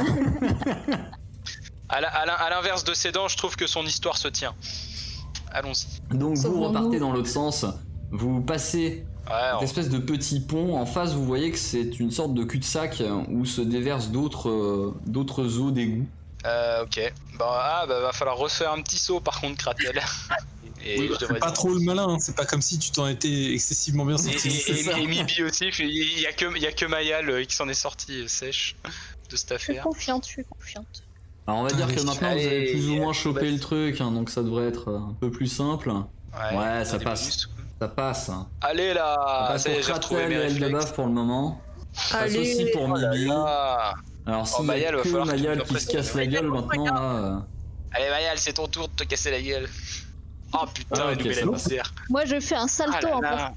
à 1.88 2.50
l'inverse 2.50 2.84
de 2.84 2.92
ses 2.94 3.12
dents, 3.12 3.28
je 3.28 3.36
trouve 3.36 3.56
que 3.56 3.66
son 3.66 3.84
histoire 3.86 4.16
se 4.18 4.28
tient. 4.28 4.54
Allons-y. 5.52 6.16
Donc 6.16 6.36
vous 6.38 6.62
repartez 6.64 6.98
dans 6.98 7.12
l'autre 7.12 7.28
sens. 7.28 7.64
Vous 8.10 8.40
passez 8.40 9.04
Ouais, 9.28 9.34
cette 9.60 9.62
espèce 9.68 9.88
de 9.90 9.98
petit 9.98 10.40
pont. 10.40 10.78
En 10.78 10.86
face, 10.86 11.12
vous 11.12 11.24
voyez 11.26 11.50
que 11.50 11.58
c'est 11.58 12.00
une 12.00 12.10
sorte 12.10 12.32
de 12.32 12.44
cul-de-sac 12.44 13.02
où 13.28 13.44
se 13.44 13.60
déversent 13.60 14.08
d'autres 14.10 14.48
euh, 14.48 14.94
d'autres 15.06 15.58
eaux 15.58 15.70
d'égout. 15.70 16.06
euh, 16.46 16.84
ok. 16.84 17.12
Bah, 17.38 17.46
ah, 17.82 17.84
bah 17.86 18.00
va 18.00 18.12
falloir 18.12 18.38
refaire 18.38 18.72
un 18.72 18.80
petit 18.80 18.96
saut 18.98 19.20
par 19.20 19.38
contre, 19.40 19.58
Kratel. 19.58 20.00
Et 20.86 20.98
Oui, 21.00 21.08
bah, 21.08 21.16
je 21.20 21.26
pas 21.34 21.50
trop 21.50 21.74
le 21.74 21.80
malin, 21.80 22.08
hein. 22.08 22.18
c'est 22.20 22.36
pas 22.36 22.46
comme 22.46 22.62
si 22.62 22.78
tu 22.78 22.90
t'en 22.92 23.06
étais 23.08 23.52
excessivement 23.52 24.04
bien 24.06 24.16
sorti. 24.16 24.48
et, 24.48 24.70
et- 24.70 24.88
et 25.02 25.06
Mibi 25.06 25.42
aussi, 25.42 25.66
il 25.80 26.20
y 26.20 26.26
a 26.26 26.32
que, 26.32 26.46
il 26.56 26.62
y 26.62 26.66
a 26.66 26.72
que 26.72 26.86
Mayal 26.86 27.46
qui 27.48 27.54
s'en 27.56 27.68
est 27.68 27.74
sorti 27.74 28.26
sèche 28.28 28.76
de 29.28 29.36
cette 29.36 29.52
Je 29.54 29.58
suis 29.58 29.72
affaire. 29.72 29.82
confiante, 29.82 30.24
je 30.24 30.30
suis 30.30 30.44
confiante. 30.44 31.02
Alors 31.48 31.60
on 31.60 31.62
va 31.64 31.70
dire 31.72 31.86
que 31.86 31.92
Allez. 31.92 32.04
maintenant 32.04 32.28
vous 32.28 32.34
avez 32.36 32.46
Allez, 32.56 32.70
plus 32.72 32.88
ou 32.90 32.94
moins 32.96 33.04
allez, 33.10 33.14
chopé 33.18 33.50
le 33.50 33.58
truc, 33.58 34.00
hein, 34.02 34.10
donc 34.12 34.28
ça 34.30 34.42
devrait 34.42 34.68
être 34.68 34.88
euh, 34.90 34.98
un 34.98 35.16
peu 35.18 35.30
plus 35.30 35.46
simple. 35.46 35.90
Ouais, 36.54 36.84
ça 36.84 36.98
passe. 36.98 37.48
Ça 37.80 37.88
passe. 37.88 38.28
hein. 38.28 38.46
Allez 38.60 38.88
Ça 38.88 38.94
là, 38.94 39.46
passe 39.48 39.62
ça 39.62 39.70
est, 39.70 39.80
pour 39.80 39.84
Kratel 39.86 40.32
et. 40.32 40.34
Eldebaf 40.44 40.92
pour 40.94 41.06
le 41.06 41.12
moment. 41.12 41.60
Ça 41.94 42.18
passe 42.18 42.30
Allez. 42.34 42.38
aussi 42.40 42.66
pour 42.72 42.82
Oh 42.82 42.88
Mibi. 42.88 43.30
Alors 44.26 44.46
s'il 44.46 44.64
y 44.64 44.66
Mayal, 44.66 44.96
va 44.96 45.02
falloir 45.04 45.26
Mayal 45.26 45.62
qui 45.62 45.80
se 45.80 45.86
casse 45.88 46.14
la 46.14 46.26
gueule 46.26 46.48
maintenant 46.48 46.84
là. 46.84 47.00
euh, 47.14 47.38
Allez 47.92 48.10
Mayal, 48.10 48.36
c'est 48.38 48.52
ton 48.52 48.66
tour 48.68 48.88
de 48.88 48.92
te 48.94 49.04
casser 49.04 49.30
la 49.30 49.40
gueule. 49.40 49.68
Oh 50.52 50.66
putain, 50.74 51.02
Ah, 51.08 51.12
il 51.12 51.18
nous 51.18 51.24
met 51.34 51.34
la. 51.44 51.82
Moi, 52.10 52.24
je 52.26 52.40
fais 52.40 52.56
un 52.56 52.64
Ah 52.64 52.68
salto 52.68 53.06
là 53.08 53.16
en 53.16 53.20
là. 53.20 53.52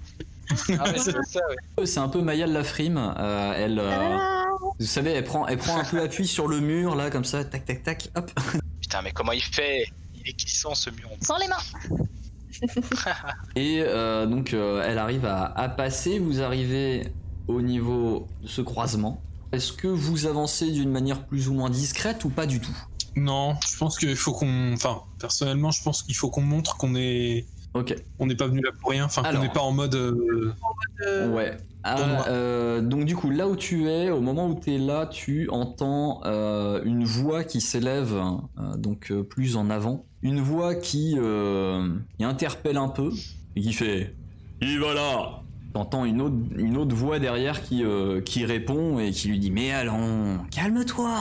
Ah 0.80 0.92
ouais, 0.92 1.86
c'est 1.86 2.00
un 2.00 2.08
peu 2.10 2.22
Mayal 2.22 2.52
la 2.52 2.64
frime. 2.64 2.98
euh, 2.98 3.54
elle, 3.56 3.80
euh, 3.80 3.92
Ah, 3.92 4.46
vous 4.80 4.86
savez, 4.86 5.12
elle 5.12 5.24
prend, 5.24 5.48
elle 5.48 5.58
prend 5.58 5.78
un 5.80 5.84
peu 5.84 6.02
appui 6.02 6.28
sur 6.28 6.48
le 6.48 6.60
mur 6.60 6.96
là, 6.96 7.10
comme 7.10 7.26
ça, 7.26 7.44
tac 7.44 7.66
tac 7.66 7.84
tac, 7.84 8.10
hop. 8.16 8.32
Putain, 8.82 9.02
mais 9.02 9.12
comment 9.12 9.32
il 9.32 9.42
fait? 9.44 9.86
Il 10.16 10.30
est 10.30 10.38
glissant 10.40 10.76
ce 10.76 10.90
mur? 10.92 11.10
Sans 11.22 11.38
les 11.38 11.48
mains 11.48 11.90
Et 13.56 13.82
euh, 13.82 14.26
donc 14.26 14.54
euh, 14.54 14.84
elle 14.86 14.98
arrive 14.98 15.26
à, 15.26 15.46
à 15.46 15.70
passer. 15.70 16.20
Vous 16.20 16.42
arrivez 16.42 17.08
au 17.48 17.62
niveau 17.62 18.28
de 18.44 18.48
ce 18.48 18.62
croisement. 18.62 19.22
Est-ce 19.52 19.74
que 19.74 19.88
vous 19.88 20.28
avancez 20.28 20.72
d'une 20.72 20.92
manière 20.92 21.26
plus 21.26 21.50
ou 21.50 21.54
moins 21.54 21.70
discrète 21.70 22.24
ou 22.24 22.30
pas 22.30 22.46
du 22.46 22.60
tout? 22.62 22.76
Non, 23.16 23.56
je 23.70 23.78
pense 23.78 23.98
qu'il 23.98 24.16
faut 24.16 24.32
qu'on. 24.32 24.74
Enfin, 24.74 25.02
personnellement, 25.20 25.72
je 25.72 25.82
pense 25.84 26.04
qu'il 26.04 26.16
faut 26.16 26.30
qu'on 26.30 26.42
montre 26.42 26.78
qu'on 26.78 26.96
est. 26.96 27.46
Ok. 27.73 27.95
On 28.19 28.25
n'est 28.25 28.36
pas 28.36 28.47
venu 28.47 28.62
là 28.62 28.71
pour 28.79 28.89
rien. 28.91 29.05
Enfin, 29.05 29.21
qu'on 29.21 29.29
Alors. 29.29 29.41
n'est 29.43 29.49
pas 29.49 29.62
en 29.62 29.71
mode. 29.71 29.95
euh, 29.95 30.53
Ouais. 31.34 31.57
Ah, 31.84 32.27
euh, 32.27 32.79
donc 32.81 33.05
du 33.05 33.15
coup, 33.15 33.31
là 33.31 33.47
où 33.47 33.55
tu 33.55 33.88
es, 33.88 34.12
au 34.12 34.21
moment 34.21 34.47
où 34.47 34.60
tu 34.60 34.75
es 34.75 34.77
là, 34.77 35.07
tu 35.07 35.49
entends 35.49 36.21
euh, 36.25 36.81
une 36.84 37.05
voix 37.05 37.43
qui 37.43 37.60
s'élève, 37.60 38.13
donc 38.77 39.12
plus 39.29 39.55
en 39.55 39.69
avant. 39.71 40.05
Une 40.21 40.41
voix 40.41 40.75
qui, 40.75 41.17
qui 42.17 42.23
interpelle 42.23 42.77
un 42.77 42.89
peu 42.89 43.12
et 43.55 43.62
qui 43.62 43.73
fait 43.73 44.13
«Il 44.62 44.79
va 44.79 44.93
là!» 44.93 45.41
T'entends 45.73 46.03
une 46.05 46.21
autre, 46.21 46.36
une 46.57 46.77
autre 46.77 46.93
voix 46.95 47.17
derrière 47.17 47.63
qui, 47.63 47.84
qui 48.25 48.45
répond 48.45 48.99
et 48.99 49.10
qui 49.12 49.29
lui 49.29 49.39
dit 49.39 49.49
«Mais 49.51 49.71
allons, 49.71 50.38
calme-toi 50.51 51.17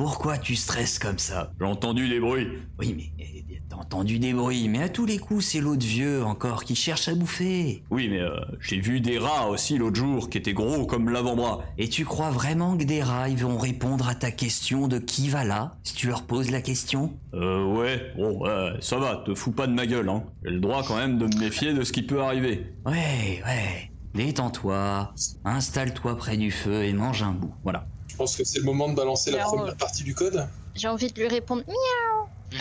Pourquoi 0.00 0.38
tu 0.38 0.56
stresses 0.56 0.98
comme 0.98 1.18
ça?» 1.18 1.52
J'ai 1.60 1.66
entendu 1.66 2.08
des 2.08 2.20
bruits. 2.20 2.48
Oui, 2.78 2.94
mais 2.96 3.22
euh, 3.22 3.54
t'as 3.68 3.76
entendu 3.76 4.18
des 4.18 4.32
bruits, 4.32 4.66
mais 4.66 4.84
à 4.84 4.88
tous 4.88 5.04
les 5.04 5.18
coups, 5.18 5.44
c'est 5.44 5.60
l'autre 5.60 5.84
vieux 5.84 6.24
encore 6.24 6.64
qui 6.64 6.74
cherche 6.74 7.06
à 7.08 7.14
bouffer. 7.14 7.82
Oui, 7.90 8.08
mais 8.08 8.20
euh, 8.20 8.30
j'ai 8.60 8.80
vu 8.80 9.02
des 9.02 9.18
rats 9.18 9.50
aussi 9.50 9.76
l'autre 9.76 9.96
jour 9.96 10.30
qui 10.30 10.38
étaient 10.38 10.54
gros 10.54 10.86
comme 10.86 11.10
l'avant-bras. 11.10 11.64
Et 11.76 11.90
tu 11.90 12.06
crois 12.06 12.30
vraiment 12.30 12.78
que 12.78 12.84
des 12.84 13.02
rats, 13.02 13.28
ils 13.28 13.36
vont 13.36 13.58
répondre 13.58 14.08
à 14.08 14.14
ta 14.14 14.30
question 14.30 14.88
de 14.88 14.98
qui 14.98 15.28
va 15.28 15.44
là 15.44 15.76
si 15.82 15.92
tu 15.92 16.06
leur 16.06 16.22
poses 16.22 16.50
la 16.50 16.62
question? 16.62 17.12
Euh, 17.34 17.62
ouais, 17.66 18.14
bon, 18.16 18.46
euh, 18.46 18.72
ça 18.80 18.96
va, 18.96 19.16
te 19.26 19.34
fous 19.34 19.52
pas 19.52 19.66
de 19.66 19.74
ma 19.74 19.86
gueule, 19.86 20.08
hein. 20.08 20.24
J'ai 20.42 20.52
le 20.52 20.60
droit 20.60 20.82
quand 20.82 20.96
même 20.96 21.18
de 21.18 21.26
me 21.26 21.38
méfier 21.38 21.74
de 21.74 21.84
ce 21.84 21.92
qui 21.92 22.04
peut 22.04 22.22
arriver. 22.22 22.72
Ouais, 22.86 23.42
ouais. 23.44 23.90
Détends-toi, 24.14 25.12
installe-toi 25.44 26.16
près 26.16 26.38
du 26.38 26.50
feu 26.50 26.84
et 26.84 26.94
mange 26.94 27.22
un 27.22 27.32
bout. 27.32 27.52
Voilà. 27.64 27.86
Je 28.20 28.24
pense 28.24 28.36
que 28.36 28.44
c'est 28.44 28.58
le 28.58 28.66
moment 28.66 28.86
de 28.86 28.94
balancer 28.94 29.30
la 29.30 29.44
première 29.44 29.74
partie 29.76 30.04
du 30.04 30.14
code. 30.14 30.46
J'ai 30.74 30.88
envie 30.88 31.10
de 31.10 31.18
lui 31.18 31.26
répondre 31.26 31.62
Miaou 31.66 32.58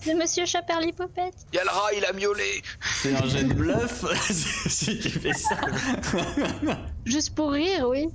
C'est 0.00 0.16
monsieur 0.16 0.44
Chaperlipopette 0.46 1.46
Y'a 1.52 1.62
le 1.62 1.70
rat, 1.70 1.92
il 1.96 2.04
a 2.04 2.12
miaulé. 2.12 2.60
C'est 3.00 3.14
un 3.14 3.24
jet 3.28 3.44
de 3.44 3.54
bluff 3.54 4.04
si 4.68 4.98
tu 4.98 5.08
fais 5.08 5.32
ça. 5.32 5.56
Juste 7.06 7.36
pour 7.36 7.52
rire, 7.52 7.88
oui. 7.88 8.08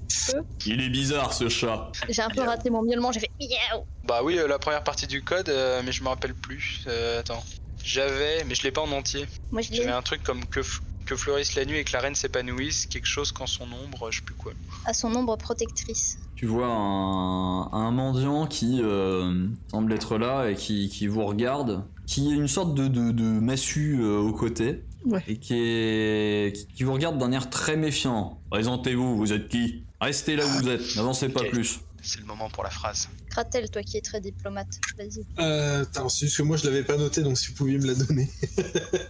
Il 0.65 0.81
est 0.81 0.89
bizarre 0.89 1.31
ce 1.31 1.47
chat. 1.47 1.93
J'ai 2.09 2.21
un 2.21 2.29
peu 2.29 2.41
raté 2.41 2.69
mon 2.69 2.81
miaulement, 2.81 3.13
j'ai 3.13 3.21
fait 3.21 3.31
Miaou 3.39 3.85
Bah 4.03 4.19
oui, 4.21 4.37
euh, 4.37 4.45
la 4.45 4.59
première 4.59 4.83
partie 4.83 5.07
du 5.07 5.23
code, 5.23 5.47
euh, 5.47 5.81
mais 5.85 5.93
je 5.93 6.03
me 6.03 6.09
rappelle 6.09 6.35
plus. 6.35 6.83
Euh, 6.87 7.21
attends. 7.21 7.41
J'avais, 7.85 8.43
mais 8.43 8.53
je 8.53 8.63
l'ai 8.63 8.71
pas 8.71 8.81
en 8.81 8.91
entier. 8.91 9.27
Moi, 9.53 9.61
je 9.61 9.73
J'avais 9.73 9.91
un 9.91 10.01
truc 10.01 10.23
comme 10.23 10.45
que, 10.45 10.59
que 11.05 11.15
fleurisse 11.15 11.55
la 11.55 11.63
nuit 11.63 11.77
et 11.77 11.85
que 11.85 11.93
la 11.93 12.01
reine 12.01 12.15
s'épanouisse, 12.15 12.85
quelque 12.87 13.07
chose 13.07 13.31
qu'en 13.31 13.47
son 13.47 13.63
ombre, 13.71 14.11
je 14.11 14.19
sais 14.19 14.25
plus 14.25 14.35
quoi. 14.35 14.51
à 14.83 14.93
son 14.93 15.15
ombre 15.15 15.37
protectrice. 15.37 16.17
Tu 16.45 16.51
vois 16.51 16.67
un, 16.67 17.71
un 17.73 17.89
mendiant 17.89 18.45
qui 18.45 18.79
euh, 18.83 19.47
semble 19.71 19.91
être 19.93 20.19
là 20.19 20.47
et 20.51 20.53
qui, 20.55 20.89
qui 20.89 21.07
vous 21.07 21.25
regarde, 21.25 21.83
qui 22.05 22.31
a 22.31 22.35
une 22.35 22.47
sorte 22.47 22.75
de, 22.75 22.87
de, 22.87 23.09
de 23.09 23.23
massue 23.23 23.97
euh, 23.99 24.19
au 24.19 24.31
côté. 24.31 24.83
Ouais. 25.07 25.23
et 25.27 25.37
qui, 25.37 25.55
est... 25.55 26.55
qui- 26.55 26.67
qui 26.67 26.83
vous 26.83 26.93
regarde 26.93 27.17
d'un 27.17 27.31
air 27.31 27.49
très 27.49 27.77
méfiant. 27.77 28.39
Présentez-vous, 28.51 29.17
vous 29.17 29.33
êtes 29.33 29.47
qui? 29.47 29.85
Restez 29.99 30.35
là 30.35 30.45
où 30.45 30.49
vous 30.49 30.69
êtes, 30.69 30.95
n'avancez 30.95 31.29
pas 31.29 31.43
plus. 31.45 31.79
C'est 32.03 32.19
le 32.19 32.25
moment 32.27 32.47
pour 32.51 32.63
la 32.63 32.69
phrase. 32.69 33.09
Kratel, 33.31 33.71
toi 33.71 33.81
qui 33.81 33.97
es 33.97 34.01
très 34.01 34.21
diplomate, 34.21 34.79
vas-y. 34.99 35.25
Euh, 35.39 35.83
c'est 36.09 36.27
juste 36.27 36.37
que 36.37 36.43
moi 36.43 36.57
je 36.57 36.65
l'avais 36.65 36.83
pas 36.83 36.97
noté, 36.97 37.23
donc 37.23 37.39
si 37.39 37.47
vous 37.47 37.55
pouviez 37.55 37.79
me 37.79 37.87
la 37.87 37.95
donner. 37.95 38.29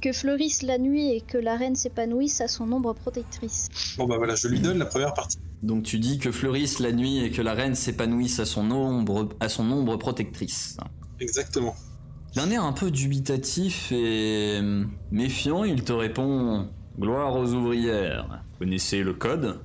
Que 0.00 0.12
fleurisse 0.14 0.62
la 0.62 0.78
nuit 0.78 1.10
et 1.14 1.20
que 1.20 1.36
la 1.36 1.56
reine 1.58 1.76
s'épanouisse 1.76 2.40
à 2.40 2.48
son 2.48 2.72
ombre 2.72 2.94
protectrice. 2.94 3.68
Bon 3.98 4.06
bah 4.06 4.16
voilà, 4.16 4.34
je 4.34 4.48
lui 4.48 4.58
donne 4.58 4.78
la 4.78 4.86
première 4.86 5.12
partie. 5.12 5.36
Donc 5.62 5.82
tu 5.82 5.98
dis 5.98 6.18
que 6.18 6.32
fleurisse 6.32 6.78
la 6.78 6.92
nuit 6.92 7.18
et 7.18 7.30
que 7.30 7.42
la 7.42 7.54
reine 7.54 7.74
s'épanouisse 7.74 8.40
à 8.40 8.46
son 8.46 8.70
ombre, 8.70 9.28
à 9.40 9.48
son 9.48 9.70
ombre 9.70 9.96
protectrice. 9.96 10.76
Exactement. 11.20 11.74
D'un 12.34 12.50
air 12.50 12.64
un 12.64 12.72
peu 12.72 12.90
dubitatif 12.90 13.92
et 13.92 14.60
méfiant, 15.10 15.64
il 15.64 15.82
te 15.82 15.92
répond 15.92 16.68
Gloire 16.98 17.36
aux 17.36 17.52
ouvrières. 17.54 18.42
Vous 18.52 18.58
connaissez 18.66 19.02
le 19.02 19.14
code 19.14 19.58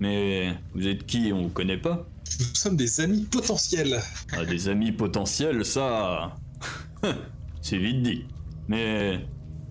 Mais 0.00 0.54
vous 0.74 0.86
êtes 0.86 1.06
qui 1.06 1.32
On 1.32 1.42
vous 1.42 1.48
connaît 1.48 1.78
pas? 1.78 2.06
Nous 2.38 2.54
sommes 2.54 2.76
des 2.76 3.00
amis 3.00 3.24
potentiels. 3.24 4.00
Ah, 4.32 4.44
Des 4.44 4.68
amis 4.68 4.92
potentiels, 4.92 5.64
ça. 5.64 6.36
C'est 7.62 7.78
vite 7.78 8.02
dit. 8.02 8.24
Mais. 8.68 9.24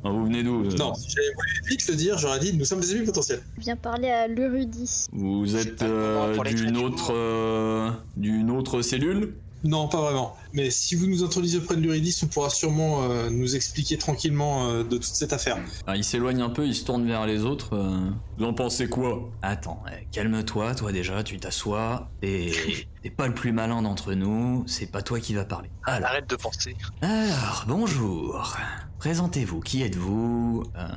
Vous 0.03 0.25
venez 0.25 0.43
d'où 0.43 0.63
Non, 0.77 0.93
si 0.93 1.09
j'avais 1.09 1.27
voulu 1.35 1.69
vite 1.69 1.87
le 1.87 1.95
dire, 1.95 2.17
j'aurais 2.17 2.39
dit 2.39 2.55
nous 2.55 2.65
sommes 2.65 2.79
des 2.79 2.91
amis 2.95 3.05
potentiels. 3.05 3.41
Viens 3.57 3.75
parler 3.75 4.09
à 4.09 4.27
l'Urudis. 4.27 5.05
Vous 5.11 5.55
êtes 5.55 5.81
euh, 5.81 6.37
d'une 6.43 6.77
autre. 6.77 7.11
euh, 7.13 7.89
d'une 8.15 8.49
autre 8.51 8.81
cellule? 8.81 9.33
Non, 9.63 9.89
pas 9.89 9.99
vraiment. 9.99 10.37
Mais 10.53 10.69
si 10.69 10.95
vous 10.95 11.05
nous 11.07 11.21
introduisez 11.23 11.57
auprès 11.57 11.75
de 11.75 11.81
l'Uridis, 11.81 12.17
on 12.23 12.27
pourra 12.27 12.49
sûrement 12.49 13.03
euh, 13.03 13.29
nous 13.29 13.55
expliquer 13.57 13.97
tranquillement 13.97 14.69
euh, 14.69 14.83
de 14.83 14.95
toute 14.95 15.03
cette 15.03 15.33
affaire. 15.33 15.57
Ah, 15.85 15.97
il 15.97 16.03
s'éloigne 16.05 16.41
un 16.41 16.49
peu, 16.49 16.65
il 16.65 16.73
se 16.73 16.85
tourne 16.85 17.05
vers 17.05 17.25
les 17.25 17.43
autres. 17.43 17.75
euh, 17.75 18.09
Vous 18.37 18.45
en 18.45 18.53
pensez 18.53 18.87
quoi? 18.87 19.29
Attends, 19.41 19.83
calme-toi, 20.13 20.75
toi 20.75 20.91
déjà, 20.93 21.23
tu 21.23 21.37
t'assois. 21.39 22.09
T'es 22.21 22.51
t'es 23.03 23.09
pas 23.09 23.27
le 23.27 23.33
plus 23.33 23.51
malin 23.51 23.81
d'entre 23.81 24.13
nous, 24.13 24.63
c'est 24.65 24.87
pas 24.89 25.01
toi 25.01 25.19
qui 25.19 25.33
va 25.33 25.43
parler. 25.43 25.69
Alors, 25.83 26.09
Arrête 26.09 26.29
de 26.29 26.35
penser. 26.37 26.75
alors 27.01 27.65
bonjour. 27.67 28.55
Présentez-vous, 28.99 29.59
qui 29.59 29.81
êtes-vous 29.83 30.63
Euh, 30.77 30.87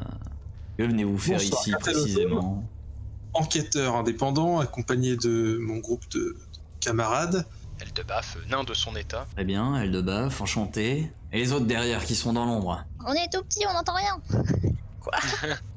Que 0.79 0.85
venez-vous 0.85 1.18
faire 1.18 1.38
Bonsoir, 1.38 1.61
ici 1.62 1.72
précisément? 1.81 2.64
Enquêteur 3.35 3.96
indépendant, 3.96 4.59
accompagné 4.61 5.16
de 5.16 5.59
mon 5.61 5.79
groupe 5.79 6.03
de 6.12 6.37
camarades. 6.81 7.46
Elle 7.83 7.92
te 7.92 8.03
baffe, 8.03 8.37
nain 8.49 8.62
de 8.64 8.75
son 8.75 8.95
état. 8.97 9.27
Très 9.35 9.45
bien, 9.45 9.77
elle 9.77 9.90
de 9.90 10.01
baf, 10.01 10.40
enchanté. 10.40 11.11
Et 11.33 11.38
les 11.38 11.53
autres 11.53 11.66
derrière 11.66 12.05
qui 12.05 12.14
sont 12.14 12.33
dans 12.33 12.45
l'ombre 12.45 12.85
On 13.05 13.12
est 13.12 13.29
tout 13.33 13.42
petit, 13.42 13.64
on 13.68 13.73
n'entend 13.73 13.95
rien. 13.95 14.21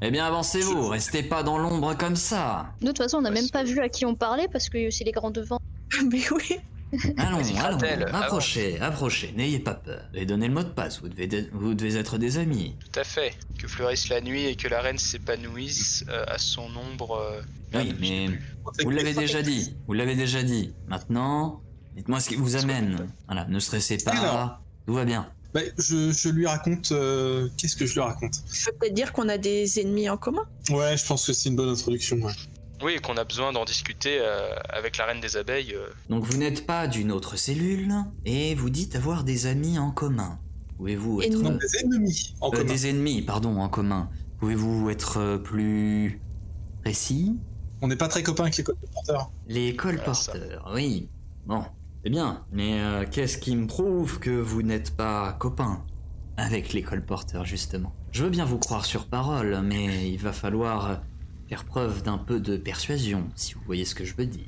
Eh 0.01 0.11
bien 0.11 0.25
avancez-vous, 0.25 0.87
restez 0.87 1.23
pas 1.23 1.41
dans 1.41 1.57
l'ombre 1.57 1.95
comme 1.97 2.15
ça. 2.15 2.67
Nous, 2.81 2.87
de 2.87 2.91
toute 2.91 2.99
façon, 2.99 3.17
on 3.17 3.21
n'a 3.21 3.31
même 3.31 3.49
pas 3.49 3.63
vu 3.63 3.79
à 3.81 3.89
qui 3.89 4.05
on 4.05 4.13
parlait 4.15 4.47
parce 4.51 4.69
que 4.69 4.89
c'est 4.91 5.03
les 5.03 5.11
grands 5.11 5.31
devants. 5.31 5.59
Mais 6.11 6.21
oui. 6.31 6.57
Allons, 7.17 7.41
allons, 7.59 8.05
approchez, 8.13 8.79
approchez, 8.79 9.33
n'ayez 9.35 9.59
pas 9.59 9.73
peur. 9.73 10.03
Et 10.13 10.25
donnez 10.25 10.47
le 10.47 10.53
mot 10.53 10.63
de 10.63 10.69
passe, 10.69 11.01
vous 11.01 11.09
devez, 11.09 11.49
vous 11.51 11.73
devez 11.73 11.97
être 11.97 12.17
des 12.17 12.37
amis. 12.37 12.75
Tout 12.79 12.99
à 12.99 13.03
fait. 13.03 13.33
Que 13.59 13.67
fleurisse 13.67 14.07
la 14.09 14.21
nuit 14.21 14.45
et 14.45 14.55
que 14.55 14.67
la 14.67 14.79
reine 14.79 14.99
s'épanouisse 14.99 16.05
euh, 16.07 16.23
à 16.27 16.37
son 16.37 16.69
ombre. 16.93 17.17
euh, 17.19 17.41
Oui, 17.73 17.95
mais 17.99 18.27
vous 18.83 18.91
l'avez 18.91 19.13
déjà 19.13 19.41
dit, 19.41 19.75
vous 19.87 19.93
l'avez 19.93 20.15
déjà 20.15 20.43
dit. 20.43 20.73
Maintenant, 20.87 21.61
dites-moi 21.95 22.19
ce 22.19 22.29
qui 22.29 22.35
vous 22.35 22.55
amène. 22.55 23.07
Voilà, 23.27 23.45
ne 23.45 23.59
stressez 23.59 23.97
pas, 23.97 24.11
Alors. 24.11 24.61
tout 24.85 24.93
va 24.93 25.05
bien. 25.05 25.27
Bah, 25.53 25.61
je, 25.77 26.11
je 26.11 26.29
lui 26.29 26.45
raconte. 26.47 26.91
euh, 26.91 27.47
Qu'est-ce 27.57 27.75
que 27.77 27.85
je 27.85 27.93
lui 27.93 28.01
raconte 28.01 28.33
Je 28.51 28.65
peux 28.65 28.71
peut-être 28.79 28.93
dire 28.93 29.13
qu'on 29.13 29.29
a 29.29 29.37
des 29.37 29.79
ennemis 29.79 30.09
en 30.09 30.17
commun. 30.17 30.43
Ouais, 30.69 30.97
je 30.97 31.05
pense 31.05 31.25
que 31.25 31.31
c'est 31.33 31.49
une 31.49 31.55
bonne 31.55 31.69
introduction. 31.69 32.17
ouais. 32.17 32.33
Oui, 32.83 32.97
qu'on 33.01 33.15
a 33.15 33.23
besoin 33.23 33.53
d'en 33.53 33.63
discuter 33.63 34.17
euh, 34.19 34.53
avec 34.67 34.97
la 34.97 35.05
reine 35.05 35.21
des 35.21 35.37
abeilles. 35.37 35.73
euh. 35.73 35.87
Donc 36.09 36.25
vous 36.25 36.37
n'êtes 36.37 36.65
pas 36.65 36.87
d'une 36.87 37.09
autre 37.13 37.37
cellule, 37.37 37.93
et 38.25 38.53
vous 38.53 38.69
dites 38.69 38.97
avoir 38.97 39.23
des 39.23 39.45
amis 39.45 39.79
en 39.79 39.91
commun. 39.91 40.39
Pouvez-vous 40.77 41.21
être... 41.21 41.37
Non, 41.37 41.51
des 41.57 41.77
ennemis 41.79 42.35
en 42.41 42.49
Euh, 42.49 42.57
commun. 42.57 42.63
des 42.73 42.87
ennemis, 42.89 43.21
pardon, 43.21 43.57
en 43.61 43.69
commun. 43.69 44.09
Pouvez-vous 44.39 44.89
être 44.89 45.37
plus 45.37 46.19
précis? 46.83 47.37
On 47.81 47.87
n'est 47.87 47.95
pas 47.95 48.09
très 48.09 48.23
copains 48.23 48.43
avec 48.43 48.57
les 48.57 48.63
colporteurs. 48.65 49.31
Les 49.47 49.75
colporteurs, 49.77 50.69
oui. 50.75 51.07
Bon, 51.45 51.63
c'est 52.05 52.11
bien. 52.11 52.43
Mais 52.51 52.81
euh, 52.81 53.03
qu'est-ce 53.09 53.39
qui 53.39 53.55
me 53.55 53.65
prouve 53.65 54.19
que 54.19 54.29
vous 54.29 54.61
n'êtes 54.61 54.95
pas 54.95 55.33
copain 55.33 55.83
avec 56.37 56.71
les 56.71 56.83
colporteurs, 56.83 57.45
justement? 57.45 57.93
Je 58.11 58.23
veux 58.23 58.29
bien 58.29 58.45
vous 58.45 58.59
croire 58.59 58.85
sur 58.85 59.07
parole, 59.07 59.59
mais 59.63 60.11
il 60.11 60.19
va 60.19 60.31
falloir 60.31 61.01
faire 61.49 61.65
preuve 61.65 62.03
d'un 62.03 62.19
peu 62.19 62.39
de 62.39 62.57
persuasion, 62.57 63.27
si 63.35 63.55
vous 63.55 63.61
voyez 63.65 63.85
ce 63.85 63.95
que 63.95 64.05
je 64.05 64.15
veux 64.15 64.27
dire. 64.27 64.45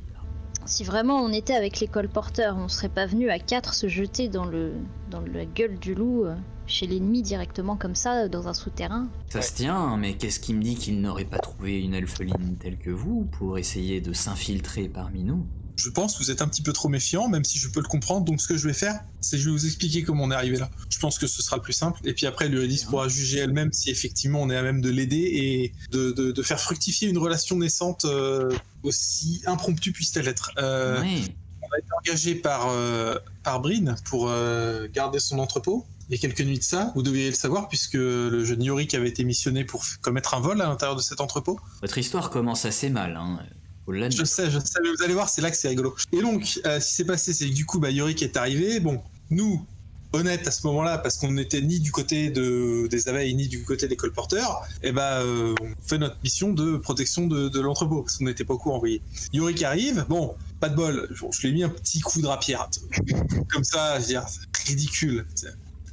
Si 0.65 0.83
vraiment 0.83 1.23
on 1.23 1.31
était 1.31 1.55
avec 1.55 1.79
les 1.79 1.87
colporteurs, 1.87 2.57
on 2.57 2.67
serait 2.67 2.89
pas 2.89 3.07
venu 3.07 3.29
à 3.29 3.39
quatre 3.39 3.73
se 3.73 3.87
jeter 3.87 4.27
dans 4.27 4.45
le 4.45 4.73
dans 5.09 5.21
la 5.21 5.45
gueule 5.45 5.79
du 5.79 5.95
loup 5.95 6.25
euh, 6.25 6.35
chez 6.67 6.85
l'ennemi 6.85 7.21
directement 7.21 7.77
comme 7.77 7.95
ça 7.95 8.27
dans 8.27 8.49
un 8.49 8.53
souterrain. 8.53 9.07
Ça 9.29 9.41
se 9.41 9.55
tient, 9.55 9.95
mais 9.97 10.15
qu'est-ce 10.15 10.41
qui 10.41 10.53
me 10.53 10.61
dit 10.61 10.75
qu'il 10.75 10.99
n'aurait 10.99 11.25
pas 11.25 11.39
trouvé 11.39 11.79
une 11.81 11.93
elfeline 11.93 12.57
telle 12.59 12.77
que 12.77 12.89
vous 12.89 13.25
pour 13.31 13.57
essayer 13.57 14.01
de 14.01 14.11
s'infiltrer 14.13 14.89
parmi 14.89 15.23
nous? 15.23 15.47
Je 15.77 15.89
pense 15.89 16.13
que 16.15 16.23
vous 16.23 16.31
êtes 16.31 16.41
un 16.41 16.47
petit 16.47 16.61
peu 16.63 16.73
trop 16.73 16.89
méfiant, 16.89 17.29
même 17.29 17.45
si 17.45 17.57
je 17.59 17.69
peux 17.69 17.79
le 17.79 17.87
comprendre. 17.87 18.25
Donc, 18.25 18.41
ce 18.41 18.47
que 18.47 18.57
je 18.57 18.67
vais 18.67 18.73
faire, 18.73 18.99
c'est 19.21 19.37
que 19.37 19.43
je 19.43 19.45
vais 19.49 19.51
vous 19.55 19.65
expliquer 19.65 20.03
comment 20.03 20.23
on 20.25 20.31
est 20.31 20.35
arrivé 20.35 20.57
là. 20.57 20.69
Je 20.89 20.99
pense 20.99 21.17
que 21.19 21.27
ce 21.27 21.41
sera 21.41 21.55
le 21.55 21.61
plus 21.61 21.73
simple. 21.73 21.99
Et 22.03 22.13
puis 22.13 22.25
après, 22.25 22.49
l'Uridis 22.49 22.85
pourra 22.89 23.07
juger 23.07 23.37
elle-même 23.39 23.71
si 23.71 23.89
effectivement 23.91 24.41
on 24.41 24.49
est 24.49 24.57
à 24.57 24.63
même 24.63 24.81
de 24.81 24.89
l'aider 24.89 25.17
et 25.17 25.73
de, 25.91 26.11
de- 26.11 26.31
de 26.31 26.41
faire 26.43 26.59
fructifier 26.59 27.07
une 27.07 27.17
relation 27.19 27.57
naissante 27.57 28.05
euh, 28.05 28.49
aussi 28.83 29.41
impromptue 29.45 29.91
puisse-t-elle 29.91 30.27
être. 30.27 30.51
Euh, 30.57 30.99
Oui. 31.01 31.33
On 31.61 31.75
a 31.75 31.79
été 31.79 31.87
engagé 32.01 32.35
par, 32.35 32.67
euh, 32.69 33.15
par 33.43 33.59
Brin 33.61 33.95
pour 34.05 34.29
euh, 34.29 34.87
garder 34.93 35.19
son 35.19 35.37
entrepôt. 35.39 35.85
Il 36.09 36.15
y 36.15 36.17
a 36.17 36.21
quelques 36.21 36.39
nuits 36.41 36.59
de 36.59 36.63
ça, 36.63 36.93
vous 36.95 37.01
deviez 37.03 37.27
le 37.29 37.35
savoir, 37.35 37.67
puisque 37.67 37.95
le 37.95 38.45
jeune 38.45 38.63
Yorick 38.63 38.93
avait 38.93 39.09
été 39.09 39.25
missionné 39.25 39.65
pour 39.65 39.83
commettre 40.01 40.33
un 40.33 40.39
vol 40.39 40.61
à 40.61 40.67
l'intérieur 40.67 40.95
de 40.95 41.01
cet 41.01 41.19
entrepôt. 41.19 41.59
Votre 41.81 41.97
histoire 41.97 42.29
commence 42.29 42.63
assez 42.63 42.89
mal, 42.89 43.17
hein. 43.17 43.39
Je 43.89 44.23
sais, 44.25 44.51
je 44.51 44.59
sais, 44.59 44.79
mais 44.83 44.89
vous 44.89 45.03
allez 45.03 45.13
voir, 45.13 45.29
c'est 45.29 45.41
là 45.41 45.49
que 45.49 45.57
c'est 45.57 45.69
rigolo. 45.69 45.95
Et 46.11 46.21
donc, 46.21 46.59
euh, 46.65 46.79
ce 46.79 46.87
qui 46.87 46.93
s'est 46.93 47.05
passé, 47.05 47.33
c'est 47.33 47.47
que 47.47 47.53
du 47.53 47.65
coup, 47.65 47.79
bah, 47.79 47.89
Yorick 47.89 48.21
est 48.21 48.35
arrivé. 48.35 48.79
Bon, 48.79 49.01
nous, 49.29 49.65
honnêtes 50.13 50.47
à 50.47 50.51
ce 50.51 50.65
moment-là, 50.67 50.97
parce 50.97 51.17
qu'on 51.17 51.31
n'était 51.31 51.61
ni 51.61 51.79
du 51.79 51.91
côté 51.91 52.29
de, 52.29 52.87
des 52.87 53.07
abeilles, 53.07 53.33
ni 53.35 53.47
du 53.47 53.63
côté 53.63 53.87
des 53.87 53.95
colporteurs, 53.95 54.61
et 54.83 54.91
bah, 54.91 55.21
euh, 55.21 55.55
on 55.61 55.87
fait 55.87 55.97
notre 55.97 56.17
mission 56.23 56.53
de 56.53 56.77
protection 56.77 57.27
de, 57.27 57.49
de 57.49 57.59
l'entrepôt, 57.61 58.01
parce 58.03 58.17
qu'on 58.17 58.25
n'était 58.25 58.43
pas 58.45 58.53
au 58.53 58.57
courant, 58.57 58.75
vous 58.75 58.81
voyez. 58.81 59.01
Yorick 59.33 59.63
arrive, 59.63 60.05
bon, 60.09 60.35
pas 60.59 60.69
de 60.69 60.75
bol, 60.75 61.07
je, 61.11 61.23
je 61.31 61.41
lui 61.41 61.49
ai 61.49 61.51
mis 61.53 61.63
un 61.63 61.69
petit 61.69 61.99
coup 62.01 62.21
de 62.21 62.27
rapière. 62.27 62.69
Comme 63.49 63.63
ça, 63.63 63.95
je 63.95 64.01
veux 64.01 64.07
dire, 64.07 64.25
c'est 64.27 64.69
ridicule. 64.69 65.25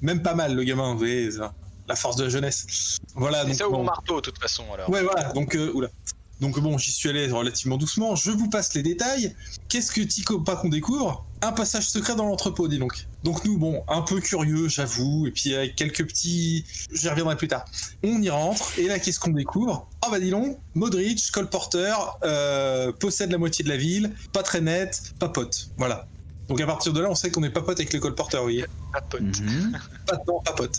Même 0.03 0.23
pas 0.23 0.35
mal, 0.35 0.55
le 0.55 0.65
gamin, 0.65 0.93
vous 0.93 0.99
voyez, 0.99 1.31
la 1.87 1.97
force 1.97 2.17
de 2.17 2.25
la 2.25 2.31
jeunesse. 2.31 2.99
Voilà, 3.15 3.43
C'est 3.43 3.49
donc, 3.49 3.57
ça 3.57 3.69
ou 3.69 3.73
bon. 3.73 3.79
mon 3.79 3.85
marteau, 3.85 4.17
de 4.17 4.21
toute 4.21 4.39
façon, 4.39 4.65
alors. 4.73 4.89
Ouais, 4.89 5.03
voilà. 5.03 5.33
Donc, 5.33 5.55
euh, 5.55 5.71
oula. 5.75 5.89
Donc 6.41 6.59
bon, 6.61 6.79
j'y 6.79 6.93
suis 6.93 7.09
allé 7.09 7.27
relativement 7.31 7.77
doucement. 7.77 8.17
Je 8.17 8.31
vous 8.31 8.49
passe 8.49 8.75
les 8.75 8.83
détails. 8.83 9.35
Qu'est-ce 9.69 9.93
que 9.93 10.01
Tico 10.01 10.41
pas 10.41 10.57
qu'on 10.57 10.69
découvre? 10.69 11.25
Un 11.43 11.53
passage 11.53 11.89
secret 11.89 12.17
dans 12.17 12.27
l'entrepôt, 12.27 12.69
dis 12.69 12.79
donc. 12.79 13.07
Donc 13.23 13.45
nous, 13.45 13.59
bon, 13.59 13.83
un 13.89 14.03
peu 14.03 14.21
curieux, 14.21 14.69
j'avoue, 14.69 15.27
et 15.27 15.31
puis 15.31 15.55
avec 15.55 15.77
quelques 15.77 16.07
petits... 16.07 16.65
J'y 16.93 17.09
reviendrai 17.09 17.37
plus 17.37 17.49
tard. 17.49 17.65
On 18.03 18.21
y 18.21 18.31
rentre, 18.31 18.79
et 18.79 18.87
là, 18.87 18.99
qu'est-ce 18.99 19.21
qu'on 19.21 19.31
découvre? 19.31 19.89
Ah 20.03 20.09
bah 20.11 20.21
dis 20.21 20.31
donc, 20.31 20.59
Modric, 20.75 21.31
colporteur, 21.33 22.19
euh, 22.25 22.93
possède 22.93 23.31
la 23.31 23.39
moitié 23.39 23.65
de 23.65 23.69
la 23.69 23.77
ville, 23.77 24.13
pas 24.33 24.43
très 24.43 24.61
net, 24.61 25.15
pas 25.19 25.29
pote. 25.29 25.71
Voilà. 25.77 26.07
Donc 26.49 26.61
à 26.61 26.67
partir 26.67 26.93
de 26.93 27.01
là, 27.01 27.09
on 27.11 27.15
sait 27.15 27.31
qu'on 27.31 27.43
est 27.43 27.51
pas 27.51 27.63
pote 27.63 27.79
avec 27.79 27.93
les 27.93 28.01
colporteurs, 28.01 28.43
vous 28.43 28.47
voyez 28.47 28.67
Pas 28.93 29.01
pote. 29.01 29.23
Mhm. 29.23 29.79
pas 30.07 30.19
non, 30.29 30.41
pas 30.41 30.53
pote. 30.53 30.79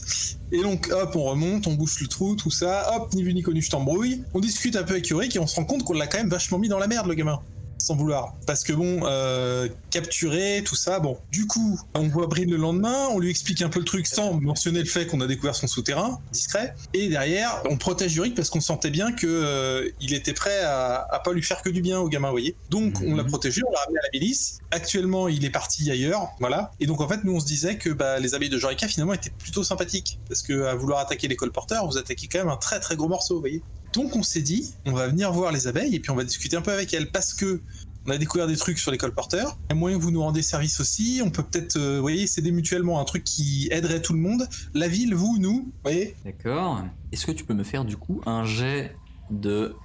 Et 0.52 0.62
donc, 0.62 0.90
hop, 0.92 1.16
on 1.16 1.24
remonte, 1.24 1.68
on 1.68 1.74
bouche 1.74 2.02
le 2.02 2.08
trou, 2.08 2.36
tout 2.36 2.52
ça, 2.52 2.96
hop, 2.96 3.12
ni 3.14 3.24
vu 3.24 3.34
ni 3.34 3.42
connu, 3.42 3.62
je 3.62 3.72
t'embrouille. 3.72 4.24
On 4.34 4.40
discute 4.40 4.76
un 4.76 4.84
peu 4.84 4.94
avec 4.94 5.08
Yorick 5.08 5.36
et 5.36 5.40
on 5.40 5.48
se 5.48 5.56
rend 5.56 5.66
compte 5.66 5.84
qu'on 5.84 5.94
l'a 5.94 6.08
quand 6.08 6.20
même 6.20 6.30
vachement 6.30 6.60
mis 6.60 6.68
dans 6.68 6.80
la 6.80 6.88
merde, 6.88 7.08
le 7.08 7.16
gamin. 7.16 7.40
Sans 7.78 7.96
vouloir. 7.96 8.34
Parce 8.48 8.64
que 8.64 8.74
bon, 8.74 9.02
euh, 9.04 9.68
capturé, 9.92 10.64
tout 10.66 10.76
ça, 10.76 11.00
bon. 11.00 11.18
Du 11.32 11.46
coup, 11.46 11.80
on 11.94 12.08
voit 12.08 12.26
Brin 12.28 12.46
le 12.48 12.58
lendemain, 12.58 13.08
on 13.12 13.20
lui 13.20 13.30
explique 13.30 13.62
un 13.62 13.70
peu 13.70 13.80
le 13.80 13.86
truc 13.86 14.08
sans 14.08 14.34
mentionner 14.34 14.80
le 14.80 14.86
fait 14.86 15.06
qu'on 15.06 15.22
a 15.22 15.28
découvert 15.28 15.56
son 15.56 15.68
souterrain, 15.68 16.20
discret. 16.32 16.74
Et 16.94 17.10
derrière, 17.10 17.62
on 17.70 17.78
protège 17.78 18.16
Yorick 18.16 18.34
parce 18.34 18.50
qu'on 18.50 18.62
sentait 18.62 18.90
bien 18.90 19.12
que 19.12 19.28
euh, 19.28 19.90
il 20.02 20.14
était 20.14 20.34
prêt 20.34 20.62
à, 20.64 21.06
à 21.12 21.20
pas 21.20 21.32
lui 21.34 21.44
faire 21.44 21.62
que 21.62 21.70
du 21.70 21.82
bien 21.82 22.00
au 22.00 22.08
gamin, 22.10 22.30
vous 22.30 22.34
voyez. 22.34 22.56
Donc, 22.70 22.96
on 23.06 23.16
l'a 23.16 23.24
Mhm. 23.24 23.30
protégé, 23.30 23.62
on 23.68 23.72
l'a 23.72 23.80
ramené 23.80 24.00
à 24.00 24.04
la 24.04 24.20
milice. 24.20 24.60
Actuellement, 24.72 25.28
il 25.28 25.44
est 25.46 25.50
parti 25.50 25.90
ailleurs, 25.92 26.30
voilà. 26.40 26.72
Et 26.80 26.88
donc, 26.88 27.02
en 27.02 27.08
fait, 27.08 27.24
nous, 27.24 27.36
on 27.36 27.40
se 27.40 27.46
disait 27.46 27.78
que 27.78 27.90
bah, 27.90 28.20
les 28.20 28.34
abeilles 28.34 28.50
de 28.50 28.58
Jorica, 28.58 28.88
finalement, 28.88 29.14
étaient 29.14 29.30
plutôt 29.38 29.64
sympathiques. 29.64 30.18
Parce 30.28 30.42
que 30.42 30.64
à 30.66 30.76
vouloir 30.76 31.00
attaquer 31.00 31.28
les 31.28 31.36
colporteurs, 31.36 31.86
vous 31.88 31.98
attaquez 31.98 32.28
quand 32.32 32.40
même 32.40 32.50
un 32.50 32.58
très 32.58 32.80
très 32.80 32.96
gros 32.96 33.08
morceau, 33.10 33.36
vous 33.36 33.42
voyez. 33.42 33.62
Donc, 33.96 34.16
on 34.16 34.24
s'est 34.24 34.42
dit, 34.42 34.74
on 34.86 34.92
va 34.92 35.08
venir 35.08 35.32
voir 35.32 35.52
les 35.52 35.68
abeilles 35.68 35.96
et 35.96 36.00
puis 36.00 36.12
on 36.12 36.16
va 36.16 36.24
discuter 36.24 36.58
un 36.58 36.62
peu 36.62 36.72
avec 36.72 36.94
elles. 36.94 37.12
Parce 37.12 37.34
que 37.34 37.62
on 38.06 38.12
a 38.12 38.18
découvert 38.18 38.46
des 38.46 38.58
trucs 38.58 38.78
sur 38.78 38.92
les 38.92 38.98
colporteurs. 38.98 39.58
Il 39.70 39.74
y 39.74 39.78
a 39.78 39.80
moyen 39.80 39.98
que 39.98 40.04
vous 40.04 40.12
nous 40.12 40.22
rendez 40.22 40.42
service 40.42 40.80
aussi. 40.80 41.22
On 41.24 41.32
peut 41.32 41.42
peut-être, 41.42 41.78
euh, 41.78 41.96
vous 41.96 42.02
voyez, 42.02 42.28
s'aider 42.28 42.52
mutuellement. 42.52 43.00
Un 43.00 43.06
truc 43.06 43.24
qui 43.24 43.68
aiderait 43.72 44.02
tout 44.02 44.14
le 44.14 44.20
monde. 44.20 44.48
La 44.74 44.88
ville, 44.88 45.16
vous, 45.16 45.38
nous, 45.40 45.64
vous 45.64 45.74
voyez 45.84 46.16
D'accord. 46.24 46.84
Est-ce 47.12 47.26
que 47.26 47.32
tu 47.32 47.46
peux 47.46 47.56
me 47.56 47.64
faire 47.64 47.84
du 47.84 47.98
coup 47.98 48.22
un 48.26 48.46
jet 48.46 48.96
de 49.32 49.76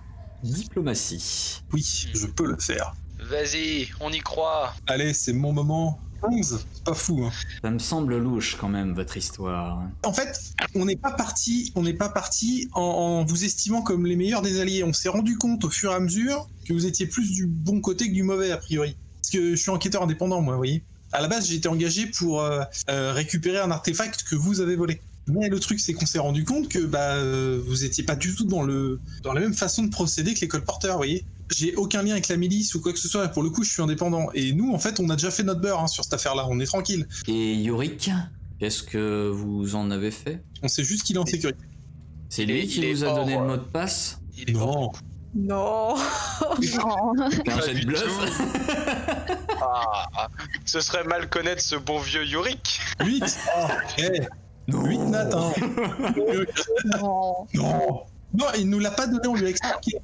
diplomatie? 0.43 1.63
Oui, 1.73 2.09
je 2.13 2.27
peux 2.27 2.47
le 2.47 2.59
faire. 2.59 2.95
Vas-y, 3.21 3.89
on 4.01 4.11
y 4.11 4.19
croit. 4.19 4.75
Allez, 4.87 5.15
c'est 5.15 5.33
mon 5.33 5.53
moment. 5.53 6.01
11, 6.23 6.65
c'est 6.73 6.85
pas 6.85 6.95
fou. 6.95 7.25
Hein. 7.25 7.31
Ça 7.63 7.71
me 7.71 7.79
semble 7.79 8.17
louche 8.19 8.57
quand 8.61 8.69
même 8.69 8.95
votre 8.95 9.17
histoire. 9.17 9.83
En 10.05 10.13
fait, 10.13 10.39
on 10.75 10.85
n'est 10.85 10.97
pas 10.97 11.13
parti, 11.13 11.73
on 11.75 11.83
n'est 11.83 11.95
pas 11.95 12.09
parti 12.09 12.69
en, 12.73 12.83
en 12.83 13.25
vous 13.25 13.45
estimant 13.45 13.83
comme 13.83 14.07
les 14.07 14.17
meilleurs 14.17 14.43
des 14.43 14.61
alliés. 14.61 14.85
On 14.85 14.93
s'est 14.93 15.09
rendu 15.09 15.37
compte 15.37 15.65
au 15.65 15.71
fur 15.71 15.93
et 15.93 15.95
à 15.95 16.01
mesure 16.01 16.49
que 16.67 16.73
vous 16.73 16.87
étiez 16.87 17.07
plus 17.07 17.33
du 17.33 17.47
bon 17.47 17.81
côté 17.81 18.09
que 18.09 18.15
du 18.15 18.23
mauvais 18.23 18.51
a 18.51 18.57
priori. 18.57 18.97
Parce 19.23 19.31
que 19.31 19.51
je 19.51 19.57
suis 19.57 19.71
enquêteur 19.71 20.03
indépendant, 20.03 20.41
moi, 20.41 20.55
vous 20.55 20.59
voyez. 20.59 20.83
À 21.13 21.21
la 21.21 21.29
base, 21.29 21.49
j'ai 21.49 21.57
été 21.57 21.69
engagé 21.69 22.07
pour 22.07 22.41
euh, 22.41 22.63
euh, 22.89 23.13
récupérer 23.13 23.59
un 23.59 23.71
artefact 23.71 24.23
que 24.23 24.37
vous 24.37 24.61
avez 24.61 24.77
volé. 24.77 25.01
Mais 25.27 25.49
le 25.49 25.61
truc, 25.61 25.81
c'est 25.81 25.93
qu'on 25.93 26.07
s'est 26.07 26.19
rendu 26.19 26.45
compte 26.45 26.69
que 26.69 26.79
bah, 26.79 27.15
euh, 27.15 27.61
vous 27.67 27.85
étiez 27.85 28.05
pas 28.05 28.17
du 28.17 28.35
tout 28.35 28.45
dans 28.45 28.63
le 28.63 29.01
dans 29.23 29.33
la 29.33 29.41
même 29.41 29.55
façon 29.55 29.83
de 29.85 29.91
procéder 29.91 30.35
que 30.35 30.41
les 30.41 30.49
colporteurs, 30.49 30.93
vous 30.93 30.99
voyez. 30.99 31.25
J'ai 31.51 31.75
aucun 31.75 32.03
lien 32.03 32.13
avec 32.13 32.29
la 32.29 32.37
milice 32.37 32.75
ou 32.75 32.81
quoi 32.81 32.93
que 32.93 32.99
ce 32.99 33.09
soit. 33.09 33.27
Pour 33.29 33.43
le 33.43 33.51
coup, 33.51 33.65
je 33.65 33.71
suis 33.73 33.83
indépendant. 33.83 34.29
Et 34.35 34.53
nous, 34.53 34.73
en 34.73 34.79
fait, 34.79 35.01
on 35.01 35.09
a 35.11 35.17
déjà 35.17 35.31
fait 35.31 35.43
notre 35.43 35.61
beurre 35.61 35.81
hein, 35.81 35.87
sur 35.89 36.05
cette 36.05 36.15
affaire-là. 36.15 36.47
On 36.49 36.61
est 36.61 36.67
tranquille. 36.67 37.07
Et 37.27 37.55
Yorick, 37.55 38.11
qu'est-ce 38.59 38.83
que 38.83 39.29
vous 39.35 39.75
en 39.75 39.91
avez 39.91 40.11
fait? 40.11 40.43
On 40.63 40.69
sait 40.69 40.85
juste 40.85 41.03
qu'il 41.03 41.17
est 41.17 41.21
en 41.21 41.27
sécurité. 41.27 41.59
C'est 42.29 42.43
Il 42.45 42.51
lui 42.51 42.61
est- 42.61 42.67
qui 42.67 42.79
il 42.79 42.85
est 42.85 42.95
vous 42.95 43.05
a 43.05 43.15
donné 43.15 43.37
le 43.37 43.45
mot 43.45 43.57
de 43.57 43.63
passe? 43.63 44.21
Il 44.37 44.51
est 44.51 44.53
Non. 44.53 44.93
Non. 45.35 45.95
Non. 46.75 47.13
Un 47.21 47.31
Pas 47.45 47.61
jet 47.67 47.75
de 47.75 47.87
bluff 47.87 48.03
Ah, 49.63 50.29
ce 50.65 50.81
serait 50.81 51.05
mal 51.05 51.29
connaître 51.29 51.63
ce 51.63 51.77
bon 51.77 51.99
vieux 52.01 52.25
Yorick. 52.27 52.81
8 53.05 53.39
oh, 53.57 53.67
eh, 53.99 54.21
8 54.69 54.99
Nat, 54.99 55.29
hein. 55.33 55.53
non. 57.01 57.47
Non 57.55 58.03
Non, 58.35 58.47
il 58.59 58.69
nous 58.69 58.79
l'a 58.79 58.91
pas 58.91 59.07
donné, 59.07 59.27
on 59.29 59.35
lui 59.35 59.47
a 59.47 59.51
expliqué. 59.51 59.99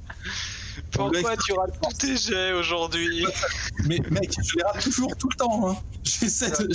Pourquoi 0.91 1.35
tu 1.37 1.53
rates 1.53 1.73
tous 1.81 1.97
tes 1.97 2.15
jets 2.17 2.53
aujourd'hui 2.53 3.25
Mais 3.85 3.99
mec, 4.09 4.31
je 4.43 4.55
les 4.57 4.63
rate 4.63 4.83
toujours 4.83 5.15
tout 5.17 5.29
le 5.29 5.35
temps. 5.35 5.69
Hein. 5.69 5.77
J'essaie 6.03 6.49
de, 6.51 6.73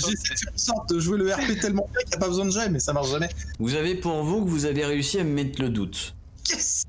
sorte 0.55 0.89
de 0.93 0.99
jouer 0.99 1.17
le 1.17 1.33
RP 1.33 1.59
tellement 1.59 1.87
bien 1.91 2.01
qu'il 2.01 2.09
n'y 2.09 2.15
a 2.15 2.19
pas 2.19 2.27
besoin 2.27 2.45
de 2.45 2.51
jet, 2.51 2.69
mais 2.69 2.79
ça 2.79 2.93
marche 2.93 3.09
jamais. 3.09 3.29
Vous 3.59 3.75
avez 3.75 3.95
pour 3.95 4.23
vous 4.23 4.43
que 4.45 4.49
vous 4.49 4.65
avez 4.65 4.85
réussi 4.85 5.19
à 5.19 5.23
me 5.23 5.31
mettre 5.33 5.61
le 5.61 5.69
doute. 5.69 6.15
Yes 6.49 6.83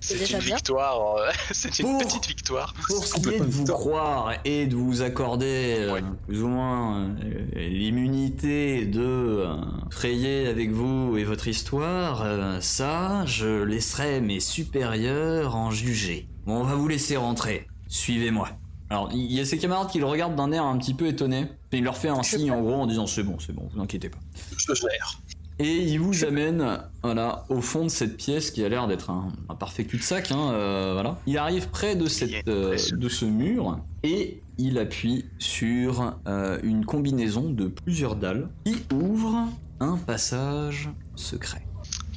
C'est 0.00 0.18
déjà 0.18 0.38
une 0.38 0.44
bien. 0.44 0.54
victoire. 0.54 1.16
euh, 1.16 1.30
C'est 1.52 1.76
une 1.80 1.86
Pour- 1.88 1.98
petite 1.98 2.28
victoire. 2.28 2.72
Pour 2.88 3.04
ce 3.04 3.14
qui 3.14 3.28
est 3.28 3.38
de 3.40 3.44
vous 3.44 3.58
victoire. 3.58 3.78
croire 3.78 4.32
et 4.44 4.66
de 4.66 4.76
vous 4.76 5.02
accorder 5.02 5.76
euh, 5.80 5.94
Ouais. 5.94 6.02
plus 6.28 6.42
ou 6.44 6.48
moins 6.48 7.08
euh, 7.24 7.44
l'immunité 7.56 8.86
de 8.86 9.00
euh, 9.02 9.56
frayer 9.90 10.46
avec 10.46 10.70
vous 10.70 11.16
et 11.18 11.24
votre 11.24 11.48
histoire, 11.48 12.22
euh, 12.24 12.60
ça, 12.60 13.24
je 13.26 13.62
laisserai 13.64 14.20
mes 14.20 14.38
supérieurs 14.40 15.56
en 15.56 15.72
juger. 15.72 16.28
Bon, 16.46 16.60
on 16.60 16.64
va 16.64 16.74
vous 16.74 16.88
laisser 16.88 17.16
rentrer. 17.16 17.66
Suivez-moi. 17.88 18.48
Alors, 18.88 19.08
il 19.12 19.32
y 19.32 19.40
a 19.40 19.44
ses 19.44 19.58
camarades 19.58 19.88
qui 19.88 20.00
le 20.00 20.06
regardent 20.06 20.34
d'un 20.34 20.50
air 20.50 20.64
un 20.64 20.76
petit 20.78 20.94
peu 20.94 21.06
étonné. 21.06 21.46
Et 21.72 21.78
il 21.78 21.84
leur 21.84 21.96
fait 21.96 22.08
un 22.08 22.22
signe 22.22 22.50
en 22.50 22.60
gros 22.60 22.74
en 22.74 22.86
disant 22.86 23.06
c'est 23.06 23.22
bon, 23.22 23.38
c'est 23.38 23.52
bon, 23.52 23.68
vous 23.72 23.80
inquiétez 23.80 24.08
pas. 24.08 24.18
Je 24.56 24.74
gère. 24.74 25.20
Et 25.60 25.76
il 25.76 26.00
vous 26.00 26.24
amène, 26.24 26.80
voilà, 27.02 27.44
au 27.50 27.60
fond 27.60 27.84
de 27.84 27.90
cette 27.90 28.16
pièce 28.16 28.50
qui 28.50 28.64
a 28.64 28.68
l'air 28.70 28.88
d'être 28.88 29.10
un, 29.10 29.30
un 29.50 29.54
parfait 29.54 29.84
cul-de-sac, 29.84 30.32
hein, 30.32 30.52
euh, 30.52 30.92
voilà. 30.94 31.18
Il 31.26 31.36
arrive 31.36 31.68
près 31.68 31.96
de, 31.96 32.06
cette, 32.06 32.48
euh, 32.48 32.78
de 32.92 33.08
ce 33.10 33.26
mur 33.26 33.78
et 34.02 34.42
il 34.56 34.78
appuie 34.78 35.26
sur 35.38 36.16
euh, 36.26 36.58
une 36.62 36.86
combinaison 36.86 37.50
de 37.50 37.66
plusieurs 37.66 38.16
dalles 38.16 38.48
qui 38.64 38.76
ouvre 38.94 39.48
un 39.80 39.98
passage 39.98 40.88
secret. 41.14 41.66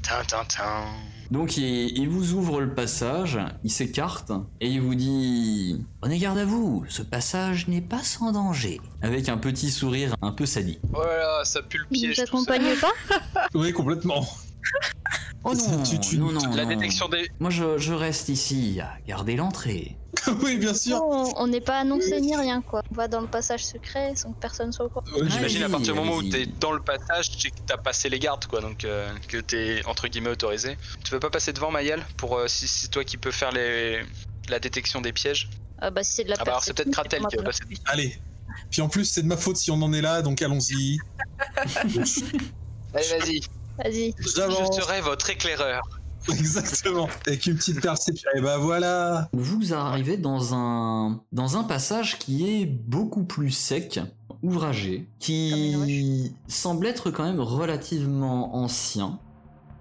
Tintintin. 0.01 0.85
Donc 1.31 1.57
il, 1.57 1.97
il 1.97 2.09
vous 2.09 2.33
ouvre 2.33 2.61
le 2.61 2.73
passage, 2.73 3.39
il 3.63 3.71
s'écarte 3.71 4.31
et 4.61 4.69
il 4.69 4.81
vous 4.81 4.95
dit 4.95 5.83
Prenez 6.01 6.19
garde 6.19 6.37
à 6.37 6.45
vous, 6.45 6.85
ce 6.89 7.01
passage 7.01 7.67
n'est 7.67 7.81
pas 7.81 8.03
sans 8.03 8.31
danger. 8.31 8.79
Avec 9.01 9.29
un 9.29 9.37
petit 9.37 9.71
sourire 9.71 10.15
un 10.21 10.31
peu 10.31 10.45
sadique. 10.45 10.79
Voilà, 10.91 11.43
ça 11.43 11.61
pue 11.61 11.77
le 11.79 11.85
Il 11.91 12.01
piège. 12.01 12.17
ça. 12.17 12.23
accompagne 12.23 12.75
pas? 12.79 13.41
Oui, 13.55 13.71
complètement. 13.73 14.25
Oh 15.45 15.53
non, 15.53 15.83
Tu- 15.83 15.99
tu- 15.99 16.17
non, 16.17 16.31
non, 16.31 16.39
La 16.55 16.63
non. 16.63 16.69
détection 16.69 17.09
des. 17.09 17.29
Moi 17.39 17.49
je, 17.49 17.77
je 17.77 17.93
reste 17.93 18.29
ici 18.29 18.79
à 18.81 18.97
garder 19.05 19.35
l'entrée. 19.35 19.97
oui, 20.43 20.57
bien 20.57 20.73
sûr. 20.73 20.97
Non, 20.99 21.33
On 21.37 21.47
n'est 21.47 21.59
pas 21.59 21.79
annoncé 21.79 22.21
ni 22.21 22.35
rien 22.35 22.61
quoi. 22.61 22.81
On 22.91 22.95
va 22.95 23.07
dans 23.09 23.19
le 23.19 23.27
passage 23.27 23.65
secret 23.65 24.13
sans 24.15 24.31
que 24.31 24.39
personne 24.39 24.71
soit 24.71 24.85
au 24.85 24.89
courant. 24.89 25.05
Ouais, 25.17 25.27
J'imagine 25.27 25.63
à 25.63 25.69
partir 25.69 25.93
du 25.93 25.99
moment 25.99 26.15
où 26.15 26.23
t'es 26.23 26.45
dans 26.45 26.71
le 26.71 26.81
passage, 26.81 27.29
c'est 27.37 27.49
que 27.49 27.59
t'as 27.65 27.77
passé 27.77 28.07
les 28.09 28.19
gardes, 28.19 28.45
quoi, 28.45 28.61
donc 28.61 28.85
euh, 28.85 29.09
que 29.27 29.37
t'es 29.37 29.81
entre 29.85 30.07
guillemets 30.07 30.29
autorisé. 30.29 30.77
Tu 31.03 31.11
veux 31.11 31.19
pas 31.19 31.29
passer 31.29 31.51
devant 31.51 31.71
Mayal 31.71 32.01
pour 32.15 32.37
euh, 32.37 32.47
si 32.47 32.67
c'est 32.67 32.87
toi 32.89 33.03
qui 33.03 33.17
peux 33.17 33.31
faire 33.31 33.51
les 33.51 34.01
la 34.49 34.59
détection 34.59 35.01
des 35.01 35.11
pièges? 35.13 35.49
Ah 35.79 35.89
bah 35.89 36.03
si 36.03 36.13
c'est 36.13 36.23
de 36.23 36.29
la 36.29 36.35
Ah 36.39 36.43
bah 36.45 36.51
alors 36.51 36.63
c'est 36.63 36.73
peut-être 36.73 36.91
Kratel 36.91 37.21
qui 37.27 37.35
va 37.35 37.43
passer. 37.43 37.63
Allez. 37.85 38.17
Puis 38.69 38.81
en 38.81 38.87
plus, 38.87 39.05
c'est 39.05 39.23
de 39.23 39.27
ma 39.27 39.35
faute 39.37 39.57
si 39.57 39.71
on 39.71 39.81
en 39.81 39.91
est 39.93 40.01
là, 40.01 40.21
donc 40.21 40.41
allons-y. 40.41 40.99
Allez, 42.93 43.07
vas-y. 43.19 43.41
Vas-y. 43.77 44.13
Je 44.19 44.27
serai 44.27 45.01
votre 45.01 45.29
éclaireur. 45.29 45.81
Exactement. 46.29 47.09
Avec 47.27 47.45
une 47.45 47.55
petite 47.55 47.81
perception. 47.81 48.29
Et 48.35 48.41
bah 48.41 48.57
voilà. 48.57 49.29
Vous 49.33 49.73
arrivez 49.73 50.17
dans 50.17 50.53
un, 50.53 51.21
dans 51.31 51.57
un 51.57 51.63
passage 51.63 52.17
qui 52.17 52.61
est 52.61 52.65
beaucoup 52.65 53.23
plus 53.23 53.51
sec, 53.51 53.99
ouvragé, 54.41 55.07
qui 55.19 56.33
semble 56.47 56.87
être 56.87 57.11
quand 57.11 57.23
même 57.23 57.41
relativement 57.41 58.55
ancien. 58.55 59.19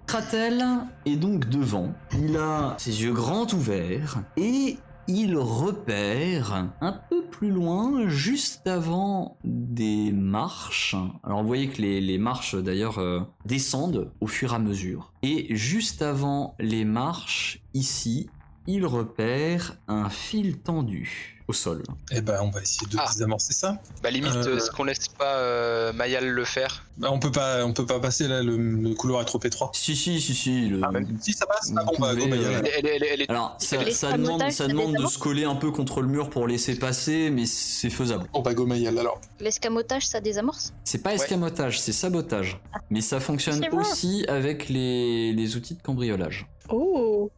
Kratel 0.05 0.63
est 1.05 1.15
donc 1.15 1.47
devant, 1.47 1.93
il 2.11 2.35
a 2.35 2.75
ses 2.77 3.03
yeux 3.03 3.13
grands 3.13 3.47
ouverts 3.53 4.19
et 4.35 4.77
il 5.07 5.37
repère 5.37 6.71
un 6.81 6.93
peu 6.93 7.23
plus 7.25 7.51
loin, 7.51 8.07
juste 8.07 8.67
avant 8.67 9.37
des 9.43 10.11
marches. 10.11 10.95
Alors 11.23 11.41
vous 11.41 11.47
voyez 11.47 11.67
que 11.69 11.81
les, 11.81 12.17
marches 12.17 12.55
d'ailleurs 12.55 12.99
euh, 12.99 13.21
descendent 13.45 14.11
au 14.21 14.27
fur 14.27 14.53
et 14.53 14.55
à 14.55 14.59
mesure. 14.59 15.13
Et 15.21 15.55
juste 15.55 16.01
avant 16.01 16.55
les 16.59 16.85
marches, 16.85 17.61
ici, 17.73 18.29
il 18.67 18.85
repère 18.85 19.77
un 19.87 20.09
fil 20.09 20.59
tendu 20.59 21.42
au 21.47 21.53
sol. 21.53 21.83
Et 22.11 22.21
bah 22.21 22.39
on 22.41 22.49
va 22.49 22.61
essayer 22.61 22.87
de 22.87 22.97
Ah. 22.99 23.07
désamorcer 23.11 23.53
ça. 23.53 23.77
Bah 24.01 24.09
limite, 24.09 24.33
Euh. 24.35 24.57
est-ce 24.57 24.71
qu'on 24.71 24.83
laisse 24.85 25.07
pas 25.07 25.35
euh, 25.37 25.93
Mayal 25.93 26.27
le 26.29 26.45
faire? 26.45 26.85
Bah 26.97 27.09
on 27.11 27.19
peut 27.19 27.31
pas, 27.31 27.65
on 27.65 27.73
peut 27.73 27.85
pas 27.85 27.99
passer 27.99 28.27
là. 28.27 28.41
Le, 28.43 28.55
le 28.57 28.93
couloir 28.95 29.21
est 29.21 29.25
trop 29.25 29.39
étroit. 29.43 29.71
Si, 29.73 29.95
si, 29.95 30.21
si, 30.21 30.33
si. 30.35 30.67
le- 30.69 30.81
Ah, 30.83 30.91
même 30.91 31.17
si 31.21 31.33
ça 31.33 31.45
passe, 31.45 31.71
ah, 31.75 31.81
Vous 31.83 31.91
bon 31.93 31.99
bah 31.99 32.13
elle, 32.13 32.21
elle 32.33 32.85
elle 32.85 33.03
est- 33.03 33.23
est- 33.23 33.29
Alors, 33.29 33.57
ça, 33.59 33.77
demande, 34.13 34.51
ça 34.51 34.67
demande 34.67 34.95
de 34.95 35.05
se 35.07 35.17
coller 35.19 35.43
un 35.45 35.55
peu 35.55 35.71
contre 35.71 36.01
le 36.01 36.07
mur 36.07 36.29
pour 36.29 36.47
laisser 36.47 36.75
passer, 36.75 37.29
mais 37.31 37.45
c'est 37.45 37.89
faisable. 37.89 38.27
Bon 38.33 38.41
bah 38.41 38.53
go 38.53 38.65
Mayal 38.65 38.97
alors. 38.99 39.19
L'escamotage 39.39 40.07
ça 40.07 40.21
désamorce? 40.21 40.73
C'est 40.83 41.01
pas 41.03 41.13
escamotage, 41.13 41.79
c'est 41.79 41.91
sabotage. 41.93 42.59
Mais 42.89 43.01
ça 43.01 43.19
fonctionne 43.19 43.65
aussi 43.73 44.25
avec 44.27 44.69
les, 44.69 45.33
les 45.33 45.55
outils 45.55 45.75
de 45.75 45.81
cambriolage. 45.81 46.47
Oh. 46.69 47.29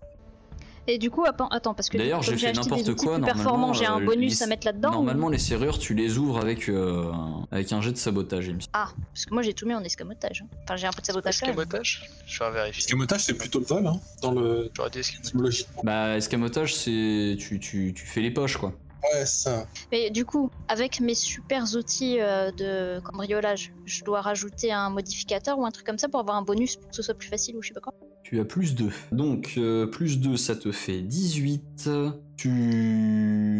Et 0.88 0.98
du 1.00 1.10
coup, 1.10 1.24
attends, 1.26 1.74
parce 1.74 1.90
que 1.90 1.98
D'ailleurs, 1.98 2.22
j'ai 2.22 2.38
fait 2.38 2.54
n'importe 2.54 2.88
outils 2.90 3.06
quoi, 3.06 3.16
plus 3.16 3.22
normalement, 3.22 3.26
performants, 3.26 3.74
j'ai 3.74 3.86
un 3.86 4.00
euh, 4.00 4.06
bonus 4.06 4.40
les- 4.40 4.44
à 4.44 4.48
mettre 4.48 4.68
là-dedans. 4.68 4.90
ou- 4.90 4.94
Normalement, 4.94 5.30
les 5.30 5.40
serrures, 5.40 5.80
tu 5.80 5.96
les 5.96 6.18
ouvres 6.20 6.40
avec, 6.40 6.70
euh, 6.70 7.12
avec 7.52 7.72
un 7.72 7.82
jet 7.82 7.92
de 7.92 7.98
sabotage, 7.98 8.46
il 8.48 8.56
me 8.56 8.60
semble. 8.60 8.70
Ah, 8.74 8.90
parce 9.14 9.26
que 9.26 9.34
moi 9.34 9.42
j'ai 9.42 9.54
tout 9.54 9.66
mis 9.66 9.74
en 9.74 9.84
escamotage. 9.84 10.44
hein. 10.44 10.58
Enfin, 10.64 10.76
j'ai 10.76 10.86
un 10.88 10.92
peu 10.92 11.02
de 11.02 11.06
sabotage 11.08 11.40
quand 11.40 11.48
même. 11.48 11.58
escamotage 11.58 12.10
Je 12.28 12.44
vais 12.44 12.52
vérifier. 12.52 12.80
Escamotage 12.84 13.24
c'est 13.24 13.34
plutôt 13.38 13.60
le 13.60 13.66
vol 13.66 13.88
hein, 13.88 14.00
dans 14.22 14.32
le 14.32 14.70
J'aurais 14.76 14.90
dit 14.92 15.00
escamotage. 15.00 15.66
Bah, 15.84 16.18
escamotage, 16.18 16.76
c'est. 16.76 17.36
Tu, 17.40 17.60
tu, 17.60 17.94
tu 17.96 18.06
fais 18.06 18.22
les 18.22 18.32
poches, 18.32 18.58
quoi. 18.58 18.74
Ouais 19.14 19.26
ça. 19.26 19.68
Mais 19.92 20.10
du 20.10 20.26
coup, 20.26 20.50
avec 20.68 21.00
mes 21.00 21.16
super 21.16 21.64
outils 21.76 22.20
euh, 22.20 22.52
de 22.52 23.00
cambriolage, 23.02 23.74
je 23.86 24.04
dois 24.04 24.22
rajouter 24.22 24.72
un 24.72 24.90
modificateur 24.90 25.60
ou 25.60 25.66
un 25.66 25.72
truc 25.72 25.86
comme 25.86 25.98
ça 25.98 26.10
pour 26.10 26.20
avoir 26.20 26.38
un 26.38 26.42
bonus 26.42 26.76
pour 26.78 26.90
que 26.90 26.96
ce 26.96 27.02
soit 27.02 27.14
plus 27.14 27.30
facile 27.30 27.56
ou 27.58 27.62
je 27.62 27.70
sais 27.70 27.74
pas 27.74 27.82
quoi. 27.82 27.94
Tu 28.24 28.40
as 28.40 28.46
plus 28.46 28.74
2. 28.74 28.90
Donc, 29.12 29.54
euh, 29.58 29.86
plus 29.86 30.20
2, 30.20 30.36
ça 30.38 30.56
te 30.56 30.72
fait 30.72 31.02
18. 31.02 31.90
Tu 32.38 32.50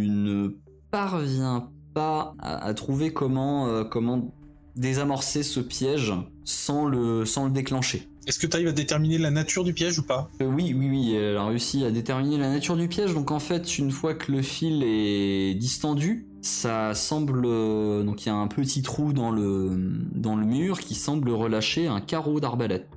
ne 0.10 0.58
parviens 0.90 1.70
pas 1.94 2.34
à, 2.40 2.66
à 2.66 2.74
trouver 2.74 3.14
comment, 3.14 3.68
euh, 3.68 3.84
comment 3.84 4.34
désamorcer 4.76 5.44
ce 5.44 5.60
piège 5.60 6.14
sans 6.44 6.86
le, 6.86 7.26
sans 7.26 7.46
le 7.46 7.52
déclencher. 7.52 8.08
Est-ce 8.28 8.40
que 8.40 8.48
tu 8.48 8.56
arrives 8.56 8.68
à 8.68 8.72
déterminer 8.72 9.18
la 9.18 9.32
nature 9.32 9.64
du 9.64 9.74
piège 9.74 10.00
ou 10.00 10.04
pas? 10.04 10.30
Euh, 10.42 10.46
oui, 10.46 10.74
oui, 10.76 10.88
oui, 10.90 11.14
elle 11.16 11.38
a 11.38 11.46
réussi 11.46 11.86
à 11.86 11.92
déterminer 11.92 12.38
la 12.38 12.50
nature 12.50 12.76
du 12.76 12.88
piège. 12.88 13.14
Donc 13.14 13.32
en 13.32 13.40
fait, 13.40 13.78
une 13.78 13.92
fois 13.92 14.14
que 14.16 14.32
le 14.32 14.42
fil 14.42 14.84
est 14.84 15.54
distendu, 15.56 16.26
ça 16.42 16.96
semble... 16.96 17.44
euh, 17.46 18.04
Donc 18.04 18.26
il 18.26 18.30
y 18.30 18.32
a 18.32 18.36
un 18.36 18.48
petit 18.48 18.82
trou 18.82 19.14
dans 19.14 19.32
le, 19.32 19.72
dans 20.14 20.36
le 20.36 20.46
mur 20.46 20.80
qui 20.80 20.96
semble 20.96 21.30
relâcher 21.30 21.88
un 21.88 22.02
carreau 22.02 22.40
d'arbalète. 22.40 22.88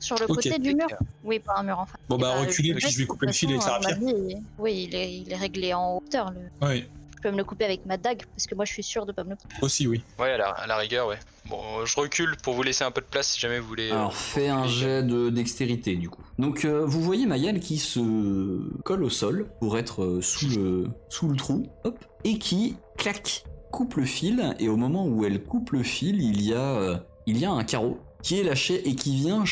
Sur 0.00 0.16
le 0.20 0.28
côté 0.28 0.56
du 0.60 0.76
mur? 0.76 0.86
Oui, 1.24 1.40
pas 1.40 1.54
un 1.56 1.64
mur 1.64 1.80
enfin. 1.80 1.96
Bon 2.08 2.16
Et 2.16 2.20
bah 2.20 2.34
bah, 2.36 2.40
reculer 2.42 2.68
le 2.68 2.76
puis 2.76 2.88
je 2.88 2.98
vais 2.98 3.06
couper 3.06 3.26
le 3.26 3.32
fil 3.32 3.50
avec 3.50 3.64
la 3.64 3.72
rapière. 3.72 3.98
Oui, 4.58 4.86
il 4.88 4.94
est, 4.94 5.12
il 5.12 5.32
est 5.32 5.36
réglé 5.36 5.74
en 5.74 5.96
hauteur. 5.96 6.32
Le... 6.32 6.66
Ouais. 6.66 6.88
Je 7.18 7.22
peux 7.22 7.32
me 7.32 7.36
le 7.36 7.42
couper 7.42 7.64
avec 7.64 7.84
ma 7.84 7.96
dague, 7.96 8.22
parce 8.36 8.46
que 8.46 8.54
moi 8.54 8.64
je 8.64 8.72
suis 8.72 8.84
sûre 8.84 9.04
de 9.04 9.10
pas 9.10 9.24
me 9.24 9.30
le 9.30 9.36
couper. 9.36 9.56
Aussi, 9.60 9.88
oui. 9.88 10.04
Ouais, 10.20 10.30
à 10.30 10.38
la, 10.38 10.50
à 10.50 10.66
la 10.68 10.76
rigueur, 10.76 11.08
ouais. 11.08 11.18
Bon, 11.46 11.58
euh, 11.80 11.84
je 11.84 11.98
recule 11.98 12.36
pour 12.44 12.54
vous 12.54 12.62
laisser 12.62 12.84
un 12.84 12.92
peu 12.92 13.00
de 13.00 13.06
place 13.06 13.26
si 13.30 13.40
jamais 13.40 13.58
vous 13.58 13.66
voulez. 13.66 13.90
euh, 13.90 13.94
Alors 13.94 14.14
fais 14.14 14.46
un 14.48 14.68
jet 14.68 15.02
de 15.02 15.28
dextérité 15.28 15.96
du 15.96 16.08
coup. 16.08 16.22
Donc 16.38 16.64
euh, 16.64 16.84
vous 16.86 17.02
voyez 17.02 17.26
Mayal 17.26 17.58
qui 17.58 17.78
se 17.78 18.00
colle 18.84 19.02
au 19.02 19.10
sol 19.10 19.48
pour 19.58 19.78
être 19.78 20.04
euh, 20.04 20.20
sous 20.22 20.48
le 20.50 20.86
sous 21.08 21.26
le 21.28 21.34
trou, 21.36 21.66
hop, 21.82 21.98
et 22.22 22.38
qui 22.38 22.76
clac 22.96 23.44
coupe 23.72 23.94
le 23.96 24.04
fil 24.04 24.54
et 24.60 24.68
au 24.68 24.76
moment 24.76 25.04
où 25.06 25.24
elle 25.24 25.42
coupe 25.42 25.70
le 25.72 25.82
fil, 25.82 26.22
il 26.22 26.40
y 26.40 26.54
a 26.54 26.60
euh, 26.60 26.96
il 27.26 27.38
y 27.38 27.44
a 27.44 27.50
un 27.50 27.64
carreau 27.64 27.98
qui 28.22 28.38
est 28.38 28.44
lâché 28.44 28.88
et 28.88 28.94
qui 28.94 29.16
vient 29.16 29.42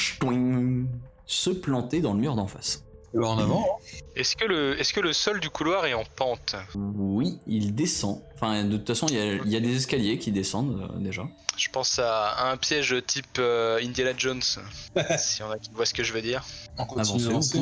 se 1.26 1.50
planter 1.50 2.00
dans 2.00 2.14
le 2.14 2.20
mur 2.20 2.36
d'en 2.36 2.46
face. 2.46 2.84
En 3.22 3.38
avant. 3.38 3.64
Est-ce 4.14 4.36
que, 4.36 4.44
le, 4.44 4.78
est-ce 4.80 4.92
que 4.92 5.00
le 5.00 5.12
sol 5.12 5.40
du 5.40 5.50
couloir 5.50 5.86
est 5.86 5.94
en 5.94 6.04
pente? 6.16 6.56
Oui, 6.74 7.38
il 7.46 7.74
descend. 7.74 8.20
Enfin 8.34 8.64
de 8.64 8.76
toute 8.76 8.86
façon 8.86 9.06
il 9.08 9.14
y 9.16 9.18
a, 9.20 9.34
il 9.34 9.48
y 9.50 9.56
a 9.56 9.60
des 9.60 9.76
escaliers 9.76 10.18
qui 10.18 10.32
descendent 10.32 10.80
euh, 10.92 10.98
déjà. 10.98 11.22
Je 11.56 11.68
pense 11.70 11.98
à, 11.98 12.28
à 12.32 12.52
un 12.52 12.56
piège 12.58 12.94
type 13.06 13.38
euh, 13.38 13.80
Indiana 13.82 14.12
Jones, 14.16 14.42
si 15.18 15.42
on 15.42 15.50
a 15.50 15.58
qui 15.58 15.70
voit 15.74 15.86
ce 15.86 15.94
que 15.94 16.04
je 16.04 16.12
veux 16.12 16.20
dire. 16.20 16.44
On 16.78 16.84
continue 16.84 17.24
d'avancer. 17.24 17.58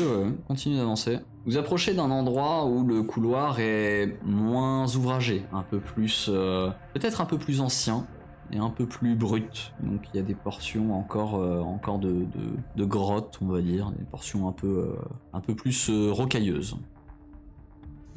hein. 0.00 0.24
ouais, 0.24 0.32
continuez 0.48 0.78
d'avancer. 0.78 1.18
Vous 1.44 1.56
approchez 1.56 1.94
d'un 1.94 2.10
endroit 2.10 2.64
où 2.64 2.84
le 2.84 3.04
couloir 3.04 3.60
est 3.60 4.16
moins 4.24 4.92
ouvragé, 4.96 5.44
un 5.52 5.62
peu 5.62 5.78
plus, 5.78 6.26
euh, 6.28 6.70
peut-être 6.94 7.20
un 7.20 7.26
peu 7.26 7.38
plus 7.38 7.60
ancien 7.60 8.04
et 8.52 8.58
un 8.58 8.70
peu 8.70 8.86
plus 8.86 9.14
brut. 9.14 9.72
Donc 9.82 10.02
il 10.12 10.16
y 10.16 10.20
a 10.20 10.22
des 10.22 10.34
portions 10.34 10.94
encore, 10.94 11.36
euh, 11.36 11.60
encore 11.60 11.98
de, 11.98 12.12
de, 12.12 12.52
de 12.76 12.84
grottes, 12.84 13.38
on 13.42 13.46
va 13.46 13.60
dire, 13.60 13.90
des 13.90 14.04
portions 14.04 14.48
un 14.48 14.52
peu, 14.52 14.66
euh, 14.66 14.96
un 15.32 15.40
peu 15.40 15.54
plus 15.54 15.90
euh, 15.90 16.10
rocailleuses. 16.12 16.76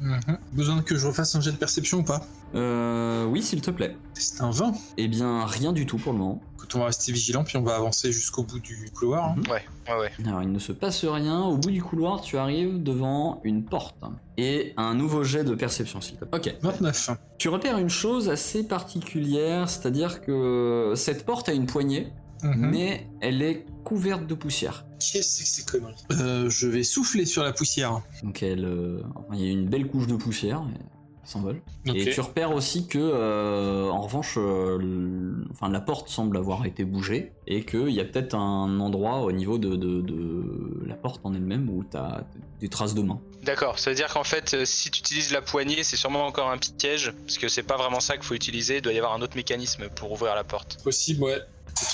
Mhm. 0.00 0.38
Besoin 0.54 0.82
que 0.82 0.96
je 0.96 1.06
refasse 1.06 1.34
un 1.34 1.40
jet 1.40 1.52
de 1.52 1.56
perception 1.56 1.98
ou 1.98 2.02
pas? 2.02 2.22
Euh, 2.54 3.26
oui, 3.26 3.42
s'il 3.42 3.60
te 3.60 3.70
plaît. 3.70 3.96
C'est 4.14 4.40
un 4.42 4.50
20. 4.50 4.72
Eh 4.96 5.08
bien, 5.08 5.44
rien 5.44 5.72
du 5.72 5.86
tout 5.86 5.98
pour 5.98 6.12
le 6.12 6.18
moment. 6.18 6.40
Écoute, 6.70 6.76
on 6.76 6.84
va 6.84 6.86
rester 6.86 7.10
vigilant, 7.10 7.42
puis 7.42 7.56
on 7.56 7.62
va 7.62 7.74
avancer 7.74 8.12
jusqu'au 8.12 8.44
bout 8.44 8.60
du 8.60 8.92
couloir. 8.94 9.30
hein. 9.30 9.34
Ouais, 9.50 9.64
ouais, 9.88 10.00
ouais. 10.02 10.10
Alors, 10.24 10.40
il 10.42 10.52
ne 10.52 10.58
se 10.60 10.70
passe 10.70 11.04
rien. 11.04 11.40
Au 11.42 11.56
bout 11.56 11.72
du 11.72 11.82
couloir, 11.82 12.20
tu 12.20 12.38
arrives 12.38 12.80
devant 12.80 13.40
une 13.42 13.64
porte. 13.64 13.96
Et 14.38 14.72
un 14.76 14.94
nouveau 14.94 15.24
jet 15.24 15.42
de 15.42 15.56
perception, 15.56 16.00
s'il 16.00 16.16
te 16.16 16.24
plaît. 16.24 16.38
Ok. 16.38 16.54
29. 16.62 17.10
Tu 17.38 17.48
repères 17.48 17.76
une 17.78 17.88
chose 17.90 18.28
assez 18.28 18.62
particulière, 18.68 19.68
c'est-à-dire 19.68 20.20
que 20.22 20.92
cette 20.94 21.26
porte 21.26 21.48
a 21.48 21.52
une 21.54 21.66
poignée, 21.66 22.12
Mhm. 22.44 22.70
mais 22.70 23.06
elle 23.20 23.42
est 23.42 23.66
couverte 23.84 24.26
de 24.28 24.34
poussière. 24.34 24.86
Qu'est-ce 25.00 25.12
que 25.18 25.24
c'est 25.24 25.42
que 25.44 25.48
ces 25.50 25.64
conneries? 25.64 25.94
Euh, 26.12 26.48
Je 26.48 26.68
vais 26.68 26.84
souffler 26.84 27.26
sur 27.26 27.42
la 27.42 27.52
poussière. 27.52 28.00
Donc 28.22 28.42
elle, 28.44 28.64
euh, 28.64 29.02
il 29.32 29.40
y 29.44 29.48
a 29.48 29.50
une 29.50 29.68
belle 29.68 29.88
couche 29.88 30.06
de 30.06 30.14
poussière, 30.16 30.62
mais 30.62 30.78
s'envole. 31.24 31.60
Et 31.86 32.10
tu 32.10 32.20
repères 32.20 32.52
aussi 32.54 32.86
que, 32.86 32.98
euh, 32.98 33.88
en 33.90 34.00
revanche, 34.00 34.34
euh, 34.36 34.78
le- 34.78 35.44
enfin, 35.52 35.68
la 35.68 35.80
porte 35.80 36.08
semble 36.08 36.36
avoir 36.36 36.66
été 36.66 36.84
bougée 36.84 37.32
et 37.46 37.64
qu'il 37.64 37.90
y 37.90 38.00
a 38.00 38.04
peut-être 38.04 38.34
un 38.34 38.80
endroit 38.80 39.20
au 39.20 39.32
niveau 39.32 39.58
de, 39.58 39.76
de- 39.76 40.00
de 40.00 40.82
la 40.86 40.94
porte 40.94 41.20
en 41.24 41.34
elle-même 41.34 41.68
où 41.68 41.84
tu 41.88 41.96
as 41.96 42.24
des 42.60 42.68
traces 42.68 42.94
de 42.94 43.02
mains. 43.02 43.20
D'accord, 43.44 43.78
ça 43.78 43.90
veut 43.90 43.96
dire 43.96 44.12
qu'en 44.12 44.24
fait, 44.24 44.54
euh, 44.54 44.64
si 44.64 44.90
tu 44.90 45.00
utilises 45.00 45.32
la 45.32 45.40
poignée, 45.42 45.82
c'est 45.82 45.96
sûrement 45.96 46.26
encore 46.26 46.50
un 46.50 46.58
piège, 46.58 47.12
parce 47.26 47.38
que 47.38 47.48
c'est 47.48 47.62
pas 47.62 47.76
vraiment 47.76 48.00
ça 48.00 48.14
qu'il 48.16 48.24
faut 48.24 48.34
utiliser, 48.34 48.76
il 48.76 48.82
doit 48.82 48.92
y 48.92 48.98
avoir 48.98 49.14
un 49.14 49.22
autre 49.22 49.36
mécanisme 49.36 49.88
pour 49.94 50.12
ouvrir 50.12 50.34
la 50.34 50.44
porte. 50.44 50.82
Possible, 50.82 51.22
ouais. 51.24 51.38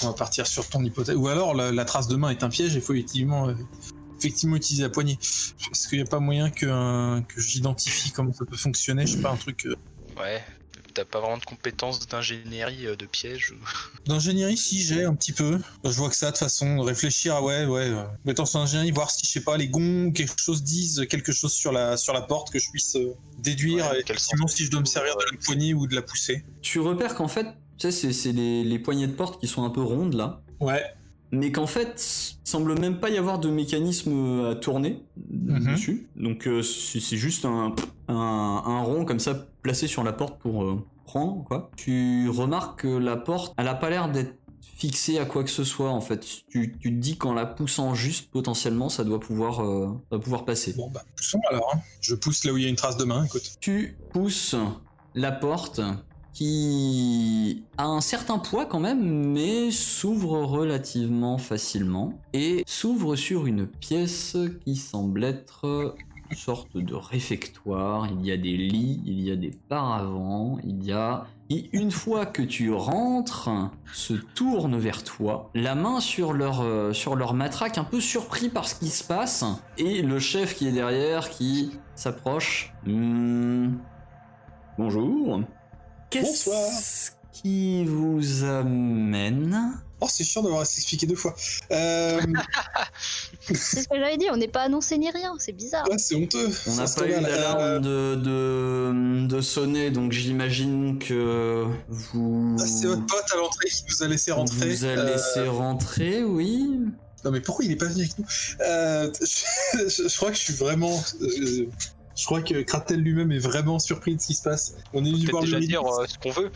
On 0.02 0.06
va 0.08 0.12
partir 0.14 0.46
sur 0.46 0.68
ton 0.68 0.82
hypothèse. 0.82 1.14
Ou 1.14 1.28
alors 1.28 1.54
la, 1.54 1.70
la 1.70 1.84
trace 1.84 2.08
de 2.08 2.16
main 2.16 2.30
est 2.30 2.42
un 2.42 2.48
piège 2.48 2.72
et 2.74 2.78
il 2.78 2.82
faut 2.82 2.94
effectivement, 2.94 3.48
euh, 3.48 3.54
effectivement 4.18 4.56
utiliser 4.56 4.82
la 4.84 4.90
poignée. 4.90 5.18
Est-ce 5.72 5.88
qu'il 5.88 5.98
n'y 5.98 6.04
a 6.04 6.08
pas 6.08 6.20
moyen 6.20 6.50
que, 6.50 6.66
un- 6.66 7.22
que 7.22 7.40
j'identifie 7.40 8.10
comment 8.10 8.32
ça 8.32 8.44
peut 8.44 8.56
fonctionner? 8.56 9.06
Je 9.06 9.16
sais 9.16 9.22
pas, 9.22 9.30
un 9.32 9.36
truc. 9.36 9.66
euh, 9.66 9.74
Ouais, 10.18 10.42
t'as 10.94 11.04
pas 11.04 11.20
vraiment 11.20 11.36
de 11.36 11.44
compétences 11.44 12.06
d'ingénierie 12.08 12.86
euh, 12.86 12.96
de 12.96 13.04
piège 13.04 13.50
ou... 13.52 13.56
D'ingénierie, 14.08 14.56
si 14.56 14.80
j'ai 14.82 15.04
un 15.04 15.14
petit 15.14 15.32
peu. 15.32 15.60
Je 15.84 15.90
vois 15.90 16.08
que 16.08 16.16
ça, 16.16 16.26
de 16.26 16.30
toute 16.30 16.38
façon, 16.38 16.80
réfléchir 16.80 17.34
à 17.34 17.42
ouais, 17.42 17.66
ouais. 17.66 17.90
Euh, 17.90 18.04
Mettons 18.24 18.44
en 18.54 18.60
ingénierie, 18.60 18.92
voir 18.92 19.10
si, 19.10 19.26
je 19.26 19.30
sais 19.32 19.40
pas, 19.42 19.56
les 19.58 19.68
gonds, 19.68 20.10
quelque 20.12 20.40
chose 20.40 20.62
disent 20.62 21.06
quelque 21.10 21.32
chose 21.32 21.52
sur 21.52 21.70
la, 21.72 21.96
sur 21.98 22.14
la 22.14 22.22
porte 22.22 22.50
que 22.50 22.58
je 22.58 22.70
puisse 22.70 22.96
euh, 22.96 23.14
déduire. 23.38 23.84
Ouais, 23.90 24.00
et 24.00 24.04
quel 24.04 24.16
effectivement, 24.16 24.46
sens 24.46 24.56
si 24.56 24.64
je 24.64 24.70
dois 24.70 24.80
me 24.80 24.86
servir 24.86 25.14
de 25.16 25.24
la 25.30 25.38
poignée 25.44 25.74
ou 25.74 25.86
de 25.86 25.94
la 25.94 26.02
pousser. 26.02 26.44
Tu 26.62 26.78
repères 26.80 27.14
qu'en 27.14 27.28
fait, 27.28 27.44
tu 27.78 27.90
sais, 27.90 27.90
c'est- 27.92 28.12
c'est 28.14 28.32
les, 28.32 28.64
les 28.64 28.78
poignées 28.78 29.06
de 29.06 29.12
porte 29.12 29.38
qui 29.38 29.48
sont 29.48 29.64
un 29.64 29.70
peu 29.70 29.82
rondes 29.82 30.14
là. 30.14 30.40
Ouais. 30.60 30.82
Mais 31.32 31.52
qu'en 31.52 31.66
fait, 31.66 32.36
il 32.44 32.48
semble 32.48 32.78
même 32.78 32.98
pas 33.00 33.10
y 33.10 33.18
avoir 33.18 33.38
de 33.38 33.48
mécanisme 33.50 34.46
à 34.50 34.54
tourner 34.54 35.02
Mhm. 35.30 35.72
dessus. 35.72 36.08
Donc 36.16 36.46
euh, 36.46 36.62
c'est 36.62 37.00
c'est 37.00 37.16
juste 37.16 37.44
un, 37.44 37.74
un, 38.08 38.14
un 38.64 38.80
rond 38.82 39.04
comme 39.04 39.18
ça 39.20 39.34
placé 39.62 39.86
sur 39.86 40.04
la 40.04 40.12
porte 40.12 40.38
pour 40.38 40.62
euh, 40.64 40.84
prendre 41.04 41.44
quoi. 41.44 41.70
Tu 41.76 42.28
remarques 42.28 42.80
que 42.82 42.88
la 42.88 43.16
porte, 43.16 43.54
elle 43.58 43.68
a 43.68 43.74
pas 43.74 43.90
l'air 43.90 44.10
d'être 44.10 44.34
fixée 44.76 45.18
à 45.18 45.24
quoi 45.24 45.42
que 45.42 45.48
ce 45.50 45.64
soit 45.64 45.90
en 45.90 46.00
fait. 46.02 46.20
Tu, 46.48 46.76
tu 46.78 46.90
te 46.90 46.98
dis 47.00 47.16
qu'en 47.16 47.32
la 47.32 47.46
poussant 47.46 47.94
juste 47.94 48.30
potentiellement, 48.30 48.88
ça 48.90 49.04
doit 49.04 49.20
pouvoir, 49.20 49.62
euh, 49.64 49.86
ça 50.10 50.16
doit 50.16 50.20
pouvoir 50.20 50.44
passer. 50.44 50.74
Bon, 50.74 50.90
bah, 50.90 51.02
poussons 51.16 51.40
alors. 51.50 51.72
hein. 51.74 51.78
Je 52.02 52.14
pousse 52.14 52.44
là 52.44 52.52
où 52.52 52.58
il 52.58 52.64
y 52.64 52.66
a 52.66 52.68
une 52.68 52.76
trace 52.76 52.96
de 52.98 53.04
main, 53.04 53.24
écoute. 53.24 53.56
Tu 53.60 53.96
pousses 54.12 54.54
la 55.14 55.32
porte 55.32 55.80
qui 56.36 57.64
a 57.78 57.86
un 57.86 58.02
certain 58.02 58.38
poids 58.38 58.66
quand 58.66 58.78
même, 58.78 59.32
mais 59.32 59.70
s'ouvre 59.70 60.44
relativement 60.44 61.38
facilement 61.38 62.12
et 62.34 62.62
s'ouvre 62.66 63.16
sur 63.16 63.46
une 63.46 63.66
pièce 63.66 64.36
qui 64.62 64.76
semble 64.76 65.24
être 65.24 65.94
une 66.30 66.36
sorte 66.36 66.76
de 66.76 66.94
réfectoire. 66.94 68.08
Il 68.12 68.26
y 68.26 68.32
a 68.32 68.36
des 68.36 68.54
lits, 68.54 69.00
il 69.06 69.22
y 69.22 69.30
a 69.30 69.36
des 69.36 69.52
paravents, 69.68 70.58
il 70.62 70.84
y 70.84 70.92
a... 70.92 71.24
Et 71.48 71.70
une 71.72 71.90
fois 71.90 72.26
que 72.26 72.42
tu 72.42 72.70
rentres, 72.70 73.48
se 73.94 74.12
tourne 74.12 74.76
vers 74.76 75.04
toi, 75.04 75.50
la 75.54 75.74
main 75.74 76.00
sur 76.00 76.34
leur, 76.34 76.60
euh, 76.60 76.92
sur 76.92 77.16
leur 77.16 77.32
matraque, 77.32 77.78
un 77.78 77.84
peu 77.84 78.00
surpris 78.00 78.50
par 78.50 78.68
ce 78.68 78.74
qui 78.74 78.88
se 78.88 79.04
passe, 79.04 79.42
et 79.78 80.02
le 80.02 80.18
chef 80.18 80.54
qui 80.54 80.68
est 80.68 80.72
derrière 80.72 81.30
qui 81.30 81.70
s'approche. 81.94 82.74
Hmm. 82.84 83.76
Bonjour. 84.76 85.40
Qu'est-ce 86.10 86.26
Bonsoir. 86.48 86.70
qui 87.32 87.84
vous 87.84 88.44
amène 88.44 89.72
Oh, 90.00 90.06
c'est 90.10 90.24
chiant 90.24 90.42
d'avoir 90.42 90.60
à 90.60 90.64
s'expliquer 90.66 91.06
deux 91.06 91.16
fois. 91.16 91.34
Euh, 91.70 92.20
C'est 93.40 93.82
ce 93.82 93.88
que 93.88 93.96
j'avais 93.98 94.18
dit, 94.18 94.26
on 94.30 94.36
n'est 94.36 94.46
pas 94.48 94.62
annoncé 94.62 94.98
ni 94.98 95.10
rien, 95.10 95.34
c'est 95.38 95.52
bizarre. 95.52 95.88
ouais, 95.88 95.96
c'est 95.98 96.16
honteux. 96.16 96.50
On 96.66 96.74
n'a 96.74 96.84
pas 96.86 97.06
eu 97.06 97.12
tourne 97.12 97.24
à 97.24 97.28
la- 97.28 97.36
d'alarme 97.36 97.80
de, 97.80 98.14
de, 98.16 99.26
de 99.26 99.40
sonner, 99.40 99.90
donc 99.90 100.12
j'imagine 100.12 100.98
que 100.98 101.64
vous... 101.88 102.56
Ah, 102.60 102.66
c'est 102.66 102.86
votre 102.88 103.06
pote 103.06 103.24
à 103.32 103.36
l'entrée 103.36 103.68
qui 103.70 103.84
nous 103.88 104.02
a 104.02 104.08
laissé 104.08 104.32
rentrer. 104.32 104.68
vous 104.74 104.84
a 104.84 104.88
Euh, 104.88 105.12
laissé 105.14 105.48
rentrer, 105.48 106.24
oui. 106.24 106.68
Non, 107.24 107.30
mais 107.30 107.40
pourquoi 107.40 107.64
il 107.64 107.72
est 107.72 107.76
pas 107.76 107.86
venu 107.86 108.02
avec 108.02 108.18
nous? 108.18 108.26
Euh, 108.60 109.10
je, 109.20 110.08
je 110.08 110.16
crois 110.16 110.30
que 110.30 110.36
je 110.36 110.42
suis 110.42 110.54
vraiment. 110.54 111.02
Je, 111.20 111.64
je 112.16 112.24
crois 112.24 112.40
que 112.40 112.62
Kratel 112.62 113.00
lui-même 113.00 113.30
est 113.30 113.38
vraiment 113.38 113.78
surpris 113.78 114.16
de 114.16 114.20
ce 114.20 114.28
qui 114.28 114.34
se 114.34 114.42
passe. 114.42 114.74
On 114.92 115.04
est 115.04 115.12
venu 115.12 115.26
voir 115.26 115.42
déjà 115.44 115.60
dire 115.60 115.82
euh, 115.84 116.06
ce 116.06 116.18
qu'on 116.18 116.30
veut. 116.30 116.50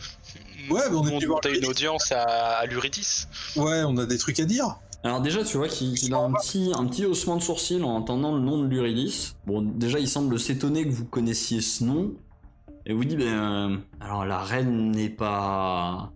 Ouais, 0.69 0.81
mais 0.89 0.95
on 0.95 1.03
est 1.03 1.11
Nous, 1.11 1.15
venu 1.15 1.25
voir 1.27 1.41
a 1.43 1.49
une 1.49 1.65
audience 1.65 2.11
à, 2.11 2.23
à 2.23 2.65
l'Uridis. 2.65 3.27
Ouais, 3.55 3.83
on 3.85 3.97
a 3.97 4.05
des 4.05 4.17
trucs 4.17 4.39
à 4.39 4.45
dire. 4.45 4.77
Alors 5.03 5.21
déjà, 5.21 5.43
tu 5.43 5.57
vois 5.57 5.67
qu'il 5.67 5.95
qu'il 5.95 6.13
a 6.13 6.17
un 6.17 6.31
petit, 6.33 6.71
un 6.75 6.85
petit 6.85 7.05
haussement 7.05 7.35
de 7.35 7.41
sourcil 7.41 7.83
en 7.83 7.95
entendant 7.95 8.35
le 8.35 8.41
nom 8.41 8.59
de 8.59 8.67
l'Uridis. 8.67 9.35
Bon, 9.47 9.61
déjà, 9.61 9.99
il 9.99 10.07
semble 10.07 10.39
s'étonner 10.39 10.83
que 10.85 10.91
vous 10.91 11.05
connaissiez 11.05 11.61
ce 11.61 11.83
nom. 11.83 12.11
Et 12.85 12.93
vous 12.93 13.05
dit, 13.05 13.15
ben... 13.15 13.25
euh, 13.25 13.77
alors, 13.99 14.25
la 14.25 14.39
reine 14.39 14.91
n'est 14.91 15.09
pas... 15.09 16.11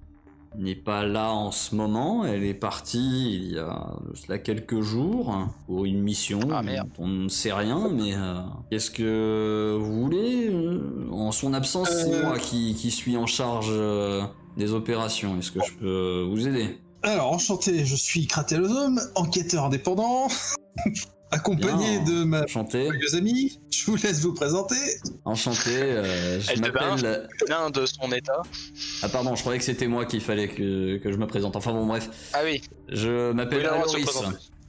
n'est 0.57 0.75
pas 0.75 1.05
là 1.05 1.31
en 1.31 1.51
ce 1.51 1.75
moment. 1.75 2.25
Elle 2.25 2.43
est 2.43 2.53
partie 2.53 3.35
il 3.35 3.53
y 3.53 3.59
a 3.59 3.95
cela 4.13 4.37
quelques 4.37 4.81
jours 4.81 5.35
pour 5.67 5.85
une 5.85 6.01
mission. 6.01 6.39
Ah, 6.51 6.61
merde. 6.63 6.89
On 6.99 7.07
ne 7.07 7.29
sait 7.29 7.53
rien, 7.53 7.89
mais... 7.91 8.13
euh, 8.15 8.39
Qu'est-ce 8.69 8.91
que 8.91 9.77
vous 9.79 10.01
voulez 10.03 10.49
euh, 10.49 11.07
En 11.11 11.31
son 11.31 11.53
absence, 11.53 11.89
c'est 11.89 12.13
Euh. 12.13 12.23
moi 12.27 12.37
qui, 12.39 12.75
qui 12.75 12.91
suis 12.91 13.17
en 13.17 13.25
charge 13.25 13.67
euh, 13.71 14.23
des 14.57 14.73
opérations. 14.73 15.37
Est-ce 15.37 15.51
que 15.51 15.59
je 15.65 15.73
peux 15.73 16.25
vous 16.29 16.47
aider? 16.47 16.77
Alors, 17.03 17.31
enchanté, 17.31 17.85
je 17.85 17.95
suis 17.95 18.25
Kratelosome, 18.25 18.99
enquêteur 19.15 19.65
indépendant, 19.65 20.27
accompagné 21.31 21.99
Bien. 21.99 22.03
de 22.03 22.23
ma 22.23 22.43
Enchanté. 22.43 22.89
amie. 23.17 23.59
Je 23.71 23.85
vous 23.85 23.95
laisse 23.97 24.21
vous 24.21 24.33
présenter. 24.33 24.75
Enchanté, 25.25 25.69
euh, 25.75 26.39
je 26.39 26.51
Elle 26.51 26.61
m'appelle... 26.61 27.27
L'un 27.47 27.69
de 27.69 27.85
son 27.85 28.11
état. 28.11 28.41
Ah 29.01 29.09
pardon, 29.09 29.35
je 29.35 29.41
croyais 29.41 29.59
que 29.59 29.65
c'était 29.65 29.87
moi 29.87 30.05
qu'il 30.05 30.21
fallait 30.21 30.47
que, 30.49 30.97
que 30.97 31.11
je 31.11 31.17
me 31.17 31.27
présente. 31.27 31.55
Enfin 31.55 31.73
bon 31.73 31.85
bref, 31.85 32.09
Ah 32.33 32.39
oui, 32.43 32.61
je 32.89 33.31
m'appelle 33.31 33.69
Oui. 33.93 34.05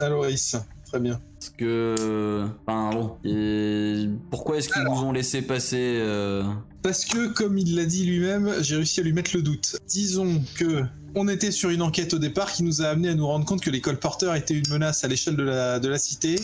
Aloris, 0.01 0.57
très 0.87 1.01
bien. 1.01 1.21
Parce 1.47 1.57
que... 1.59 2.45
Enfin 2.67 2.91
bon, 2.91 3.17
et 3.25 4.09
pourquoi 4.31 4.57
est-ce 4.57 4.69
qu'ils 4.69 4.83
vous 4.83 5.05
ont 5.05 5.13
laissé 5.13 5.43
passer 5.43 5.99
euh, 6.01 6.43
Parce 6.83 7.05
que, 7.05 7.29
comme 7.29 7.57
il 7.57 7.77
l'a 7.77 7.85
dit 7.85 8.05
lui-même, 8.05 8.53
j'ai 8.63 8.77
réussi 8.77 9.01
à 9.01 9.03
lui 9.05 9.13
mettre 9.13 9.31
le 9.35 9.43
doute. 9.43 9.77
Disons 9.87 10.43
que 10.57 10.83
on 11.15 11.29
était 11.29 11.53
sur 11.53 11.71
une 11.71 11.83
enquête 11.83 12.15
au 12.15 12.19
départ 12.19 12.53
qui 12.53 12.63
nous 12.65 12.83
a 12.83 12.87
amené 12.87 13.11
à 13.11 13.15
nous 13.15 13.27
rendre 13.27 13.45
compte 13.45 13.61
que 13.61 13.71
les 13.71 13.81
colporteurs 13.81 14.35
étaient 14.35 14.55
une 14.55 14.69
menace 14.71 15.05
à 15.05 15.09
l'échelle 15.09 15.37
de 15.37 15.45
la, 15.45 15.79
de 15.79 15.89
la 15.89 15.99
cité 15.99 16.37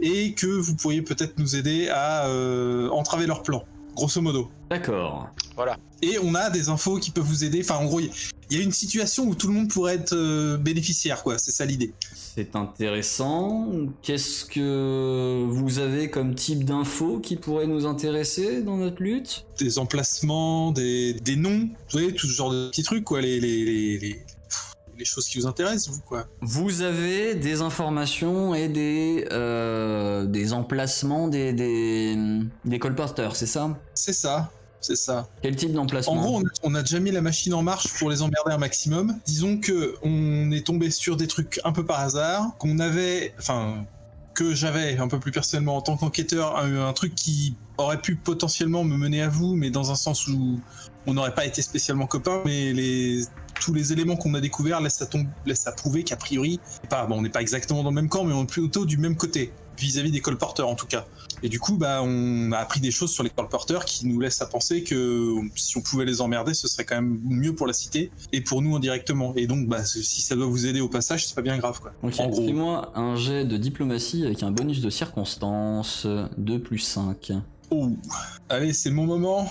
et 0.00 0.32
que 0.32 0.46
vous 0.46 0.74
pourriez 0.74 1.02
peut-être 1.02 1.38
nous 1.38 1.54
aider 1.54 1.88
à 1.88 2.26
euh, 2.26 2.88
entraver 2.90 3.26
leur 3.26 3.42
plan. 3.42 3.64
grosso 3.94 4.20
modo. 4.20 4.50
D'accord. 4.68 5.30
Et 6.02 6.18
on 6.22 6.34
a 6.34 6.48
des 6.48 6.68
infos 6.68 6.96
qui 6.98 7.10
peuvent 7.10 7.24
vous 7.24 7.44
aider. 7.44 7.60
Enfin, 7.62 7.76
en 7.76 7.84
gros, 7.84 8.00
il 8.00 8.10
y 8.50 8.56
a 8.56 8.62
une 8.62 8.72
situation 8.72 9.24
où 9.24 9.34
tout 9.34 9.48
le 9.48 9.52
monde 9.52 9.68
pourrait 9.68 9.96
être 9.96 10.14
euh, 10.14 10.56
bénéficiaire, 10.56 11.22
quoi. 11.22 11.38
C'est 11.38 11.50
ça 11.50 11.66
l'idée. 11.66 11.92
C'est 12.14 12.56
intéressant. 12.56 13.68
Qu'est-ce 14.02 14.46
que 14.46 15.46
vous 15.48 15.78
avez 15.78 16.08
comme 16.08 16.34
type 16.34 16.64
d'infos 16.64 17.18
qui 17.18 17.36
pourrait 17.36 17.66
nous 17.66 17.84
intéresser 17.84 18.62
dans 18.62 18.78
notre 18.78 19.02
lutte? 19.02 19.44
Des 19.58 19.78
emplacements, 19.78 20.72
des, 20.72 21.14
des 21.14 21.36
noms, 21.36 21.68
vous 21.68 21.92
voyez, 21.92 22.14
tout 22.14 22.26
ce 22.26 22.32
genre 22.32 22.50
de 22.50 22.70
petits 22.70 22.82
trucs, 22.82 23.04
quoi. 23.04 23.20
Les, 23.20 23.38
les, 23.38 23.64
les, 23.64 23.98
les, 23.98 24.24
les 24.98 25.04
choses 25.04 25.26
qui 25.28 25.38
vous 25.38 25.46
intéressent, 25.46 25.94
vous, 25.94 26.00
quoi. 26.00 26.26
Vous 26.40 26.82
avez 26.82 27.34
des 27.34 27.60
informations 27.60 28.54
et 28.54 28.68
des, 28.68 29.26
euh, 29.32 30.24
des 30.24 30.52
emplacements 30.52 31.28
des, 31.28 31.52
des, 31.52 32.16
des 32.64 32.78
colporteurs, 32.78 33.36
c'est 33.36 33.46
ça? 33.46 33.78
C'est 33.94 34.14
ça. 34.14 34.50
C'est 34.80 34.96
ça. 34.96 35.28
Quel 35.42 35.56
type 35.56 35.72
d'emplacement 35.72 36.14
En 36.14 36.16
gros, 36.16 36.42
on 36.62 36.74
a, 36.74 36.82
déjà 36.82 37.00
mis 37.00 37.10
la 37.10 37.20
machine 37.20 37.52
en 37.54 37.62
marche 37.62 37.88
pour 37.98 38.10
les 38.10 38.22
emmerder 38.22 38.52
un 38.52 38.58
maximum. 38.58 39.18
Disons 39.26 39.58
que 39.58 39.96
on 40.02 40.50
est 40.50 40.66
tombé 40.66 40.90
sur 40.90 41.16
des 41.16 41.26
trucs 41.26 41.60
un 41.64 41.72
peu 41.72 41.84
par 41.84 42.00
hasard, 42.00 42.56
qu'on 42.58 42.78
avait, 42.78 43.34
enfin, 43.38 43.84
que 44.32 44.54
j'avais 44.54 44.96
un 44.96 45.08
peu 45.08 45.18
plus 45.18 45.32
personnellement 45.32 45.76
en 45.76 45.82
tant 45.82 45.96
qu'enquêteur, 45.96 46.56
un, 46.56 46.88
un 46.88 46.92
truc 46.94 47.14
qui 47.14 47.56
aurait 47.76 48.00
pu 48.00 48.16
potentiellement 48.16 48.84
me 48.84 48.96
mener 48.96 49.20
à 49.22 49.28
vous, 49.28 49.54
mais 49.54 49.70
dans 49.70 49.90
un 49.90 49.96
sens 49.96 50.26
où 50.28 50.58
on 51.06 51.14
n'aurait 51.14 51.34
pas 51.34 51.44
été 51.44 51.60
spécialement 51.62 52.06
copains. 52.06 52.40
Mais 52.46 52.72
les, 52.72 53.24
tous 53.60 53.74
les 53.74 53.92
éléments 53.92 54.16
qu'on 54.16 54.32
a 54.32 54.40
découverts 54.40 54.80
laissent 54.80 55.02
à, 55.02 55.06
tom- 55.06 55.28
laissent 55.44 55.66
à 55.66 55.72
prouver 55.72 56.04
qu'a 56.04 56.16
priori, 56.16 56.58
pas, 56.88 57.06
bon, 57.06 57.18
on 57.18 57.22
n'est 57.22 57.28
pas 57.28 57.42
exactement 57.42 57.82
dans 57.82 57.90
le 57.90 57.94
même 57.94 58.08
camp, 58.08 58.24
mais 58.24 58.32
on 58.32 58.44
est 58.44 58.46
plutôt 58.46 58.86
du 58.86 58.96
même 58.96 59.16
côté 59.16 59.52
vis-à-vis 59.80 60.10
des 60.10 60.20
colporteurs 60.20 60.68
en 60.68 60.74
tout 60.74 60.86
cas. 60.86 61.06
Et 61.42 61.48
du 61.48 61.58
coup, 61.58 61.76
bah, 61.78 62.00
on 62.04 62.52
a 62.52 62.58
appris 62.58 62.80
des 62.80 62.90
choses 62.90 63.10
sur 63.12 63.22
les 63.22 63.30
colporteurs 63.30 63.84
qui 63.86 64.06
nous 64.06 64.20
laissent 64.20 64.42
à 64.42 64.46
penser 64.46 64.82
que 64.84 65.34
si 65.56 65.76
on 65.78 65.80
pouvait 65.80 66.04
les 66.04 66.20
emmerder, 66.20 66.52
ce 66.54 66.68
serait 66.68 66.84
quand 66.84 66.96
même 66.96 67.18
mieux 67.24 67.54
pour 67.54 67.66
la 67.66 67.72
cité 67.72 68.10
et 68.32 68.42
pour 68.42 68.60
nous 68.60 68.76
indirectement. 68.76 69.32
Et 69.36 69.46
donc, 69.46 69.66
bah, 69.66 69.82
si 69.84 70.20
ça 70.20 70.36
doit 70.36 70.46
vous 70.46 70.66
aider 70.66 70.80
au 70.80 70.88
passage, 70.88 71.26
c'est 71.26 71.34
pas 71.34 71.42
bien 71.42 71.56
grave, 71.56 71.80
quoi. 71.80 71.92
Ok, 72.02 72.14
En 72.20 72.28
gros. 72.28 72.44
fais-moi 72.44 72.92
un 72.94 73.16
jet 73.16 73.44
de 73.46 73.56
diplomatie 73.56 74.24
avec 74.26 74.42
un 74.42 74.50
bonus 74.50 74.80
de 74.82 74.90
circonstance 74.90 76.06
2 76.36 76.58
plus 76.60 76.78
5. 76.80 77.32
Oh, 77.70 77.88
allez, 78.48 78.72
c'est 78.72 78.90
mon 78.90 79.06
moment. 79.06 79.50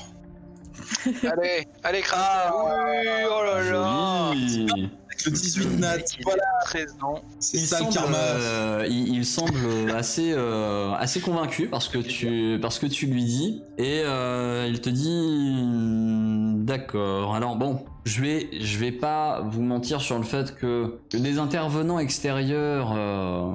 Allez, 1.05 1.67
allez, 1.84 2.01
crasse 2.01 2.51
Oui, 2.53 3.07
oh 3.30 3.43
là 3.43 3.61
là 3.71 4.34
Joli. 4.34 4.89
Le 5.26 5.32
18 5.32 5.80
nat, 5.80 5.97
Il 6.17 6.24
voilà, 6.24 6.43
a 6.61 6.65
13 6.65 6.95
ans. 7.01 7.22
c'est 7.39 7.57
Il 7.57 7.65
ça 7.67 7.80
le 7.80 7.86
semble, 7.86 7.95
karma. 7.95 8.17
euh, 8.17 8.86
il, 8.89 9.15
il 9.15 9.26
semble 9.26 9.91
assez, 9.95 10.32
euh, 10.32 10.93
assez 10.93 11.20
convaincu 11.20 11.67
parce 11.67 11.89
que 11.89 11.97
tu, 11.97 12.57
parce 12.61 12.80
que 12.80 12.86
tu 12.86 13.05
lui 13.07 13.24
dis 13.26 13.61
et 13.78 14.01
euh, 14.05 14.67
il 14.70 14.80
te 14.82 14.89
dit 14.89 15.09
hmm, 15.09 16.63
d'accord. 16.65 17.36
Alors 17.36 17.55
bon, 17.57 17.84
je 18.05 18.22
vais, 18.22 18.49
je 18.59 18.78
vais 18.78 18.91
pas 18.91 19.41
vous 19.51 19.61
mentir 19.61 19.99
sur 20.01 20.17
le 20.17 20.24
fait 20.24 20.55
que, 20.55 20.99
que 21.11 21.17
des 21.17 21.38
intervenants 21.38 21.99
extérieurs 21.99 22.93
euh, 22.95 23.51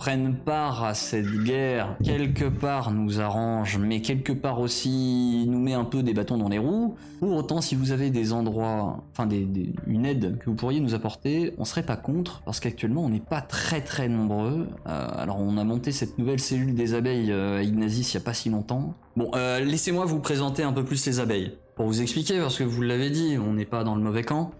prennent 0.00 0.34
part 0.34 0.82
à 0.82 0.94
cette 0.94 1.30
guerre 1.44 1.94
quelque 2.02 2.46
part 2.46 2.90
nous 2.90 3.20
arrange, 3.20 3.76
mais 3.76 4.00
quelque 4.00 4.32
part 4.32 4.58
aussi 4.58 5.44
nous 5.46 5.58
met 5.58 5.74
un 5.74 5.84
peu 5.84 6.02
des 6.02 6.14
bâtons 6.14 6.38
dans 6.38 6.48
les 6.48 6.56
roues. 6.56 6.94
Pour 7.18 7.36
autant, 7.36 7.60
si 7.60 7.74
vous 7.74 7.92
avez 7.92 8.08
des 8.08 8.32
endroits, 8.32 9.04
enfin 9.12 9.26
des, 9.26 9.46
une 9.86 10.06
aide 10.06 10.38
que 10.38 10.46
vous 10.46 10.56
pourriez 10.56 10.80
nous 10.80 10.94
apporter, 10.94 11.52
on 11.58 11.66
serait 11.66 11.82
pas 11.82 11.98
contre 11.98 12.40
parce 12.46 12.60
qu'actuellement 12.60 13.04
on 13.04 13.10
n'est 13.10 13.20
pas 13.20 13.42
très 13.42 13.82
très 13.82 14.08
nombreux. 14.08 14.68
Euh, 14.86 15.06
alors 15.18 15.38
on 15.38 15.58
a 15.58 15.64
monté 15.64 15.92
cette 15.92 16.16
nouvelle 16.16 16.40
cellule 16.40 16.74
des 16.74 16.94
abeilles 16.94 17.30
euh, 17.30 17.58
à 17.58 17.62
Ignazis 17.62 18.12
il 18.12 18.14
y 18.14 18.16
a 18.16 18.24
pas 18.24 18.32
si 18.32 18.48
longtemps. 18.48 18.94
Bon, 19.16 19.30
euh, 19.34 19.60
laissez-moi 19.60 20.06
vous 20.06 20.20
présenter 20.20 20.62
un 20.62 20.72
peu 20.72 20.82
plus 20.82 21.04
les 21.04 21.20
abeilles. 21.20 21.58
Pour 21.76 21.84
vous 21.84 22.00
expliquer, 22.00 22.38
parce 22.38 22.56
que 22.56 22.64
vous 22.64 22.80
l'avez 22.80 23.10
dit, 23.10 23.36
on 23.38 23.52
n'est 23.52 23.66
pas 23.66 23.84
dans 23.84 23.96
le 23.96 24.02
mauvais 24.02 24.22
camp. 24.22 24.52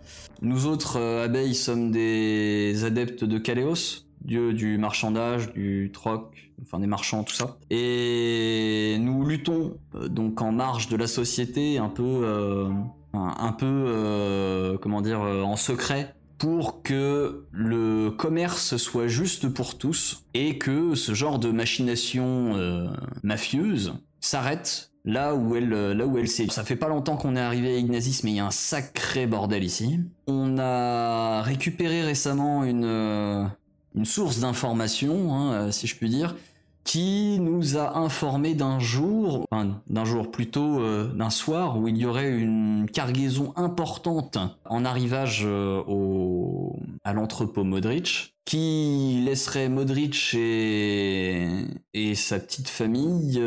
Nous 0.42 0.66
autres 0.66 1.00
abeilles 1.00 1.54
sommes 1.54 1.90
des 1.90 2.84
adeptes 2.84 3.24
de 3.24 3.38
Kaléos, 3.38 4.04
dieu 4.22 4.52
du 4.52 4.78
marchandage, 4.78 5.52
du 5.52 5.90
troc, 5.92 6.52
enfin 6.62 6.78
des 6.78 6.86
marchands, 6.86 7.24
tout 7.24 7.34
ça. 7.34 7.56
Et 7.70 8.96
nous 9.00 9.24
luttons 9.24 9.76
euh, 9.94 10.08
donc 10.08 10.40
en 10.42 10.52
marge 10.52 10.88
de 10.88 10.96
la 10.96 11.06
société, 11.06 11.78
un 11.78 11.88
peu, 11.88 12.02
euh, 12.02 12.68
un, 13.14 13.52
peu, 13.52 13.66
euh, 13.66 14.78
comment 14.78 15.00
dire, 15.00 15.22
euh, 15.22 15.42
en 15.42 15.56
secret, 15.56 16.14
pour 16.38 16.82
que 16.82 17.44
le 17.52 18.10
commerce 18.10 18.76
soit 18.78 19.08
juste 19.08 19.48
pour 19.48 19.76
tous 19.76 20.24
et 20.32 20.58
que 20.58 20.94
ce 20.94 21.12
genre 21.12 21.38
de 21.38 21.50
machination 21.50 22.54
euh, 22.54 22.88
mafieuse 23.22 23.94
s'arrête 24.20 24.90
là 25.04 25.34
où 25.34 25.56
elle 25.56 25.72
euh, 25.72 25.94
là 25.94 26.06
où 26.06 26.18
elle 26.18 26.28
s'est. 26.28 26.46
Ça 26.50 26.64
fait 26.64 26.76
pas 26.76 26.88
longtemps 26.88 27.16
qu'on 27.16 27.36
est 27.36 27.40
arrivé 27.40 27.74
à 27.74 27.78
Ignazis, 27.78 28.20
mais 28.24 28.30
il 28.30 28.36
y 28.36 28.40
a 28.40 28.46
un 28.46 28.50
sacré 28.50 29.26
bordel 29.26 29.64
ici. 29.64 30.00
On 30.26 30.58
a 30.58 31.42
récupéré 31.42 32.02
récemment 32.02 32.64
une 32.64 33.50
une 33.94 34.04
source 34.04 34.40
d'information, 34.40 35.34
hein, 35.34 35.52
euh, 35.52 35.70
si 35.70 35.86
je 35.86 35.96
puis 35.96 36.08
dire, 36.08 36.36
qui 36.84 37.38
nous 37.40 37.76
a 37.76 37.98
informé 37.98 38.54
d'un 38.54 38.78
jour, 38.78 39.46
d'un 39.88 40.04
jour 40.04 40.30
plutôt 40.30 40.80
euh, 40.80 41.12
d'un 41.12 41.28
soir 41.28 41.78
où 41.78 41.88
il 41.88 41.96
y 41.98 42.06
aurait 42.06 42.32
une 42.32 42.88
cargaison 42.90 43.52
importante 43.56 44.38
en 44.64 44.84
arrivage 44.86 45.42
euh, 45.44 45.82
au, 45.86 46.78
à 47.04 47.12
l'entrepôt 47.12 47.64
Modric, 47.64 48.34
qui 48.46 49.22
laisserait 49.24 49.68
Modric 49.68 50.34
et, 50.34 51.48
et 51.92 52.14
sa 52.14 52.40
petite 52.40 52.68
famille 52.68 53.40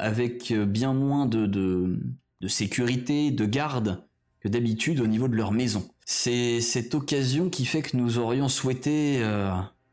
avec 0.00 0.52
bien 0.52 0.92
moins 0.92 1.26
de, 1.26 1.46
de 1.46 2.48
sécurité, 2.48 3.30
de 3.30 3.46
garde 3.46 4.02
que 4.40 4.48
d'habitude 4.48 5.00
au 5.00 5.06
niveau 5.06 5.28
de 5.28 5.36
leur 5.36 5.52
maison. 5.52 5.88
C'est 6.04 6.60
cette 6.60 6.94
occasion 6.94 7.50
qui 7.50 7.64
fait 7.64 7.82
que 7.82 7.96
nous 7.96 8.18
aurions 8.18 8.48
souhaité 8.48 9.20
euh, 9.22 9.50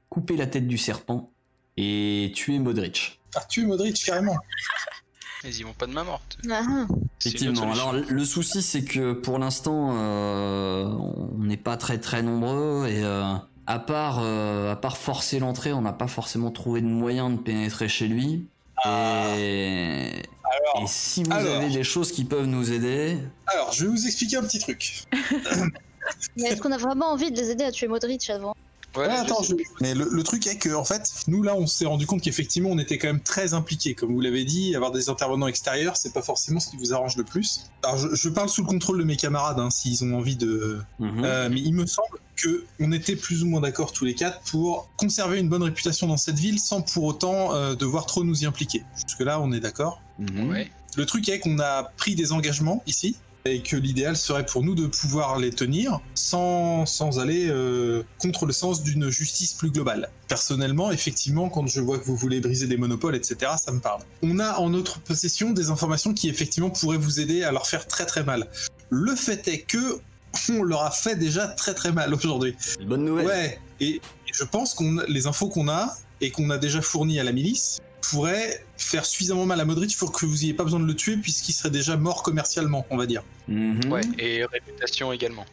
couper 0.10 0.36
la 0.36 0.47
tête 0.47 0.68
du 0.68 0.78
serpent 0.78 1.32
et 1.78 2.32
tuer 2.36 2.60
Modric. 2.60 3.20
Ah, 3.36 3.43
tu 3.47 3.66
Modric 3.66 4.03
carrément. 4.03 4.36
Mais 5.43 5.53
ils 5.53 5.64
vont 5.64 5.74
pas 5.74 5.86
de 5.86 5.93
main 5.93 6.03
morte. 6.03 6.38
Ah, 6.49 6.64
ah. 6.68 6.86
Effectivement. 7.22 7.72
Alors 7.72 7.93
le 7.93 8.26
souci 8.26 8.62
c'est 8.62 8.84
que 8.84 9.14
pour 9.14 9.38
l'instant 9.38 9.95
euh, 9.95 10.86
on 10.86 11.43
n'est 11.43 11.58
pas 11.58 11.78
très 11.78 11.99
très 11.99 12.24
nombreux 12.24 12.88
et 12.88 13.03
euh, 13.03 13.36
à 13.68 13.80
part 13.80 14.20
euh, 14.22 14.72
à 14.72 14.76
part 14.76 14.97
forcer 14.97 15.39
l'entrée, 15.39 15.74
on 15.74 15.82
n'a 15.82 15.93
pas 15.93 16.08
forcément 16.08 16.51
trouvé 16.51 16.82
de 16.82 16.88
moyen 16.88 17.30
de 17.30 17.38
pénétrer 17.38 17.88
chez 17.88 18.08
lui. 18.08 18.47
Et, 18.86 18.89
Alors, 18.89 20.84
et 20.84 20.88
si 20.88 21.24
vous 21.24 21.34
alors. 21.34 21.58
avez 21.58 21.70
des 21.70 21.84
choses 21.84 22.12
qui 22.12 22.24
peuvent 22.24 22.45
nous 22.45 22.72
aider, 22.72 23.18
alors, 23.47 23.74
je 23.74 23.86
vais 23.86 23.91
vous 23.91 24.05
expliquer 24.05 24.38
un 24.38 24.43
petit 24.43 24.60
truc. 24.60 25.03
Mais 26.38 26.49
est-ce 26.49 26.62
qu'on 26.62 26.72
a 26.72 26.78
vraiment 26.78 27.08
envie 27.12 27.32
de 27.32 27.38
les 27.39 27.49
aider 27.51 27.64
à 27.64 27.72
tuer 27.72 27.88
Modric 27.88 28.30
avant 28.30 28.55
Ouais, 28.95 29.05
attends, 29.05 29.43
je- 29.43 29.53
mais 29.80 29.93
le, 29.93 30.08
le 30.10 30.24
truc 30.24 30.47
est 30.47 30.58
que 30.58 30.74
en 30.74 30.84
fait, 30.86 31.03
nous 31.28 31.43
là, 31.43 31.55
on 31.55 31.68
s'est 31.68 31.86
rendu 31.86 32.08
compte 32.08 32.22
qu'effectivement, 32.22 32.70
on 32.72 32.80
était 32.80 32.97
quand 32.97 33.08
même 33.08 33.22
très 33.22 33.53
impliqués. 33.53 33.93
Comme 33.93 34.12
vous 34.14 34.22
l'avez 34.22 34.43
dit, 34.43 34.76
avoir 34.76 34.91
des 34.91 35.10
intervenants 35.10 35.45
extérieurs, 35.47 35.97
c'est 35.97 36.14
pas 36.14 36.24
forcément 36.24 36.60
ce 36.60 36.70
qui 36.72 36.78
vous 36.78 36.93
arrange 36.93 37.16
le 37.16 37.24
plus. 37.24 37.66
Alors, 37.84 37.97
je, 37.99 38.16
je 38.16 38.30
parle 38.30 38.49
sous 38.49 38.62
le 38.62 38.68
contrôle 38.68 38.97
de 38.97 39.03
mes 39.03 39.16
camarades, 39.18 39.60
hein, 39.60 39.70
s'ils 39.70 40.03
ont 40.03 40.18
envie 40.18 40.36
de. 40.36 40.80
Mhm. 40.99 41.24
Euh, 41.24 41.49
mais 41.51 41.60
il 41.60 41.74
me 41.74 41.86
semble 41.86 42.18
que 42.38 42.66
on 42.80 42.91
était 42.91 43.16
plus 43.16 43.43
ou 43.43 43.47
moins 43.47 43.62
d'accord 43.62 43.91
tous 43.91 44.05
les 44.05 44.16
quatre 44.16 44.39
pour 44.49 44.89
conserver 44.95 45.38
une 45.39 45.49
bonne 45.49 45.64
réputation 45.64 46.08
dans 46.08 46.18
cette 46.18 46.39
ville 46.39 46.58
sans 46.60 46.82
pour 46.82 47.03
autant 47.03 47.53
euh, 47.53 47.76
devoir 47.76 48.08
trop 48.08 48.24
nous 48.24 48.41
y 48.43 48.45
impliquer. 48.47 48.84
Jusque 48.95 49.20
là, 49.20 49.39
on 49.39 49.51
est 49.51 49.60
d'accord. 49.60 50.01
Mhm. 50.18 50.49
Ouais. 50.49 50.72
Le 50.95 51.05
truc 51.05 51.30
est 51.30 51.39
qu'on 51.39 51.60
a 51.60 51.84
pris 51.97 52.16
des 52.16 52.32
engagements 52.32 52.82
ici 52.88 53.16
et 53.53 53.61
que 53.61 53.75
l'idéal 53.75 54.15
serait 54.15 54.45
pour 54.45 54.63
nous 54.63 54.75
de 54.75 54.87
pouvoir 54.87 55.39
les 55.39 55.51
tenir 55.51 55.99
sans, 56.15 56.85
sans 56.85 57.19
aller 57.19 57.47
euh, 57.49 58.03
contre 58.19 58.45
le 58.45 58.53
sens 58.53 58.83
d'une 58.83 59.09
justice 59.09 59.53
plus 59.53 59.71
globale. 59.71 60.09
Personnellement, 60.27 60.91
effectivement, 60.91 61.49
quand 61.49 61.67
je 61.67 61.81
vois 61.81 61.97
que 61.97 62.05
vous 62.05 62.15
voulez 62.15 62.39
briser 62.39 62.67
des 62.67 62.77
monopoles, 62.77 63.15
etc., 63.15 63.53
ça 63.57 63.71
me 63.71 63.79
parle. 63.79 64.01
On 64.21 64.39
a 64.39 64.57
en 64.57 64.69
notre 64.69 64.99
possession 64.99 65.51
des 65.51 65.69
informations 65.69 66.13
qui 66.13 66.29
effectivement 66.29 66.69
pourraient 66.69 66.97
vous 66.97 67.19
aider 67.19 67.43
à 67.43 67.51
leur 67.51 67.67
faire 67.67 67.87
très 67.87 68.05
très 68.05 68.23
mal. 68.23 68.47
Le 68.89 69.15
fait 69.15 69.47
est 69.47 69.61
que 69.61 69.99
on 70.49 70.63
leur 70.63 70.83
a 70.83 70.91
fait 70.91 71.15
déjà 71.15 71.47
très 71.47 71.73
très 71.73 71.91
mal 71.91 72.13
aujourd'hui. 72.13 72.55
Bonne 72.85 73.05
nouvelle. 73.05 73.27
Ouais, 73.27 73.59
et, 73.79 73.95
et 73.95 74.01
je 74.33 74.43
pense 74.43 74.73
qu'on 74.73 75.01
les 75.07 75.27
infos 75.27 75.49
qu'on 75.49 75.69
a 75.69 75.95
et 76.21 76.31
qu'on 76.31 76.49
a 76.49 76.57
déjà 76.57 76.81
fournies 76.81 77.19
à 77.19 77.23
la 77.23 77.31
milice 77.31 77.79
pourraient 78.10 78.64
faire 78.78 79.05
suffisamment 79.05 79.45
mal 79.45 79.60
à 79.60 79.66
Modric 79.66 79.95
pour 79.97 80.12
que 80.12 80.26
vous 80.26 80.43
ayez 80.43 80.53
pas 80.53 80.64
besoin 80.64 80.80
de 80.80 80.86
le 80.86 80.95
tuer 80.95 81.18
puisqu'il 81.18 81.53
serait 81.53 81.70
déjà 81.70 81.97
mort 81.97 82.24
commercialement, 82.24 82.86
on 82.89 82.97
va 82.97 83.05
dire. 83.05 83.24
Mhm. 83.47 83.91
Ouais, 83.91 84.01
et 84.20 84.45
réputation 84.45 85.12
également. 85.12 85.45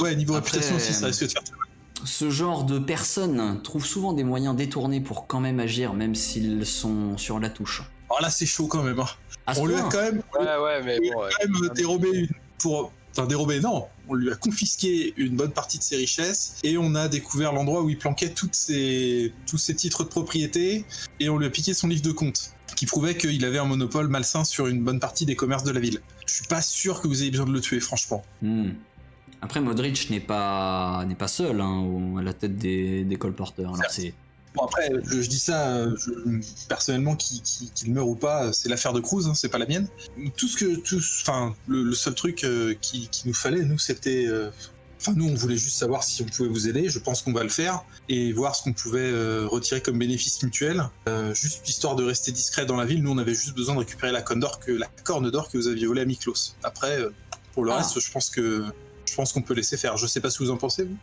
Ouais, 0.00 0.14
niveau 0.14 0.34
Après, 0.34 0.52
réputation 0.52 0.76
aussi, 0.76 0.92
ça 0.94 1.06
risque 1.06 1.22
de 1.24 1.28
faire 1.28 1.42
très 1.44 1.56
mal. 1.56 1.66
Ce 2.04 2.30
genre 2.30 2.62
de 2.64 2.78
personnes 2.78 3.60
trouvent 3.62 3.84
souvent 3.84 4.12
des 4.12 4.22
moyens 4.22 4.54
détournés 4.54 5.00
pour 5.00 5.26
quand 5.26 5.40
même 5.40 5.58
agir, 5.58 5.94
même 5.94 6.14
s'ils 6.14 6.64
sont 6.64 7.18
sur 7.18 7.40
la 7.40 7.50
touche. 7.50 7.82
Alors 8.08 8.22
là, 8.22 8.30
c'est 8.30 8.46
chaud 8.46 8.68
quand 8.68 8.82
même. 8.84 9.00
hein. 9.00 9.06
On 9.56 9.66
lui 9.66 9.74
a 9.74 9.80
point. 9.80 9.88
quand 9.90 10.02
même, 10.02 10.22
on 10.38 10.42
lui 10.42 10.48
a 10.48 10.62
Ouais, 10.62 10.78
ouais, 10.78 10.82
mais 10.84 10.98
bon. 11.00 11.20
ouais. 11.20 11.30
quand 11.40 11.48
même 11.48 11.70
dérobé 11.74 12.08
une 12.12 12.28
pour. 12.58 12.92
Enfin, 13.10 13.26
dérobé, 13.26 13.60
non. 13.60 13.86
On 14.08 14.14
lui 14.14 14.30
a 14.30 14.36
confisqué 14.36 15.12
une 15.16 15.36
bonne 15.36 15.52
partie 15.52 15.78
de 15.78 15.82
ses 15.82 15.96
richesses 15.96 16.56
et 16.62 16.78
on 16.78 16.94
a 16.94 17.08
découvert 17.08 17.52
l'endroit 17.52 17.82
où 17.82 17.90
il 17.90 17.98
planquait 17.98 18.30
toutes 18.30 18.54
ses, 18.54 19.32
tous 19.46 19.58
ses 19.58 19.74
titres 19.74 20.04
de 20.04 20.08
propriété 20.08 20.84
et 21.20 21.28
on 21.28 21.38
lui 21.38 21.46
a 21.46 21.50
piqué 21.50 21.74
son 21.74 21.88
livre 21.88 22.02
de 22.02 22.12
compte. 22.12 22.52
qui 22.76 22.86
prouvait 22.86 23.16
qu'il 23.16 23.44
avait 23.44 23.58
un 23.58 23.64
monopole 23.64 24.08
malsain 24.08 24.44
sur 24.44 24.66
une 24.66 24.82
bonne 24.84 25.00
partie 25.00 25.26
des 25.26 25.36
commerces 25.36 25.64
de 25.64 25.72
la 25.72 25.80
ville. 25.80 26.00
Je 26.26 26.34
suis 26.34 26.46
pas 26.46 26.62
sûr 26.62 27.00
que 27.00 27.08
vous 27.08 27.22
ayez 27.22 27.30
besoin 27.30 27.46
de 27.46 27.52
le 27.52 27.60
tuer, 27.60 27.80
franchement. 27.80 28.22
Hmm. 28.42 28.70
Après, 29.40 29.60
Modric 29.60 30.10
n'est 30.10 30.20
pas 30.20 31.04
n'est 31.06 31.14
pas 31.14 31.28
seul 31.28 31.60
hein, 31.60 32.16
à 32.18 32.22
la 32.22 32.34
tête 32.34 32.56
des, 32.56 33.04
des 33.04 33.16
colporteurs. 33.16 33.74
Alors 33.74 33.90
Certes. 33.90 33.92
c'est 33.92 34.14
Bon 34.54 34.64
après, 34.64 34.90
je, 35.04 35.20
je 35.22 35.28
dis 35.28 35.38
ça 35.38 35.86
je- 35.94 36.40
personnellement, 36.68 37.14
qu'il 37.16 37.42
qui, 37.42 37.90
meurt 37.90 38.08
ou 38.08 38.14
pas, 38.14 38.52
c'est 38.52 38.68
l'affaire 38.68 38.92
de 38.92 39.00
Cruz, 39.00 39.26
hein, 39.28 39.34
c'est 39.34 39.48
pas 39.48 39.58
la 39.58 39.66
mienne. 39.66 39.88
Tout 40.36 40.48
ce 40.48 40.56
que, 40.56 40.76
tout, 40.76 41.00
enfin, 41.22 41.54
le, 41.66 41.82
le 41.82 41.94
seul 41.94 42.14
truc 42.14 42.44
euh, 42.44 42.74
qui, 42.80 43.08
qui 43.08 43.28
nous 43.28 43.34
fallait, 43.34 43.62
nous, 43.62 43.78
c'était, 43.78 44.26
euh, 44.26 44.50
enfin, 45.00 45.12
nous, 45.14 45.28
on 45.28 45.34
voulait 45.34 45.56
juste 45.56 45.76
savoir 45.76 46.02
si 46.02 46.22
on 46.22 46.26
pouvait 46.26 46.48
vous 46.48 46.66
aider. 46.66 46.88
Je 46.88 46.98
pense 46.98 47.22
qu'on 47.22 47.32
va 47.32 47.42
le 47.44 47.50
faire 47.50 47.84
et 48.08 48.32
voir 48.32 48.56
ce 48.56 48.62
qu'on 48.64 48.72
pouvait 48.72 48.98
euh, 49.12 49.46
retirer 49.46 49.80
comme 49.82 49.98
bénéfice 49.98 50.42
mutuel, 50.42 50.82
euh, 51.08 51.32
juste 51.34 51.68
histoire 51.68 51.94
de 51.94 52.04
rester 52.04 52.32
discret 52.32 52.64
dans 52.66 52.76
la 52.76 52.84
ville. 52.86 53.02
Nous, 53.02 53.10
on 53.12 53.18
avait 53.18 53.34
juste 53.34 53.54
besoin 53.54 53.74
de 53.74 53.80
récupérer 53.80 54.12
la 54.12 54.22
corne 54.22 54.40
d'or 54.40 54.58
que 54.60 54.72
la 54.72 54.88
corne 55.04 55.30
d'or 55.30 55.50
que 55.50 55.58
vous 55.58 55.68
aviez 55.68 55.86
volée 55.86 56.00
à 56.02 56.04
Miklos. 56.06 56.54
Après, 56.64 56.98
euh, 57.00 57.10
pour 57.52 57.64
le 57.64 57.70
Ah. 57.72 57.78
reste, 57.78 58.00
je 58.00 58.10
pense 58.10 58.30
que 58.30 58.64
je 59.06 59.14
pense 59.14 59.32
qu'on 59.32 59.42
peut 59.42 59.54
laisser 59.54 59.76
faire. 59.76 59.96
Je 59.96 60.06
sais 60.06 60.20
pas 60.20 60.30
ce 60.30 60.38
que 60.38 60.44
vous 60.44 60.50
en 60.50 60.56
pensez, 60.58 60.84
vous. 60.84 60.96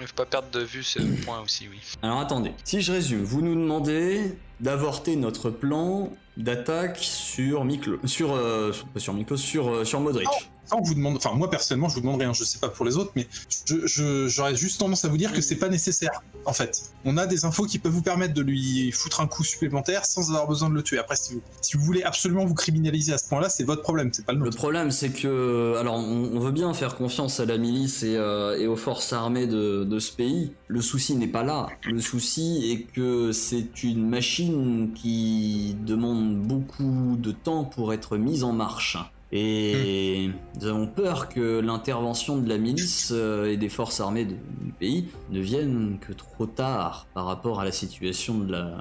Il 0.00 0.06
faut 0.06 0.14
pas 0.14 0.26
perdre 0.26 0.50
de 0.50 0.60
vue 0.60 0.82
ce 0.82 0.98
point 1.24 1.40
aussi, 1.40 1.68
oui. 1.70 1.78
Alors 2.02 2.18
attendez, 2.18 2.52
si 2.64 2.80
je 2.80 2.92
résume, 2.92 3.22
vous 3.22 3.42
nous 3.42 3.54
demandez 3.54 4.36
d'avorter 4.60 5.16
notre 5.16 5.50
plan 5.50 6.10
d'attaque 6.36 6.98
sur 7.00 7.64
Miklo, 7.64 7.98
sur 8.04 8.32
euh, 8.32 8.72
pas 8.92 9.00
sur 9.00 9.14
Miklo, 9.14 9.36
sur 9.36 9.68
euh, 9.68 9.84
sur 9.84 10.00
Modric. 10.00 10.28
Ça, 10.66 10.76
on 10.76 10.82
vous 10.82 10.94
demande, 10.94 11.16
enfin 11.16 11.32
moi 11.34 11.50
personnellement, 11.50 11.88
je 11.88 11.94
vous 11.94 12.00
demande 12.00 12.20
rien, 12.20 12.32
je 12.32 12.42
sais 12.44 12.58
pas 12.58 12.68
pour 12.68 12.84
les 12.86 12.96
autres, 12.96 13.12
mais 13.16 13.26
j'aurais 13.66 14.56
juste 14.56 14.80
tendance 14.80 15.04
à 15.04 15.08
vous 15.08 15.16
dire 15.16 15.32
que 15.32 15.40
c'est 15.40 15.56
pas 15.56 15.68
nécessaire. 15.68 16.22
En 16.46 16.52
fait, 16.52 16.90
on 17.04 17.16
a 17.16 17.26
des 17.26 17.44
infos 17.44 17.64
qui 17.64 17.78
peuvent 17.78 17.92
vous 17.92 18.02
permettre 18.02 18.34
de 18.34 18.42
lui 18.42 18.90
foutre 18.92 19.20
un 19.20 19.26
coup 19.26 19.44
supplémentaire 19.44 20.04
sans 20.06 20.30
avoir 20.30 20.46
besoin 20.48 20.70
de 20.70 20.74
le 20.74 20.82
tuer. 20.82 20.98
Après, 20.98 21.16
si 21.16 21.34
vous, 21.34 21.42
si 21.60 21.76
vous 21.76 21.82
voulez 21.84 22.02
absolument 22.02 22.44
vous 22.44 22.54
criminaliser 22.54 23.12
à 23.12 23.18
ce 23.18 23.28
point-là, 23.28 23.48
c'est 23.48 23.64
votre 23.64 23.82
problème, 23.82 24.10
c'est 24.12 24.24
pas 24.24 24.32
le 24.32 24.38
Le 24.38 24.44
nôtre. 24.46 24.56
problème, 24.56 24.90
c'est 24.90 25.10
que, 25.10 25.76
alors, 25.78 25.94
on, 25.96 26.30
on 26.34 26.38
veut 26.40 26.52
bien 26.52 26.72
faire 26.74 26.96
confiance 26.96 27.40
à 27.40 27.44
la 27.46 27.58
milice 27.58 28.02
et, 28.02 28.16
euh, 28.16 28.58
et 28.58 28.66
aux 28.66 28.76
forces 28.76 29.12
armées 29.12 29.46
de, 29.46 29.84
de 29.84 29.98
ce 29.98 30.12
pays. 30.12 30.52
Le 30.68 30.80
souci 30.80 31.14
n'est 31.16 31.28
pas 31.28 31.42
là. 31.42 31.68
Le 31.84 32.00
souci 32.00 32.70
est 32.72 32.92
que 32.92 33.32
c'est 33.32 33.82
une 33.82 34.08
machine 34.08 34.92
qui 34.94 35.76
demande 35.86 36.36
beaucoup 36.42 37.16
de 37.18 37.32
temps 37.32 37.64
pour 37.64 37.92
être 37.92 38.16
mise 38.16 38.44
en 38.44 38.52
marche. 38.52 38.98
Et 39.36 40.30
nous 40.60 40.66
avons 40.68 40.86
peur 40.86 41.28
que 41.28 41.58
l'intervention 41.60 42.38
de 42.38 42.48
la 42.48 42.56
milice 42.56 43.10
euh, 43.12 43.50
et 43.50 43.56
des 43.56 43.68
forces 43.68 43.98
armées 44.00 44.24
de- 44.26 44.36
du 44.64 44.72
pays 44.78 45.08
ne 45.30 45.40
vienne 45.40 45.98
que 46.00 46.12
trop 46.12 46.46
tard 46.46 47.08
par 47.14 47.26
rapport 47.26 47.58
à 47.58 47.64
la 47.64 47.72
situation 47.72 48.38
de 48.38 48.52
la, 48.52 48.76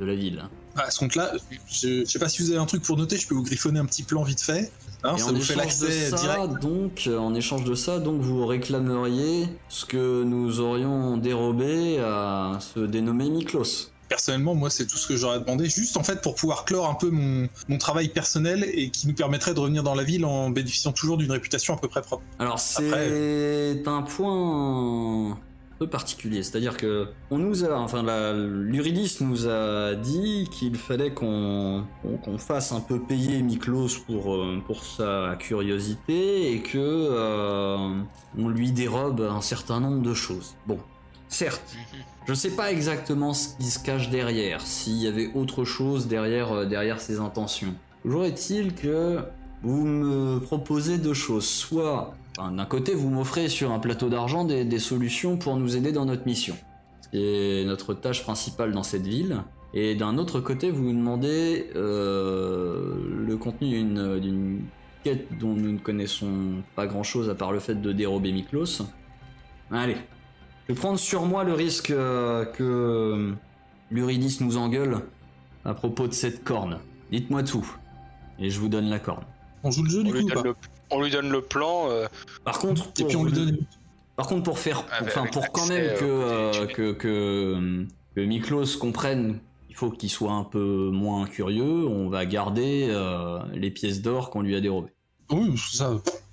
de 0.00 0.06
la 0.06 0.14
ville. 0.14 0.42
À 0.76 0.90
ce 0.90 0.98
compte-là, 0.98 1.30
je, 1.70 2.00
je 2.00 2.04
sais 2.06 2.18
pas 2.18 2.30
si 2.30 2.40
vous 2.40 2.48
avez 2.50 2.58
un 2.58 2.64
truc 2.64 2.82
pour 2.82 2.96
noter, 2.96 3.18
je 3.18 3.28
peux 3.28 3.34
vous 3.34 3.42
griffonner 3.42 3.80
un 3.80 3.84
petit 3.84 4.02
plan 4.02 4.22
vite 4.22 4.40
fait. 4.40 4.72
Hein, 5.04 5.18
ça 5.18 5.26
en 5.26 5.32
vous 5.34 5.40
fait 5.42 5.52
échange 5.52 5.56
de 5.56 5.58
l'accès 5.86 6.10
ça, 6.10 6.16
direct. 6.16 6.62
donc, 6.62 7.02
euh, 7.08 7.18
en 7.18 7.34
échange 7.34 7.64
de 7.64 7.74
ça, 7.74 7.98
donc 7.98 8.22
vous 8.22 8.46
réclameriez 8.46 9.46
ce 9.68 9.84
que 9.84 10.22
nous 10.24 10.60
aurions 10.60 11.18
dérobé 11.18 11.98
à 11.98 12.56
se 12.60 12.80
dénommer 12.80 13.28
Miklos. 13.28 13.91
Personnellement, 14.12 14.54
moi, 14.54 14.68
c'est 14.68 14.86
tout 14.86 14.98
ce 14.98 15.06
que 15.06 15.16
j'aurais 15.16 15.40
demandé, 15.40 15.70
juste 15.70 15.96
en 15.96 16.02
fait 16.02 16.20
pour 16.20 16.34
pouvoir 16.34 16.66
clore 16.66 16.86
un 16.86 16.94
peu 16.94 17.08
mon, 17.08 17.48
mon 17.70 17.78
travail 17.78 18.08
personnel 18.08 18.62
et 18.70 18.90
qui 18.90 19.08
nous 19.08 19.14
permettrait 19.14 19.54
de 19.54 19.58
revenir 19.60 19.82
dans 19.82 19.94
la 19.94 20.02
ville 20.02 20.26
en 20.26 20.50
bénéficiant 20.50 20.92
toujours 20.92 21.16
d'une 21.16 21.32
réputation 21.32 21.72
à 21.72 21.78
peu 21.78 21.88
près 21.88 22.02
propre. 22.02 22.22
Alors 22.38 22.58
c'est 22.58 23.82
un 23.86 24.02
point 24.02 25.30
un 25.30 25.38
peu 25.78 25.86
particulier, 25.86 26.42
c'est-à-dire 26.42 26.76
que 26.76 27.08
on 27.30 27.38
nous 27.38 27.64
a, 27.64 27.74
enfin 27.78 28.02
l'Uridis 28.34 29.16
nous 29.20 29.48
a 29.48 29.94
dit 29.94 30.46
qu'il 30.52 30.76
fallait 30.76 31.14
qu'on 31.14 31.86
fasse 32.36 32.72
un 32.72 32.80
peu 32.80 33.00
payer 33.00 33.40
Miklos 33.40 34.00
pour 34.06 34.34
euh, 34.34 34.62
pour 34.66 34.84
sa 34.84 35.36
curiosité 35.38 36.52
et 36.52 36.60
que 36.60 36.76
euh, 36.76 37.88
on 38.38 38.48
lui 38.48 38.72
dérobe 38.72 39.22
un 39.22 39.40
certain 39.40 39.80
nombre 39.80 40.02
de 40.02 40.12
choses. 40.12 40.54
Bon, 40.66 40.78
certes. 41.32 41.76
Je 42.26 42.34
sais 42.34 42.50
pas 42.50 42.70
exactement 42.70 43.34
ce 43.34 43.56
qui 43.56 43.64
se 43.64 43.78
cache 43.82 44.10
derrière, 44.10 44.60
s'il 44.60 44.96
y 44.96 45.06
avait 45.06 45.30
autre 45.34 45.64
chose 45.64 46.06
derrière, 46.06 46.52
euh, 46.52 46.64
derrière 46.66 47.00
ses 47.00 47.18
intentions. 47.20 47.74
Toujours 48.02 48.24
est-il 48.24 48.74
que 48.74 49.18
vous 49.62 49.84
me 49.84 50.38
proposez 50.40 50.98
deux 50.98 51.14
choses. 51.14 51.46
Soit, 51.46 52.14
enfin, 52.38 52.52
d'un 52.52 52.64
côté, 52.64 52.94
vous 52.94 53.10
m'offrez 53.10 53.48
sur 53.48 53.70
un 53.72 53.78
plateau 53.78 54.08
d'argent 54.08 54.44
des, 54.44 54.64
des 54.64 54.78
solutions 54.78 55.36
pour 55.36 55.56
nous 55.56 55.76
aider 55.76 55.92
dans 55.92 56.04
notre 56.04 56.26
mission, 56.26 56.56
ce 57.02 57.08
qui 57.10 57.24
est 57.24 57.64
notre 57.64 57.94
tâche 57.94 58.22
principale 58.22 58.72
dans 58.72 58.82
cette 58.82 59.06
ville. 59.06 59.38
Et 59.74 59.94
d'un 59.94 60.18
autre 60.18 60.40
côté, 60.40 60.70
vous 60.70 60.82
nous 60.82 60.92
demandez 60.98 61.70
euh, 61.76 62.94
le 63.26 63.36
contenu 63.36 63.70
d'une- 63.70 64.20
d'une 64.20 64.60
quête 65.02 65.26
dont 65.40 65.54
nous 65.54 65.72
ne 65.72 65.78
connaissons 65.78 66.62
pas 66.76 66.86
grand-chose 66.86 67.30
à 67.30 67.34
part 67.34 67.52
le 67.52 67.58
fait 67.60 67.80
de 67.80 67.92
dérober 67.92 68.32
Miklos. 68.32 68.82
Allez, 69.70 69.96
je 70.68 70.72
vais 70.74 70.78
prendre 70.78 70.98
sur 70.98 71.24
moi 71.26 71.44
le 71.44 71.52
risque 71.54 71.90
euh, 71.90 72.44
que 72.44 73.34
l'Uridis 73.90 74.38
nous 74.40 74.56
engueule 74.56 75.00
à 75.64 75.74
propos 75.74 76.06
de 76.08 76.12
cette 76.14 76.44
corne. 76.44 76.78
Dites-moi 77.10 77.42
tout. 77.42 77.66
Et 78.38 78.50
je 78.50 78.58
vous 78.58 78.68
donne 78.68 78.88
la 78.88 78.98
corne. 78.98 79.24
On 79.64 79.70
joue 79.70 79.82
le 79.84 79.90
jeu 79.90 80.00
On 80.00 80.04
du 80.04 80.12
lui, 80.12 80.20
coup 80.22 80.26
ou 80.26 80.30
donne 80.30 80.42
pas 80.42 80.48
le, 80.48 80.54
on 80.90 81.02
lui 81.02 81.10
donne 81.10 81.30
le 81.30 81.40
plan. 81.42 81.88
euh, 81.90 82.06
Par 82.44 82.58
contre, 82.58 82.88
Et 82.98 83.02
pour 83.02 83.06
puis 83.08 83.16
on 83.16 83.24
lui 83.24 83.32
le- 83.32 83.36
donne. 83.46 83.58
Par 84.16 84.26
contre, 84.26 84.42
pour 84.42 84.58
faire, 84.58 84.84
enfin, 85.00 85.22
avec 85.22 85.32
pour 85.32 85.50
quand 85.52 85.66
même 85.66 85.96
que, 85.98 86.04
euh, 86.04 86.52
euh, 86.54 86.66
que, 86.66 86.92
que, 86.92 87.86
que 88.14 88.20
Miklos 88.20 88.76
comprenne, 88.78 89.38
il 89.70 89.74
faut 89.74 89.90
qu'il 89.90 90.10
soit 90.10 90.32
un 90.32 90.44
peu 90.44 90.90
moins 90.92 91.26
curieux, 91.26 91.86
on 91.86 92.08
va 92.08 92.26
garder 92.26 92.88
euh, 92.90 93.38
les 93.54 93.70
pièces 93.70 94.02
d'or 94.02 94.28
qu'on 94.30 94.42
lui 94.42 94.54
a 94.54 94.60
dérobées. 94.60 94.92
Oui, 95.30 95.56
ça. 95.56 95.92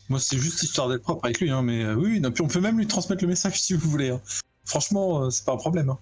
Moi, 0.09 0.19
c'est 0.19 0.37
juste 0.37 0.63
histoire 0.63 0.89
d'être 0.89 1.03
propre 1.03 1.25
avec 1.25 1.39
lui, 1.39 1.49
hein, 1.51 1.61
mais 1.61 1.83
euh, 1.83 1.93
oui, 1.95 2.19
non, 2.19 2.31
puis 2.31 2.41
on 2.43 2.47
peut 2.47 2.59
même 2.59 2.77
lui 2.77 2.87
transmettre 2.87 3.23
le 3.23 3.29
message 3.29 3.61
si 3.61 3.73
vous 3.73 3.89
voulez. 3.89 4.09
hein. 4.09 4.21
Franchement, 4.65 5.23
euh, 5.25 5.29
c'est 5.29 5.45
pas 5.45 5.53
un 5.53 5.57
problème. 5.57 5.89
hein. 5.89 5.97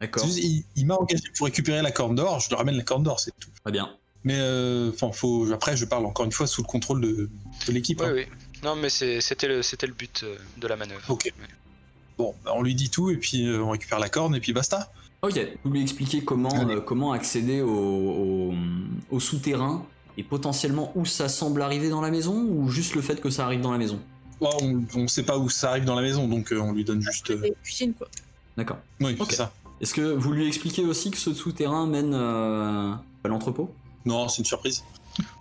D'accord. 0.00 0.24
Juste, 0.24 0.38
il, 0.38 0.64
il 0.76 0.86
m'a 0.86 0.94
engagé 0.96 1.24
pour 1.36 1.46
récupérer 1.46 1.80
la 1.82 1.90
corne 1.90 2.14
d'or, 2.14 2.40
je 2.40 2.48
lui 2.50 2.56
ramène 2.56 2.76
la 2.76 2.82
corne 2.82 3.02
d'or, 3.02 3.18
c'est 3.18 3.32
tout. 3.40 3.48
Très 3.64 3.72
bien. 3.72 3.90
Mais 4.24 4.36
euh, 4.38 4.90
enfin, 4.92 5.10
faut. 5.12 5.50
Après, 5.52 5.76
je 5.76 5.84
parle 5.84 6.04
encore 6.04 6.24
une 6.26 6.32
fois 6.32 6.46
sous 6.46 6.60
le 6.62 6.66
contrôle 6.66 7.00
de, 7.00 7.30
de 7.66 7.72
l'équipe. 7.72 8.00
Oui, 8.00 8.06
hein. 8.06 8.12
oui. 8.14 8.26
Non, 8.64 8.74
mais 8.76 8.88
c'est- 8.90 9.20
c'était 9.20 9.48
le, 9.48 9.62
c'était 9.62 9.86
le 9.86 9.92
but 9.94 10.22
euh, 10.24 10.36
de 10.58 10.66
la 10.66 10.76
manœuvre. 10.76 11.00
Ok. 11.08 11.32
Bon, 12.18 12.34
bah, 12.44 12.52
on 12.54 12.62
lui 12.62 12.74
dit 12.74 12.90
tout 12.90 13.10
et 13.10 13.16
puis 13.16 13.46
euh, 13.46 13.62
on 13.62 13.70
récupère 13.70 13.98
la 13.98 14.08
corne 14.08 14.34
et 14.34 14.40
puis 14.40 14.52
basta. 14.52 14.90
Ok, 15.22 15.38
vous 15.64 15.70
lui 15.70 15.82
expliquez 15.82 16.22
comment, 16.24 16.50
euh, 16.68 17.12
accéder 17.12 17.60
au, 17.62 17.70
au, 17.70 18.54
au 19.10 19.20
souterrain 19.20 19.84
et 20.16 20.22
potentiellement 20.22 20.92
où 20.94 21.04
ça 21.04 21.28
semble 21.28 21.62
arriver 21.62 21.88
dans 21.88 22.00
la 22.00 22.10
maison 22.10 22.34
ou 22.48 22.68
juste 22.70 22.94
le 22.94 23.02
fait 23.02 23.20
que 23.20 23.30
ça 23.30 23.44
arrive 23.44 23.60
dans 23.60 23.72
la 23.72 23.78
maison? 23.78 23.98
Bon, 24.40 24.50
on, 24.62 24.84
on 24.94 25.08
sait 25.08 25.22
pas 25.22 25.38
où 25.38 25.48
ça 25.48 25.70
arrive 25.70 25.84
dans 25.84 25.94
la 25.94 26.02
maison, 26.02 26.28
donc 26.28 26.52
euh, 26.52 26.58
on 26.60 26.72
lui 26.72 26.84
donne 26.84 27.00
juste. 27.00 27.30
euh, 27.30 27.40
Les 27.42 27.54
cuisines, 27.62 27.94
quoi. 27.94 28.08
D'accord. 28.56 28.78
Oui, 29.00 29.16
Ok. 29.18 29.28
c'est 29.30 29.36
ça. 29.36 29.52
Est-ce 29.80 29.92
que 29.94 30.00
vous 30.14 30.32
lui 30.32 30.46
expliquez 30.46 30.84
aussi 30.84 31.10
que 31.10 31.18
ce 31.18 31.34
souterrain 31.34 31.86
mène 31.86 32.12
euh, 32.14 32.92
à 33.24 33.28
l'entrepôt? 33.28 33.74
Non, 34.04 34.28
c'est 34.28 34.38
une 34.38 34.44
surprise. 34.46 34.84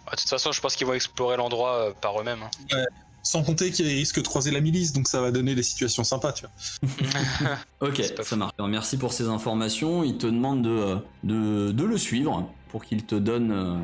Ah, 0.08 0.12
De 0.16 0.18
toute 0.22 0.30
façon, 0.30 0.52
je 0.52 0.60
pense 0.62 0.76
qu'ils 0.76 0.88
vont 0.88 0.94
explorer 0.94 1.38
l'endroit 1.38 1.76
euh, 1.76 1.92
par 2.02 2.20
eux-mêmes. 2.20 2.44
hein. 2.72 2.78
Sans 3.24 3.42
compter 3.44 3.72
qu'il 3.72 3.88
risque 3.88 4.22
de 4.22 4.28
croiser 4.28 4.52
la 4.52 4.62
milice, 4.62 4.94
donc 4.94 5.08
ça 5.08 5.20
va 5.20 5.32
donner 5.32 5.56
des 5.56 5.64
situations 5.64 6.04
sympas, 6.04 6.32
tu 6.34 6.46
vois. 6.46 6.90
Ok, 7.82 8.02
ça 8.24 8.36
marche. 8.36 8.52
Alors, 8.60 8.70
merci 8.70 8.98
pour 8.98 9.14
ces 9.14 9.28
informations. 9.28 10.04
Il 10.04 10.18
te 10.18 10.28
demande 10.28 10.62
de, 10.62 10.98
de, 11.24 11.72
de 11.72 11.84
le 11.84 11.98
suivre 11.98 12.48
pour 12.70 12.86
qu'il 12.86 13.04
te 13.06 13.16
donne 13.16 13.52
euh, 13.52 13.78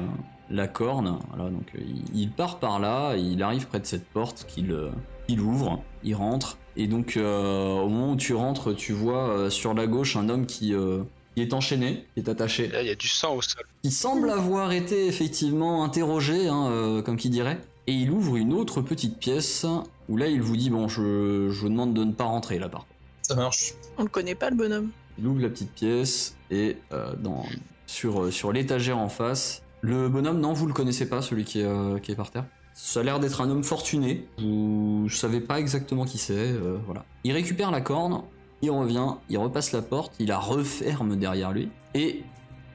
la 0.52 0.68
corne. 0.68 1.18
Voilà, 1.34 1.50
donc 1.50 1.64
euh, 1.76 1.80
il, 2.14 2.22
il 2.22 2.32
part 2.32 2.60
par 2.60 2.80
là, 2.80 3.16
il 3.16 3.42
arrive 3.44 3.68
près 3.68 3.80
de 3.80 3.86
cette 3.86 4.06
porte 4.06 4.46
qu'il 4.48 4.72
euh, 4.72 4.90
qu'il 5.28 5.40
ouvre, 5.40 5.82
il 6.04 6.16
rentre. 6.16 6.58
Et 6.78 6.88
donc 6.88 7.18
euh, 7.18 7.80
au 7.80 7.90
moment 7.90 8.12
où 8.14 8.16
tu 8.16 8.34
rentres, 8.34 8.76
tu 8.76 8.94
vois 8.94 9.30
euh, 9.30 9.50
sur 9.50 9.74
la 9.74 9.88
gauche 9.88 10.16
un 10.16 10.30
homme 10.30 10.46
qui, 10.46 10.74
euh, 10.74 11.04
qui 11.36 11.42
est 11.42 11.54
enchaîné, 11.54 12.06
qui 12.14 12.22
est 12.22 12.30
attaché, 12.30 12.68
Là, 12.70 12.82
il 12.82 12.88
y 12.88 12.92
a 12.92 12.96
du 12.96 13.08
sang 13.08 13.36
au 13.36 13.42
sol. 13.42 13.64
qui 13.84 13.92
semble 13.92 14.30
avoir 14.30 14.72
été 14.72 15.08
effectivement 15.08 15.84
interrogé, 15.84 16.48
hein, 16.48 16.68
euh, 16.70 17.02
comme 17.02 17.18
qui 17.18 17.30
dirait. 17.30 17.60
Et 17.88 17.94
il 17.94 18.12
ouvre 18.12 18.38
une 18.38 18.54
autre 18.54 18.82
petite 18.82 19.18
pièce 19.18 19.66
où 20.08 20.16
là 20.18 20.28
il 20.28 20.42
vous 20.42 20.56
dit 20.56 20.70
bon 20.70 20.88
je, 20.88 21.50
je 21.50 21.60
vous 21.60 21.70
demande 21.70 21.94
de 21.94 22.04
ne 22.04 22.12
pas 22.14 22.26
rentrer 22.26 22.60
là 22.60 22.70
par 22.70 22.82
contre. 22.82 22.94
Ça 23.24 23.36
marche. 23.36 23.74
On 23.98 24.04
le 24.04 24.10
connaît 24.10 24.36
pas, 24.36 24.50
le 24.50 24.56
bonhomme. 24.56 24.90
Il 25.20 25.28
ouvre 25.28 25.42
la 25.42 25.50
petite 25.50 25.72
pièce 25.72 26.36
et 26.52 26.78
euh, 26.94 27.14
dans, 27.20 27.46
sur, 27.86 28.32
sur 28.32 28.52
l'étagère 28.54 28.98
en 28.98 29.10
face, 29.10 29.62
le 29.82 30.10
bonhomme, 30.10 30.40
non, 30.40 30.54
vous 30.54 30.68
le 30.68 30.74
connaissez 30.74 31.10
pas, 31.10 31.22
celui 31.22 31.44
qui 31.44 31.62
est, 31.62 31.66
euh, 31.66 32.00
qui 32.00 32.12
est 32.12 32.16
par 32.16 32.32
terre. 32.32 32.46
Ça 32.74 33.02
a 33.02 33.04
l'air 33.04 33.20
d'être 33.20 33.42
un 33.42 33.50
homme 33.50 33.64
fortuné. 33.64 34.28
Vous 34.38 35.10
savez 35.10 35.42
pas 35.42 35.60
exactement 35.60 36.06
qui 36.06 36.18
c'est. 36.18 36.34
euh, 36.34 36.78
voilà. 36.86 37.04
Il 37.24 37.34
récupère 37.34 37.72
la 37.72 37.82
corne, 37.82 38.22
il 38.62 38.72
revient, 38.72 39.16
il 39.30 39.38
repasse 39.38 39.72
la 39.72 39.82
porte, 39.82 40.14
il 40.20 40.28
la 40.28 40.38
referme 40.38 41.16
derrière 41.18 41.52
lui 41.52 41.70
et 41.96 42.24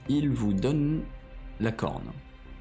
il 0.08 0.30
vous 0.30 0.52
donne 0.52 1.02
la 1.60 1.72
corne. 1.72 2.12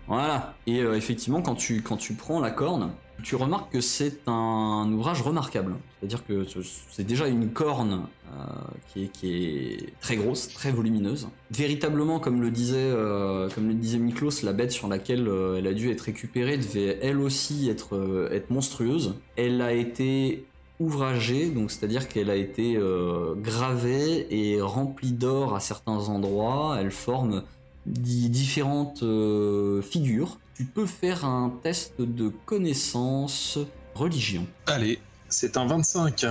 Voilà. 0.07 0.53
Et 0.67 0.79
euh, 0.81 0.95
effectivement, 0.95 1.41
quand 1.41 1.55
tu, 1.55 1.81
quand 1.81 1.97
tu 1.97 2.13
prends 2.13 2.39
la 2.39 2.51
corne, 2.51 2.91
Tu 3.23 3.37
remarques 3.37 3.71
que 3.71 3.79
c'est 3.81 4.19
un 4.27 4.91
ouvrage 4.91 5.21
remarquable. 5.21 5.75
C'est-à-dire 5.99 6.25
que 6.27 6.43
ce- 6.43 6.59
c'est 6.91 7.05
déjà 7.07 7.27
une 7.29 7.49
corne 7.49 8.07
euh, 8.27 8.43
qui, 8.91 9.05
est, 9.05 9.07
qui 9.07 9.27
est 9.35 9.93
très 10.01 10.17
grosse, 10.17 10.49
très 10.49 10.69
volumineuse. 10.71 11.29
Véritablement, 11.49 12.19
comme 12.19 12.41
le 12.41 12.51
disait, 12.51 12.75
euh, 12.77 13.49
comme 13.55 13.69
le 13.69 13.73
disait 13.73 13.99
Miklos, 13.99 14.43
la 14.43 14.51
bête 14.51 14.71
sur 14.73 14.89
laquelle 14.89 15.31
elle 15.57 15.65
a 15.65 15.73
dû 15.73 15.89
être 15.91 16.01
récupérée 16.01 16.57
devait 16.57 16.99
elle 17.01 17.19
aussi 17.21 17.69
être, 17.69 18.27
être 18.31 18.49
monstrueuse. 18.49 19.15
Elle 19.37 19.61
a 19.61 19.71
été 19.71 20.45
ouvragée, 20.81 21.49
donc 21.49 21.71
c'est-à-dire 21.71 22.09
qu'elle 22.09 22.29
a 22.29 22.35
été 22.35 22.77
gravée 23.37 24.27
et 24.29 24.61
remplie 24.61 25.13
d'or 25.13 25.55
à 25.55 25.61
certains 25.61 26.09
endroits. 26.09 26.77
Elle 26.79 26.91
forme 26.91 27.43
différentes 27.86 29.03
euh, 29.03 29.81
figures. 29.81 30.39
Tu 30.55 30.65
peux 30.65 30.86
faire 30.86 31.25
un 31.25 31.53
test 31.63 31.99
de 31.99 32.31
connaissance 32.45 33.59
religion. 33.93 34.47
Allez, 34.67 34.99
c'est 35.29 35.57
un 35.57 35.65
25. 35.67 36.25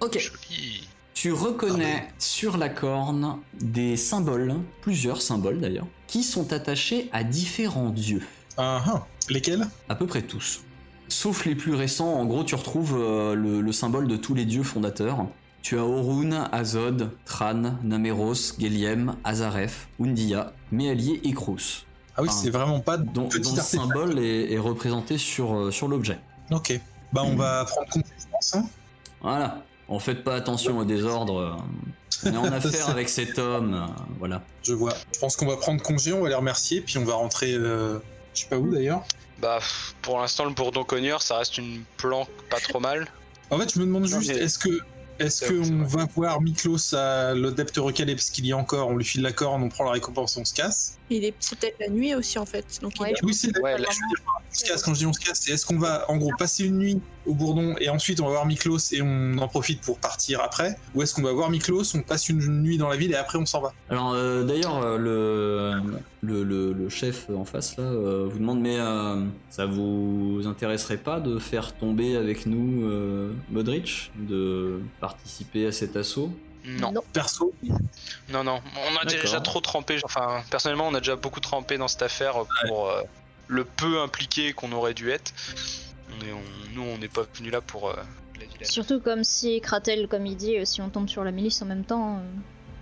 Ok. 0.00 0.18
Joli. 0.18 0.88
Tu 1.14 1.32
reconnais 1.32 2.08
sur 2.20 2.58
la 2.58 2.68
corne 2.68 3.38
des 3.60 3.96
symboles, 3.96 4.54
plusieurs 4.82 5.20
symboles 5.20 5.58
d'ailleurs, 5.58 5.88
qui 6.06 6.22
sont 6.22 6.52
attachés 6.52 7.08
à 7.12 7.24
différents 7.24 7.90
dieux. 7.90 8.22
Ah 8.56 8.82
ah. 8.86 9.06
Lesquels? 9.28 9.66
À 9.88 9.96
peu 9.96 10.06
près 10.06 10.22
tous. 10.22 10.60
Sauf 11.08 11.44
les 11.44 11.56
plus 11.56 11.74
récents, 11.74 12.12
en 12.12 12.24
gros 12.24 12.44
tu 12.44 12.54
retrouves 12.54 12.96
euh, 12.96 13.34
le, 13.34 13.60
le 13.60 13.72
symbole 13.72 14.06
de 14.06 14.16
tous 14.16 14.34
les 14.34 14.44
dieux 14.44 14.62
fondateurs. 14.62 15.26
Tu 15.62 15.78
as 15.78 15.82
Orun, 15.84 16.48
Azod, 16.52 17.10
Tran, 17.24 17.74
Nameros, 17.82 18.54
Geliem, 18.58 19.16
Azareth, 19.24 19.88
Undia, 20.00 20.52
Méalier 20.72 21.20
et 21.24 21.32
Krus, 21.32 21.84
Ah 22.16 22.22
oui, 22.22 22.28
c'est 22.30 22.50
vraiment 22.50 22.80
pas 22.80 22.96
de 22.96 23.04
dont, 23.04 23.28
dont 23.28 23.54
le 23.54 23.60
symbole 23.60 24.18
est, 24.18 24.52
est 24.52 24.58
représenté 24.58 25.18
sur, 25.18 25.54
euh, 25.54 25.70
sur 25.70 25.88
l'objet. 25.88 26.18
Ok. 26.50 26.80
Bah, 27.12 27.22
on 27.24 27.34
va 27.36 27.64
prendre 27.64 27.88
compte, 27.90 28.04
je 28.18 28.24
pense. 28.30 28.54
hein. 28.54 28.64
Voilà. 29.20 29.62
On 29.88 29.98
faites 29.98 30.22
pas 30.22 30.36
attention 30.36 30.78
au 30.78 30.84
désordre. 30.84 31.56
On 32.24 32.32
est 32.32 32.36
en 32.36 32.44
affaire 32.52 32.88
avec 32.90 33.08
cet 33.08 33.38
homme. 33.38 33.74
euh, 33.74 34.02
Voilà. 34.18 34.42
Je 34.62 34.74
vois. 34.74 34.92
Je 35.14 35.18
pense 35.18 35.36
qu'on 35.36 35.46
va 35.46 35.56
prendre 35.56 35.82
congé, 35.82 36.12
on 36.12 36.22
va 36.22 36.28
les 36.28 36.34
remercier, 36.34 36.80
puis 36.82 36.98
on 36.98 37.04
va 37.04 37.14
rentrer. 37.14 37.52
euh, 37.54 37.98
Je 38.34 38.42
sais 38.42 38.48
pas 38.48 38.58
où 38.58 38.70
d'ailleurs. 38.72 39.02
Bah, 39.40 39.58
pour 40.02 40.18
l'instant, 40.20 40.44
le 40.44 40.52
bourdon 40.52 40.84
cogneur, 40.84 41.22
ça 41.22 41.38
reste 41.38 41.58
une 41.58 41.82
planque 41.96 42.28
pas 42.50 42.58
trop 42.60 42.80
mal. 42.80 43.06
En 43.50 43.58
fait, 43.58 43.72
je 43.72 43.78
me 43.80 43.86
demande 43.86 44.02
Non, 44.08 44.20
juste, 44.20 44.30
est-ce 44.30 44.58
que. 44.58 44.68
Est-ce 45.18 45.46
qu'on 45.48 45.84
va 45.84 46.06
voir 46.14 46.40
Miklos 46.40 46.94
à 46.94 47.34
l'adepte 47.34 47.76
recalé 47.78 48.14
parce 48.14 48.30
qu'il 48.30 48.46
y 48.46 48.52
a 48.52 48.56
encore, 48.56 48.88
on 48.88 48.96
lui 48.96 49.04
file 49.04 49.22
la 49.22 49.32
corne, 49.32 49.62
on 49.62 49.68
prend 49.68 49.84
la 49.84 49.90
récompense, 49.92 50.36
on 50.36 50.44
se 50.44 50.54
casse 50.54 50.96
Il 51.10 51.24
est 51.24 51.32
peut-être 51.32 51.76
la 51.80 51.88
nuit 51.88 52.14
aussi 52.14 52.38
en 52.38 52.46
fait. 52.46 52.64
Donc 52.82 52.92
il 52.96 53.02
Ouais, 53.02 53.10
est- 53.10 53.16
je 53.20 53.26
Oui, 53.26 53.34
c'est 53.34 53.48
Ouais, 53.60 53.76
dire, 53.76 53.88
on 53.88 54.54
se 54.54 54.64
casse 54.64 54.82
quand 54.82 54.94
je 54.94 54.98
dis 55.00 55.06
on 55.06 55.12
se 55.12 55.20
casse, 55.20 55.40
c'est 55.42 55.52
est-ce 55.52 55.66
qu'on 55.66 55.78
va 55.78 56.04
en 56.10 56.16
gros 56.18 56.30
passer 56.38 56.64
une 56.64 56.78
nuit 56.78 57.00
au 57.28 57.34
Bourdon 57.34 57.76
et 57.78 57.88
ensuite 57.90 58.20
on 58.20 58.24
va 58.24 58.30
voir 58.32 58.46
Miklos 58.46 58.92
et 58.92 59.02
on 59.02 59.38
en 59.38 59.46
profite 59.46 59.80
pour 59.80 59.98
partir 59.98 60.40
après. 60.40 60.76
Ou 60.94 61.02
est-ce 61.02 61.14
qu'on 61.14 61.22
va 61.22 61.32
voir 61.32 61.50
Miklos, 61.50 61.94
on 61.94 62.00
passe 62.02 62.28
une 62.28 62.40
nuit 62.62 62.78
dans 62.78 62.88
la 62.88 62.96
ville 62.96 63.12
et 63.12 63.16
après 63.16 63.38
on 63.38 63.46
s'en 63.46 63.60
va? 63.60 63.72
Alors 63.90 64.12
euh, 64.14 64.42
d'ailleurs, 64.44 64.82
euh, 64.82 64.98
le, 64.98 65.80
le, 66.22 66.42
le- 66.42 66.72
le 66.72 66.88
chef 66.88 67.28
en 67.30 67.44
face 67.44 67.76
là 67.76 67.84
euh, 67.84 68.28
vous 68.30 68.38
demande 68.38 68.60
mais 68.60 68.78
euh, 68.78 69.24
ça 69.50 69.66
vous 69.66 70.42
intéresserait 70.46 70.96
pas 70.96 71.20
de 71.20 71.38
faire 71.38 71.76
tomber 71.76 72.16
avec 72.16 72.46
nous 72.46 72.84
euh, 72.88 73.32
Modric, 73.50 74.10
de 74.16 74.80
participer 75.00 75.66
à 75.66 75.72
cet 75.72 75.96
assaut? 75.96 76.32
Non, 76.64 76.92
Perso, 77.14 77.54
non, 78.30 78.44
non. 78.44 78.60
On 78.76 78.96
a 79.00 79.04
déjà 79.06 79.40
trop 79.40 79.60
trempé. 79.60 79.98
Enfin, 80.04 80.42
personnellement, 80.50 80.88
on 80.88 80.94
a 80.94 80.98
déjà 81.00 81.16
beaucoup 81.16 81.40
trempé 81.40 81.78
dans 81.78 81.88
cette 81.88 82.02
affaire 82.02 82.34
pour 82.66 82.88
euh, 82.90 83.02
le 83.46 83.64
peu 83.64 84.00
impliqué 84.00 84.52
qu'on 84.52 84.72
aurait 84.72 84.92
dû 84.92 85.10
être. 85.10 85.32
On 86.20 86.26
est, 86.26 86.32
on- 86.32 86.74
nous, 86.74 86.82
on 86.82 86.98
n'est 86.98 87.08
pas 87.08 87.22
venu 87.34 87.50
là 87.50 87.60
pour 87.60 87.88
euh, 87.88 87.94
la 88.38 88.46
vilaine. 88.46 88.64
Surtout 88.64 89.00
comme 89.00 89.24
si 89.24 89.60
Kratel, 89.60 90.08
comme 90.08 90.26
il 90.26 90.36
dit, 90.36 90.56
euh, 90.58 90.64
si 90.64 90.80
on 90.80 90.90
tombe 90.90 91.08
sur 91.08 91.24
la 91.24 91.30
milice 91.30 91.60
en 91.62 91.66
même 91.66 91.84
temps, 91.84 92.16
euh, 92.18 92.20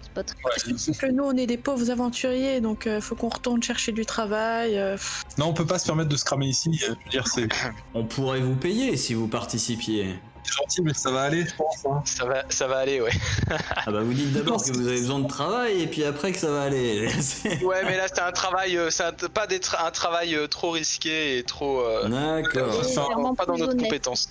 c'est 0.03 0.13
pas 0.13 0.23
très. 0.23 0.37
ouais. 0.37 0.95
que 0.99 1.07
nous 1.13 1.25
on 1.25 1.37
est 1.37 1.47
des 1.47 1.57
pauvres 1.59 1.91
aventuriers 1.91 2.61
donc 2.61 2.87
euh, 2.87 3.01
faut 3.01 3.15
qu'on 3.17 3.29
retourne 3.29 3.63
chercher 3.63 3.93
du 3.93 4.05
travail. 4.07 4.79
euh, 4.79 4.93
pff. 4.93 5.25
non, 5.39 5.47
on 5.47 5.55
peut 5.55 5.67
pas 5.67 5.79
se 5.79 5.87
permettre 5.87 6.09
de 6.09 6.17
se 6.17 6.25
cramer 6.25 6.47
ici. 6.47 6.71
euh, 6.71 6.87
Je 6.87 7.05
veux 7.05 7.11
dire, 7.11 7.29
c'est 7.29 7.49
On 7.95 8.05
pourrait 8.05 8.41
vous 8.41 8.57
payer 8.57 8.97
si 8.97 9.15
vous 9.15 9.29
participiez. 9.29 10.17
C'est 10.47 10.55
gentil, 10.55 10.83
mais 10.83 10.95
ça 10.95 11.11
va 11.11 11.23
aller, 11.23 11.45
je 11.47 11.55
pense. 11.55 11.85
hein. 11.87 12.03
Ça 12.05 12.25
va, 12.25 12.43
ça 12.49 12.67
va 12.67 12.79
aller, 12.79 13.01
ouais. 13.01 13.11
Ah 13.51 13.91
bah 13.91 14.01
vous 14.03 14.13
dites 14.15 14.33
d'abord 14.33 14.63
que 14.65 14.71
vous 14.73 14.87
avez 14.87 15.01
besoin 15.01 15.19
de 15.21 15.29
travail 15.29 15.83
et 15.83 15.87
puis 15.87 16.05
après 16.05 16.33
que 16.33 16.39
ça 16.39 16.51
va 16.51 16.63
aller. 16.63 17.09
Ouais, 17.63 17.85
mais 17.85 17.97
là, 17.97 18.05
c'est 18.09 18.21
un 18.21 18.33
travail, 18.33 18.77
euh, 18.77 18.91
c'est 18.91 19.03
un- 19.05 19.13
pas 19.13 19.47
des 19.47 19.59
tra- 19.59 19.87
un 19.87 19.91
travail 19.91 20.35
euh, 20.35 20.47
trop 20.47 20.71
risqué 20.71 21.39
et 21.39 21.43
trop. 21.43 21.81
euh, 21.81 22.09
D'accord. 22.09 22.83
Légèrement 22.83 23.35
pas 23.35 23.47
dans 23.47 23.57
notre 23.57 23.73
honnête. 23.73 23.85
compétence. 23.87 24.29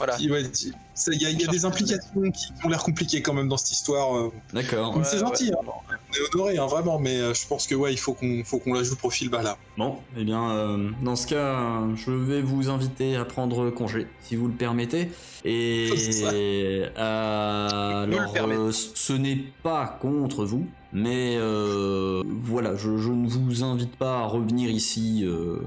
Voilà. 0.00 0.16
Il 0.18 0.32
ouais, 0.32 0.42
y, 0.42 1.26
a- 1.26 1.30
il 1.30 1.40
y 1.40 1.44
a 1.44 1.50
des 1.50 1.64
implications 1.66 2.22
qui 2.32 2.46
ont 2.64 2.68
l'air 2.68 2.82
compliquées 2.82 3.20
quand 3.20 3.34
même 3.34 3.48
dans 3.48 3.56
cette 3.58 3.72
histoire. 3.72 4.16
euh. 4.16 4.32
D'accord. 4.54 4.98
C'est 5.04 5.16
Ouais, 5.16 5.20
gentil, 5.20 5.50
hein. 5.52 5.56
on 5.66 6.14
est 6.14 6.34
honoré, 6.34 6.56
hein, 6.58 6.66
vraiment, 6.66 6.98
mais 6.98 7.18
euh, 7.20 7.34
je 7.34 7.46
pense 7.46 7.66
que 7.66 7.74
ouais, 7.74 7.92
il 7.92 7.98
faut 7.98 8.14
qu'on 8.14 8.42
faut 8.44 8.58
qu'on 8.58 8.72
la 8.72 8.82
joue 8.82 8.96
profil 8.96 9.28
bas 9.28 9.42
là. 9.42 9.58
Bon, 9.76 9.96
eh 10.16 10.24
bien, 10.24 10.50
euh, 10.52 10.88
dans 11.02 11.16
ce 11.16 11.26
cas, 11.26 11.82
je 11.96 12.10
vais 12.10 12.40
vous 12.40 12.70
inviter 12.70 13.16
à 13.16 13.24
prendre 13.26 13.68
congé, 13.70 14.06
si 14.22 14.36
vous 14.36 14.46
le 14.48 14.54
permettez. 14.54 15.10
Et 15.44 15.90
euh, 16.98 17.66
alors, 18.06 18.36
euh, 18.48 18.72
ce 18.72 19.12
n'est 19.12 19.44
pas 19.62 19.98
contre 20.00 20.44
vous, 20.44 20.66
mais 20.92 21.36
euh, 21.36 22.22
voilà, 22.26 22.74
je, 22.76 22.96
je 22.98 23.10
ne 23.10 23.28
vous 23.28 23.62
invite 23.64 23.96
pas 23.96 24.20
à 24.20 24.24
revenir 24.26 24.70
ici 24.70 25.24
euh, 25.24 25.60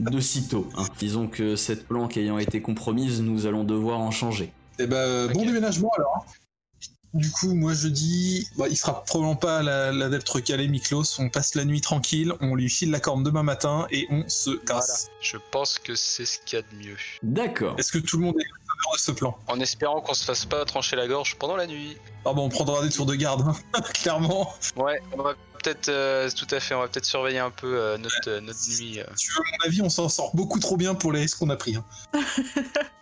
de 0.00 0.20
sitôt. 0.20 0.68
hein. 0.76 0.84
Disons 0.98 1.28
que 1.28 1.56
cette 1.56 1.86
planque 1.86 2.16
ayant 2.16 2.38
été 2.38 2.60
compromise, 2.62 3.20
nous 3.22 3.46
allons 3.46 3.64
devoir 3.64 4.00
en 4.00 4.10
changer. 4.10 4.52
Et 4.78 4.86
bah, 4.86 4.96
euh, 4.96 5.28
bon 5.28 5.44
déménagement 5.44 5.90
alors. 5.96 6.24
hein. 6.26 6.30
Du 7.14 7.30
coup, 7.30 7.54
moi 7.54 7.72
je 7.72 7.88
dis, 7.88 8.46
bah, 8.58 8.66
il 8.68 8.76
sera 8.76 9.02
probablement 9.04 9.36
pas 9.36 9.62
la- 9.62 9.90
l'adepte 9.90 10.28
recalé 10.28 10.68
Miklos. 10.68 11.18
On 11.18 11.30
passe 11.30 11.54
la 11.54 11.64
nuit 11.64 11.80
tranquille, 11.80 12.34
on 12.42 12.54
lui 12.54 12.68
file 12.68 12.90
la 12.90 13.00
corne 13.00 13.22
demain 13.22 13.42
matin 13.42 13.86
et 13.90 14.06
on 14.10 14.24
se 14.28 14.50
casse. 14.50 15.08
Je 15.22 15.38
pense 15.50 15.78
que 15.78 15.94
c'est 15.94 16.26
ce 16.26 16.38
qu'il 16.44 16.58
y 16.58 16.62
a 16.62 16.62
de 16.62 16.76
mieux. 16.76 16.96
D'accord. 17.22 17.74
Est-ce 17.78 17.90
que 17.92 17.98
tout 17.98 18.18
le 18.18 18.24
monde 18.24 18.34
est 18.38 18.44
en 18.44 18.68
faveur 18.68 18.92
de 18.96 18.98
ce 19.00 19.12
plan? 19.12 19.38
En 19.46 19.60
espérant 19.60 20.02
qu'on 20.02 20.12
se 20.12 20.24
fasse 20.24 20.44
pas 20.44 20.62
trancher 20.66 20.96
la 20.96 21.06
gorge 21.08 21.36
pendant 21.38 21.56
la 21.56 21.66
nuit. 21.66 21.96
Ah 22.26 22.34
bon, 22.34 22.44
on 22.46 22.48
prendra 22.50 22.82
des 22.82 22.90
tours 22.90 23.06
de 23.06 23.14
garde, 23.14 23.42
hein, 23.48 23.80
clairement. 23.94 24.52
Ouais, 24.76 25.00
on 25.16 25.22
va 25.22 25.34
peut-être, 25.66 25.88
euh, 25.88 26.30
tout 26.30 26.46
à 26.50 26.60
fait, 26.60 26.74
on 26.74 26.80
va 26.80 26.88
peut-être 26.88 27.04
surveiller 27.04 27.38
un 27.40 27.50
peu 27.50 27.78
euh, 27.78 27.98
notre, 27.98 28.16
euh, 28.28 28.40
notre 28.40 28.58
nuit. 28.80 29.00
euh. 29.00 29.04
Tu 29.18 29.30
veux 29.32 29.42
mon 29.58 29.66
avis, 29.66 29.82
on 29.82 29.88
s'en 29.90 30.08
sort 30.08 30.34
beaucoup 30.34 30.58
trop 30.60 30.76
bien 30.76 30.94
pour 30.94 31.12
les 31.12 31.20
risques 31.20 31.38
qu'on 31.38 31.50
a 31.50 31.56
pris. 31.56 31.76
hein. 31.76 31.84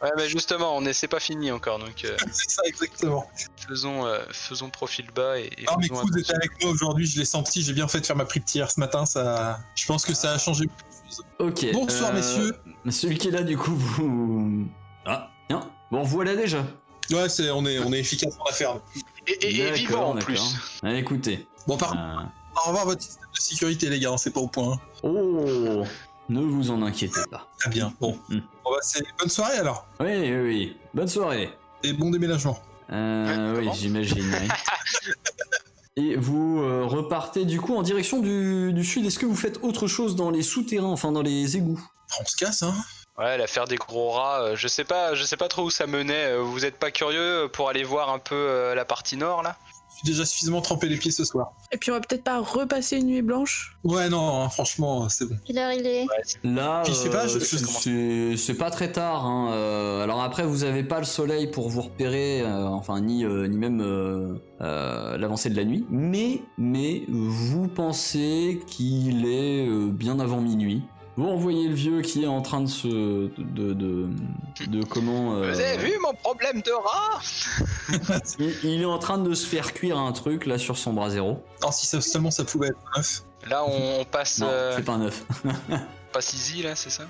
Ouais, 0.02 0.10
mais 0.18 0.28
justement, 0.28 0.76
on 0.76 0.84
est, 0.84 0.92
c'est 0.92 1.08
pas 1.08 1.18
fini 1.20 1.50
encore, 1.50 1.78
donc 1.78 2.04
euh, 2.04 2.14
C'est 2.32 2.50
ça 2.50 2.62
exactement. 2.66 3.26
faisons, 3.66 4.04
euh, 4.04 4.18
faisons 4.32 4.68
profil 4.68 5.06
bas 5.14 5.38
et, 5.38 5.44
et 5.46 5.64
Ah 5.66 5.76
mais 5.78 5.86
attention. 5.86 6.18
était 6.18 6.34
avec 6.34 6.62
moi 6.62 6.72
aujourd'hui, 6.72 7.06
je 7.06 7.18
l'ai 7.18 7.24
senti, 7.24 7.62
j'ai 7.62 7.72
bien 7.72 7.88
fait 7.88 8.00
de 8.00 8.06
faire 8.06 8.16
ma 8.16 8.26
prière 8.26 8.70
ce 8.70 8.78
matin, 8.80 9.06
ça... 9.06 9.60
je 9.74 9.86
pense 9.86 10.04
que 10.04 10.12
ça 10.12 10.32
a 10.32 10.38
changé. 10.38 10.66
Ok. 11.38 11.66
Bonsoir, 11.72 12.10
euh, 12.10 12.14
messieurs. 12.14 12.56
Celui 12.90 13.16
qui 13.16 13.28
est 13.28 13.30
là, 13.30 13.42
du 13.42 13.56
coup, 13.56 13.74
vous. 13.74 14.66
Ah, 15.06 15.30
tiens, 15.48 15.60
bon, 15.90 16.02
voilà 16.02 16.36
déjà. 16.36 16.64
Ouais, 17.10 17.28
c'est, 17.30 17.50
on, 17.50 17.64
est, 17.66 17.78
on 17.78 17.92
est 17.92 18.00
efficace 18.00 18.34
en 18.40 18.44
affaires. 18.50 18.76
Et, 19.26 19.30
et- 19.32 19.54
et 19.56 19.58
D'accord, 19.58 19.74
vivant 19.76 20.10
en 20.10 20.16
plus. 20.16 20.40
Allez, 20.82 20.98
écoutez. 20.98 21.46
Bon, 21.66 21.78
par 21.78 21.92
euh, 21.92 22.24
au 22.56 22.68
revoir 22.68 22.84
votre 22.86 23.02
système 23.02 23.26
de 23.34 23.40
sécurité, 23.40 23.88
les 23.88 23.98
gars, 24.00 24.10
hein, 24.12 24.16
c'est 24.16 24.30
pas 24.32 24.40
au 24.40 24.48
point. 24.48 24.78
Oh, 25.02 25.82
ne 26.28 26.40
vous 26.40 26.70
en 26.70 26.82
inquiétez 26.82 27.20
pas. 27.30 27.46
Très 27.58 27.70
bien. 27.70 27.92
Bon, 28.00 28.18
Hmm. 28.28 28.38
bon 28.64 28.70
bah, 28.70 28.78
c'est 28.82 29.04
bonne 29.18 29.28
soirée 29.28 29.58
alors. 29.58 29.86
Oui, 30.00 30.06
oui, 30.10 30.40
oui. 30.40 30.76
Bonne 30.94 31.08
soirée. 31.08 31.50
Et 31.82 31.92
bon 31.92 32.10
déménagement. 32.10 32.58
Euh, 32.90 33.58
oui, 33.60 33.68
j'imagine. 33.74 34.24
oui. 34.40 34.48
Et 35.96 36.16
vous 36.16 36.60
euh, 36.60 36.84
repartez 36.86 37.44
du 37.44 37.60
coup 37.60 37.76
en 37.76 37.82
direction 37.82 38.18
du, 38.20 38.72
du 38.72 38.84
sud. 38.84 39.06
Est-ce 39.06 39.18
que 39.18 39.26
vous 39.26 39.36
faites 39.36 39.62
autre 39.62 39.86
chose 39.86 40.16
dans 40.16 40.30
les 40.30 40.42
souterrains, 40.42 40.88
enfin 40.88 41.12
dans 41.12 41.22
les 41.22 41.56
égouts? 41.56 41.80
On 42.20 42.24
se 42.24 42.36
casse, 42.36 42.62
hein. 42.64 42.74
Ouais, 43.16 43.38
l'affaire 43.38 43.66
des 43.68 43.76
gros 43.76 44.10
rats, 44.10 44.42
euh, 44.42 44.56
je 44.56 44.66
sais 44.66 44.82
pas, 44.82 45.14
je 45.14 45.22
sais 45.22 45.36
pas 45.36 45.46
trop 45.46 45.62
où 45.62 45.70
ça 45.70 45.86
menait. 45.86 46.32
euh, 46.32 46.40
Vous 46.42 46.64
êtes 46.64 46.78
pas 46.80 46.90
curieux 46.90 47.48
pour 47.52 47.68
aller 47.68 47.84
voir 47.84 48.10
un 48.10 48.18
peu 48.18 48.34
euh, 48.34 48.74
la 48.74 48.84
partie 48.84 49.16
nord 49.16 49.42
là? 49.44 49.56
Je 49.94 49.98
suis 50.00 50.06
déjà 50.08 50.24
suffisamment 50.26 50.60
trempé 50.60 50.88
les 50.88 50.96
pieds 50.96 51.10
ce 51.12 51.24
soir. 51.24 51.52
Et 51.72 51.78
puis 51.78 51.90
on 51.90 51.94
va 51.94 52.00
peut-être 52.00 52.24
pas 52.24 52.40
repasser 52.40 52.96
une 52.98 53.06
nuit 53.06 53.22
blanche. 53.22 53.76
Ouais, 53.84 54.08
non, 54.08 54.42
hein, 54.42 54.48
franchement, 54.48 55.08
c'est 55.08 55.26
bon. 55.28 55.36
Quelle 55.46 55.58
heure 55.58 55.72
il 55.72 55.86
est 55.86 56.06
Là, 56.42 56.82
Puis 56.84 56.92
je 56.92 56.98
sais 56.98 57.10
pas, 57.10 57.26
je- 57.26 57.38
euh, 57.38 57.40
je- 57.40 57.56
c'est 57.56 58.36
c'est 58.36 58.54
pas 58.54 58.70
très 58.70 58.90
tard. 58.92 59.24
hein, 59.24 59.50
euh, 59.52 60.02
alors 60.02 60.22
après, 60.22 60.44
vous 60.44 60.64
avez 60.64 60.82
pas 60.84 60.98
le 60.98 61.04
soleil 61.04 61.46
pour 61.50 61.68
vous 61.68 61.82
repérer, 61.82 62.42
euh, 62.42 62.66
enfin 62.66 63.00
ni 63.00 63.24
euh, 63.24 63.46
ni 63.46 63.56
même 63.56 63.80
euh, 63.80 64.34
euh, 64.60 65.16
l'avancée 65.16 65.48
de 65.50 65.56
la 65.56 65.64
nuit. 65.64 65.84
Mais 65.90 66.42
mais 66.58 67.02
vous 67.08 67.68
pensez 67.68 68.60
qu'il 68.66 69.26
est 69.26 69.66
euh, 69.68 69.90
bien 69.90 70.18
avant 70.20 70.40
minuit. 70.40 70.82
Vous 71.16 71.30
revoyez 71.30 71.68
le 71.68 71.74
vieux 71.74 72.00
qui 72.02 72.24
est 72.24 72.26
en 72.26 72.42
train 72.42 72.60
de 72.60 72.66
se 72.66 72.88
de 73.38 73.72
de, 73.72 74.84
comment 74.84 75.36
euh, 75.36 75.52
Vous 75.52 75.60
avez 75.60 75.76
vu 75.78 75.96
mon 76.02 76.12
problème 76.14 76.60
de 76.62 76.72
rat 76.72 77.20
il, 78.40 78.54
il 78.64 78.82
est 78.82 78.86
en 78.86 78.98
train 78.98 79.18
de 79.18 79.32
se 79.34 79.46
faire 79.46 79.72
cuire 79.72 79.96
un 79.98 80.10
truc 80.12 80.46
là 80.46 80.58
sur 80.58 80.76
son 80.76 80.92
brasero. 80.92 81.40
Non, 81.62 81.70
si 81.70 81.86
ça, 81.86 82.00
seulement 82.00 82.30
ça 82.32 82.44
pouvait 82.44 82.68
être 82.68 82.78
neuf. 82.96 83.22
Là, 83.48 83.64
on, 83.64 84.00
on 84.00 84.04
passe, 84.04 84.38
Non, 84.40 84.48
euh, 84.50 84.72
c'est 84.76 84.84
pas 84.84 84.92
un 84.94 85.02
œuf. 85.02 85.24
passe 86.12 86.34
easy 86.34 86.62
là, 86.62 86.74
c'est 86.74 86.90
ça? 86.90 87.04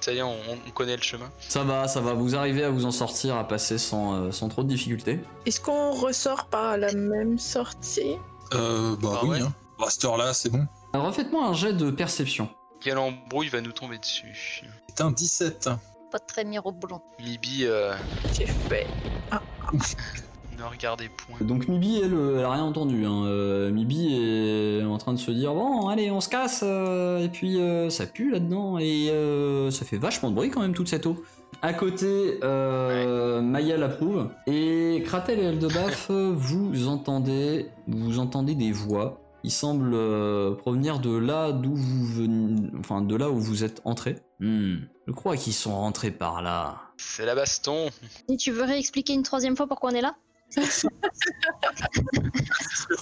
Ça 0.00 0.12
y 0.12 0.18
est, 0.18 0.22
on, 0.22 0.34
on 0.66 0.70
connaît 0.70 0.96
le 0.96 1.02
chemin. 1.02 1.28
Ça 1.48 1.62
va, 1.62 1.86
ça 1.88 2.00
va. 2.00 2.12
Vous 2.14 2.34
arrivez 2.34 2.64
à 2.64 2.70
vous 2.70 2.86
en 2.86 2.90
sortir, 2.90 3.36
à 3.36 3.46
passer 3.46 3.78
sans, 3.78 4.14
euh, 4.14 4.30
sans 4.32 4.48
trop 4.48 4.62
de 4.62 4.68
difficultés. 4.68 5.20
Est-ce 5.46 5.60
qu'on 5.60 5.92
ressort 5.92 6.46
par 6.46 6.76
la 6.78 6.92
même 6.92 7.38
sortie? 7.38 8.16
Euh, 8.54 8.96
bah 9.00 9.10
Ah 9.14 9.24
oui, 9.24 9.30
ouais. 9.30 9.40
hein. 9.42 9.52
Bah, 9.78 9.86
à 9.86 9.90
cette 9.90 10.04
heure-là, 10.04 10.32
c'est 10.34 10.48
bon. 10.50 10.66
Alors, 10.92 11.06
refaites-moi 11.06 11.44
un 11.46 11.52
jet 11.52 11.72
de 11.72 11.90
perception. 11.90 12.48
Quelle 12.82 12.98
embrouille 12.98 13.48
va 13.48 13.60
nous 13.60 13.70
tomber 13.70 13.98
dessus 13.98 14.64
C'est 14.88 15.02
un 15.02 15.12
17. 15.12 15.70
Pas 16.10 16.18
très 16.18 16.44
mirobolant. 16.44 17.00
Mibi 17.20 17.64
euh, 17.64 17.94
J'ai 18.36 18.46
fait. 18.46 18.86
ne 20.58 20.64
regardez 20.64 21.08
point. 21.08 21.36
Donc 21.46 21.68
Mibi, 21.68 22.00
elle, 22.02 22.12
euh, 22.12 22.38
elle 22.40 22.44
a 22.44 22.50
rien 22.50 22.64
entendu. 22.64 23.06
Hein. 23.06 23.24
Euh, 23.26 23.70
Mibi 23.70 24.14
est 24.14 24.84
en 24.84 24.98
train 24.98 25.12
de 25.12 25.18
se 25.18 25.30
dire 25.30 25.54
bon, 25.54 25.88
allez, 25.88 26.10
on 26.10 26.20
se 26.20 26.28
casse. 26.28 26.62
euh, 26.64 27.24
et 27.24 27.28
puis 27.28 27.60
euh, 27.60 27.88
ça 27.88 28.06
pue 28.06 28.32
là-dedans 28.32 28.78
et 28.78 29.10
euh, 29.10 29.70
ça 29.70 29.84
fait 29.84 29.98
vachement 29.98 30.30
de 30.30 30.34
bruit 30.34 30.50
quand 30.50 30.60
même 30.60 30.74
toute 30.74 30.88
cette 30.88 31.06
eau. 31.06 31.22
À 31.62 31.74
côté, 31.74 32.40
euh, 32.42 33.40
Maya 33.40 33.76
l'approuve 33.76 34.28
et 34.48 35.04
Kratel 35.06 35.38
et 35.38 35.44
Eldebaf, 35.44 36.10
vous 36.10 36.88
entendez, 36.88 37.68
vous 37.86 38.18
entendez 38.18 38.56
des 38.56 38.72
voix. 38.72 39.21
Qui 39.42 39.50
semblent 39.50 39.94
euh, 39.94 40.54
provenir 40.54 40.98
de 41.00 41.16
là 41.16 41.52
d'où 41.52 41.74
vous 41.74 42.06
venez, 42.06 42.70
enfin 42.78 43.00
de 43.02 43.16
là 43.16 43.30
où 43.30 43.38
vous 43.38 43.64
êtes 43.64 43.80
entré. 43.84 44.16
Hmm, 44.40 44.76
je 45.06 45.12
crois 45.12 45.36
qu'ils 45.36 45.54
sont 45.54 45.74
rentrés 45.76 46.10
par 46.10 46.42
là. 46.42 46.80
C'est 46.96 47.24
la 47.26 47.34
baston. 47.34 47.90
Et 48.28 48.36
tu 48.36 48.52
veux 48.52 48.62
réexpliquer 48.64 49.12
une 49.14 49.22
troisième 49.24 49.56
fois 49.56 49.66
pourquoi 49.66 49.90
on 49.90 49.94
est 49.94 50.00
là 50.00 50.14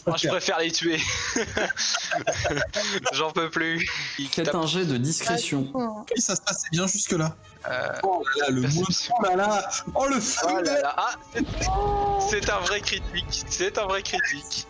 Moi, 0.07 0.17
je 0.17 0.29
préfère 0.29 0.59
les 0.61 0.71
tuer. 0.71 0.99
J'en 3.13 3.31
peux 3.33 3.51
plus. 3.51 3.89
Tapent, 4.35 4.55
un 4.55 4.67
jet 4.67 4.85
de 4.85 4.97
discrétion. 4.97 5.69
Oh. 5.75 6.05
Oui, 6.15 6.21
ça 6.23 6.37
se 6.37 6.43
passait 6.43 6.69
bien 6.73 6.87
jusque-là. 6.87 7.37
euh, 7.69 7.89
Oh 8.05 8.23
là 8.39 8.47
là, 8.47 8.51
le 8.55 8.63
perception. 8.63 9.15
moins. 9.21 9.31
Oh 9.33 9.37
là 9.37 9.47
là 9.47 9.69
Oh 9.95 10.07
le 10.09 10.21
feu 10.21 10.47
Oh 10.49 10.61
là 10.63 10.81
là, 10.81 10.95
ah, 10.97 11.15
c'est- 11.35 11.45
c'est 12.41 12.51
un 12.51 12.59
vrai 12.61 12.81
critique, 12.81 13.45
c'est 13.49 13.79
un 13.79 13.87
vrai 13.87 14.03
critique. 14.03 14.67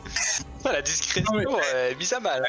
Ah, 0.65 0.73
la 0.73 0.83
discrétion, 0.83 1.33
mais- 1.35 1.45
euh, 1.75 1.95
mise 1.99 2.13
à 2.13 2.21
mal. 2.21 2.43
À 2.43 2.49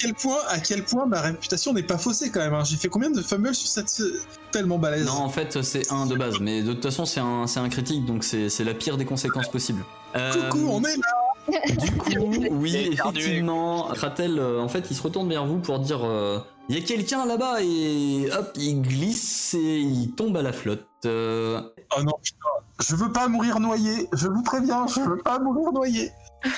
quel 0.00 0.14
point, 0.14 0.38
à 0.48 0.58
quel 0.60 0.84
point 0.84 1.06
ma 1.06 1.20
réputation 1.20 1.72
n'est 1.72 1.82
pas 1.82 1.98
faussée 1.98 2.30
quand 2.30 2.40
même. 2.40 2.54
hein. 2.54 2.64
J'ai 2.64 2.76
fait 2.76 2.88
combien 2.88 3.10
de 3.10 3.22
fumbles 3.22 3.54
sur 3.54 3.68
cette 3.68 4.02
tellement 4.50 4.78
balèze? 4.78 5.06
Non, 5.06 5.12
en 5.12 5.28
fait, 5.28 5.62
c'est 5.62 5.90
un 5.92 6.06
de 6.06 6.14
base, 6.16 6.40
mais 6.40 6.62
de 6.62 6.72
toute 6.72 6.82
façon, 6.82 7.04
c'est 7.04 7.20
un, 7.20 7.46
c'est 7.46 7.60
un 7.60 7.68
critique, 7.68 8.04
donc 8.04 8.24
c'est 8.24 8.48
c'est 8.48 8.64
la 8.64 8.74
pire 8.74 8.96
des 8.96 9.04
conséquences 9.04 9.48
possibles. 9.50 9.84
Euh, 10.16 10.48
Coucou, 10.50 10.68
on 10.70 10.82
est 10.84 10.96
là. 10.96 11.58
Du 11.78 11.92
coup, 11.96 12.10
oui, 12.52 12.76
effectivement, 12.92 13.88
Kratel, 13.94 14.38
euh, 14.38 14.60
en 14.60 14.68
fait, 14.68 14.86
il 14.90 14.96
se 14.96 15.02
retourne 15.02 15.28
vers 15.28 15.44
vous 15.46 15.58
pour 15.58 15.78
dire 15.80 16.00
euh, 16.04 16.38
il 16.68 16.78
y 16.78 16.82
a 16.82 16.84
quelqu'un 16.86 17.26
là-bas, 17.26 17.62
et 17.62 18.28
hop, 18.32 18.52
il 18.56 18.80
glisse 18.82 19.54
et 19.54 19.78
il 19.78 20.12
tombe 20.12 20.36
à 20.36 20.42
la 20.42 20.52
flotte. 20.52 20.84
Euh, 21.06 21.60
Oh 21.96 22.02
non, 22.02 22.12
putain. 22.22 22.38
Je 22.80 22.96
veux 22.96 23.12
pas 23.12 23.28
mourir 23.28 23.60
noyé. 23.60 24.08
Je 24.14 24.28
vous 24.28 24.42
préviens, 24.42 24.86
je 24.86 25.00
veux 25.00 25.18
pas 25.18 25.38
mourir 25.38 25.72
noyé. 25.72 26.10
Bah, 26.44 26.50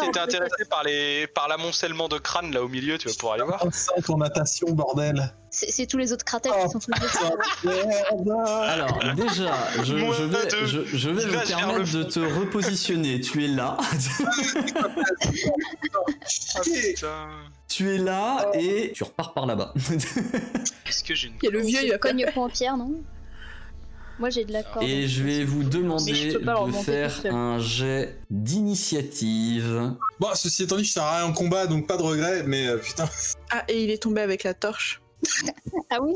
T'étais 0.00 0.18
intéressé 0.20 0.64
par 0.68 0.84
les 0.84 1.26
par 1.26 1.48
l'amoncellement 1.48 2.08
de 2.08 2.18
crâne 2.18 2.52
là 2.52 2.62
au 2.62 2.68
milieu, 2.68 2.96
tu 2.98 3.08
vas 3.08 3.14
pouvoir 3.14 3.34
aller 3.34 3.42
voir. 3.44 3.64
Ça, 3.72 3.92
ton 4.04 4.18
natation, 4.18 4.70
bordel. 4.72 5.34
C'est 5.50 5.70
c'est 5.70 5.86
tous 5.86 5.98
les 5.98 6.12
autres 6.12 6.24
cratères 6.24 6.54
Oh, 6.58 6.64
qui 6.66 6.70
sont 6.72 6.78
tous 6.78 6.90
les 6.92 7.00
Merde. 7.70 8.30
alors, 8.64 8.98
déjà, 9.14 9.52
je, 9.82 9.94
vais, 9.94 10.46
deux. 10.48 10.66
je, 10.66 10.84
je 10.84 11.10
vais 11.10 11.26
me 11.26 11.46
permettre 11.46 11.92
de 11.92 12.02
te 12.04 12.20
repositionner. 12.20 13.20
Tu 13.20 13.44
es 13.44 13.48
là, 13.48 13.76
Ah, 16.54 17.28
tu 17.68 17.94
es 17.94 17.98
là, 17.98 18.46
et 18.54 18.92
tu 18.94 19.02
repars 19.04 19.32
par 19.34 19.46
là-bas. 19.46 19.72
Est-ce 20.86 21.04
que 21.04 21.14
j'ai 21.14 21.28
une. 21.28 21.34
Il 21.42 21.46
y 21.46 21.48
a 21.48 21.50
le 21.52 21.60
vieux, 21.60 21.80
il 21.82 21.88
faire. 21.88 22.00
cogne 22.00 22.26
point 22.32 22.44
en 22.44 22.48
pierre, 22.48 22.76
non? 22.76 22.94
Moi 24.22 24.30
j'ai 24.30 24.44
de 24.44 24.52
la 24.52 24.62
corde. 24.62 24.86
Et 24.86 25.08
je 25.08 25.24
vais 25.24 25.42
vous 25.42 25.64
demander 25.64 26.14
je 26.14 26.38
de 26.38 26.72
faire 26.84 27.12
un 27.34 27.58
jet 27.58 28.20
d'initiative. 28.30 29.94
Bon, 30.20 30.28
ceci 30.34 30.62
étant 30.62 30.76
dit, 30.76 30.84
je 30.84 30.92
sers 30.92 31.02
à 31.02 31.16
rien 31.16 31.26
en 31.26 31.32
combat, 31.32 31.66
donc 31.66 31.88
pas 31.88 31.96
de 31.96 32.02
regret, 32.02 32.44
mais 32.46 32.68
euh, 32.68 32.76
putain. 32.76 33.08
Ah, 33.50 33.64
et 33.66 33.82
il 33.82 33.90
est 33.90 34.00
tombé 34.00 34.20
avec 34.20 34.44
la 34.44 34.54
torche. 34.54 35.02
Ah 35.90 36.00
oui 36.00 36.12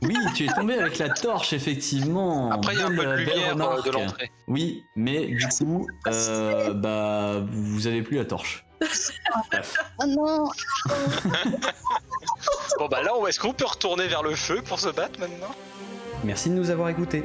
Oui, 0.00 0.16
tu 0.34 0.46
es 0.46 0.48
tombé 0.54 0.78
avec 0.78 0.96
la 0.96 1.10
torche, 1.10 1.52
effectivement. 1.52 2.50
Après, 2.50 2.72
il 2.72 2.78
y 2.78 2.82
a 2.82 2.86
un 2.86 2.96
peu 2.96 3.04
de 3.04 3.12
lumière 3.16 3.54
euh, 3.60 3.82
de 3.82 3.90
l'entrée. 3.90 4.30
Oui, 4.48 4.82
mais 4.96 5.26
du 5.26 5.46
coup, 5.48 5.86
euh, 6.06 6.72
bah, 6.72 7.44
vous 7.46 7.86
avez 7.86 8.00
plus 8.00 8.16
la 8.16 8.24
torche. 8.24 8.64
Oh 10.00 10.06
non 10.06 10.48
Bon 12.78 12.88
bah 12.88 13.02
là, 13.02 13.12
est-ce 13.28 13.38
qu'on 13.38 13.52
peut 13.52 13.66
retourner 13.66 14.08
vers 14.08 14.22
le 14.22 14.34
feu 14.34 14.62
pour 14.64 14.80
se 14.80 14.88
battre 14.88 15.20
maintenant? 15.20 15.54
Merci 16.24 16.48
de 16.48 16.54
nous 16.54 16.70
avoir 16.70 16.88
écoutés. 16.88 17.24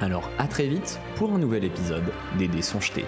Alors 0.00 0.30
à 0.38 0.46
très 0.46 0.66
vite 0.66 0.98
pour 1.16 1.30
un 1.32 1.38
nouvel 1.38 1.64
épisode 1.64 2.04
des 2.38 2.48
dés 2.48 2.62
sont 2.62 2.80
jetés. 2.80 3.04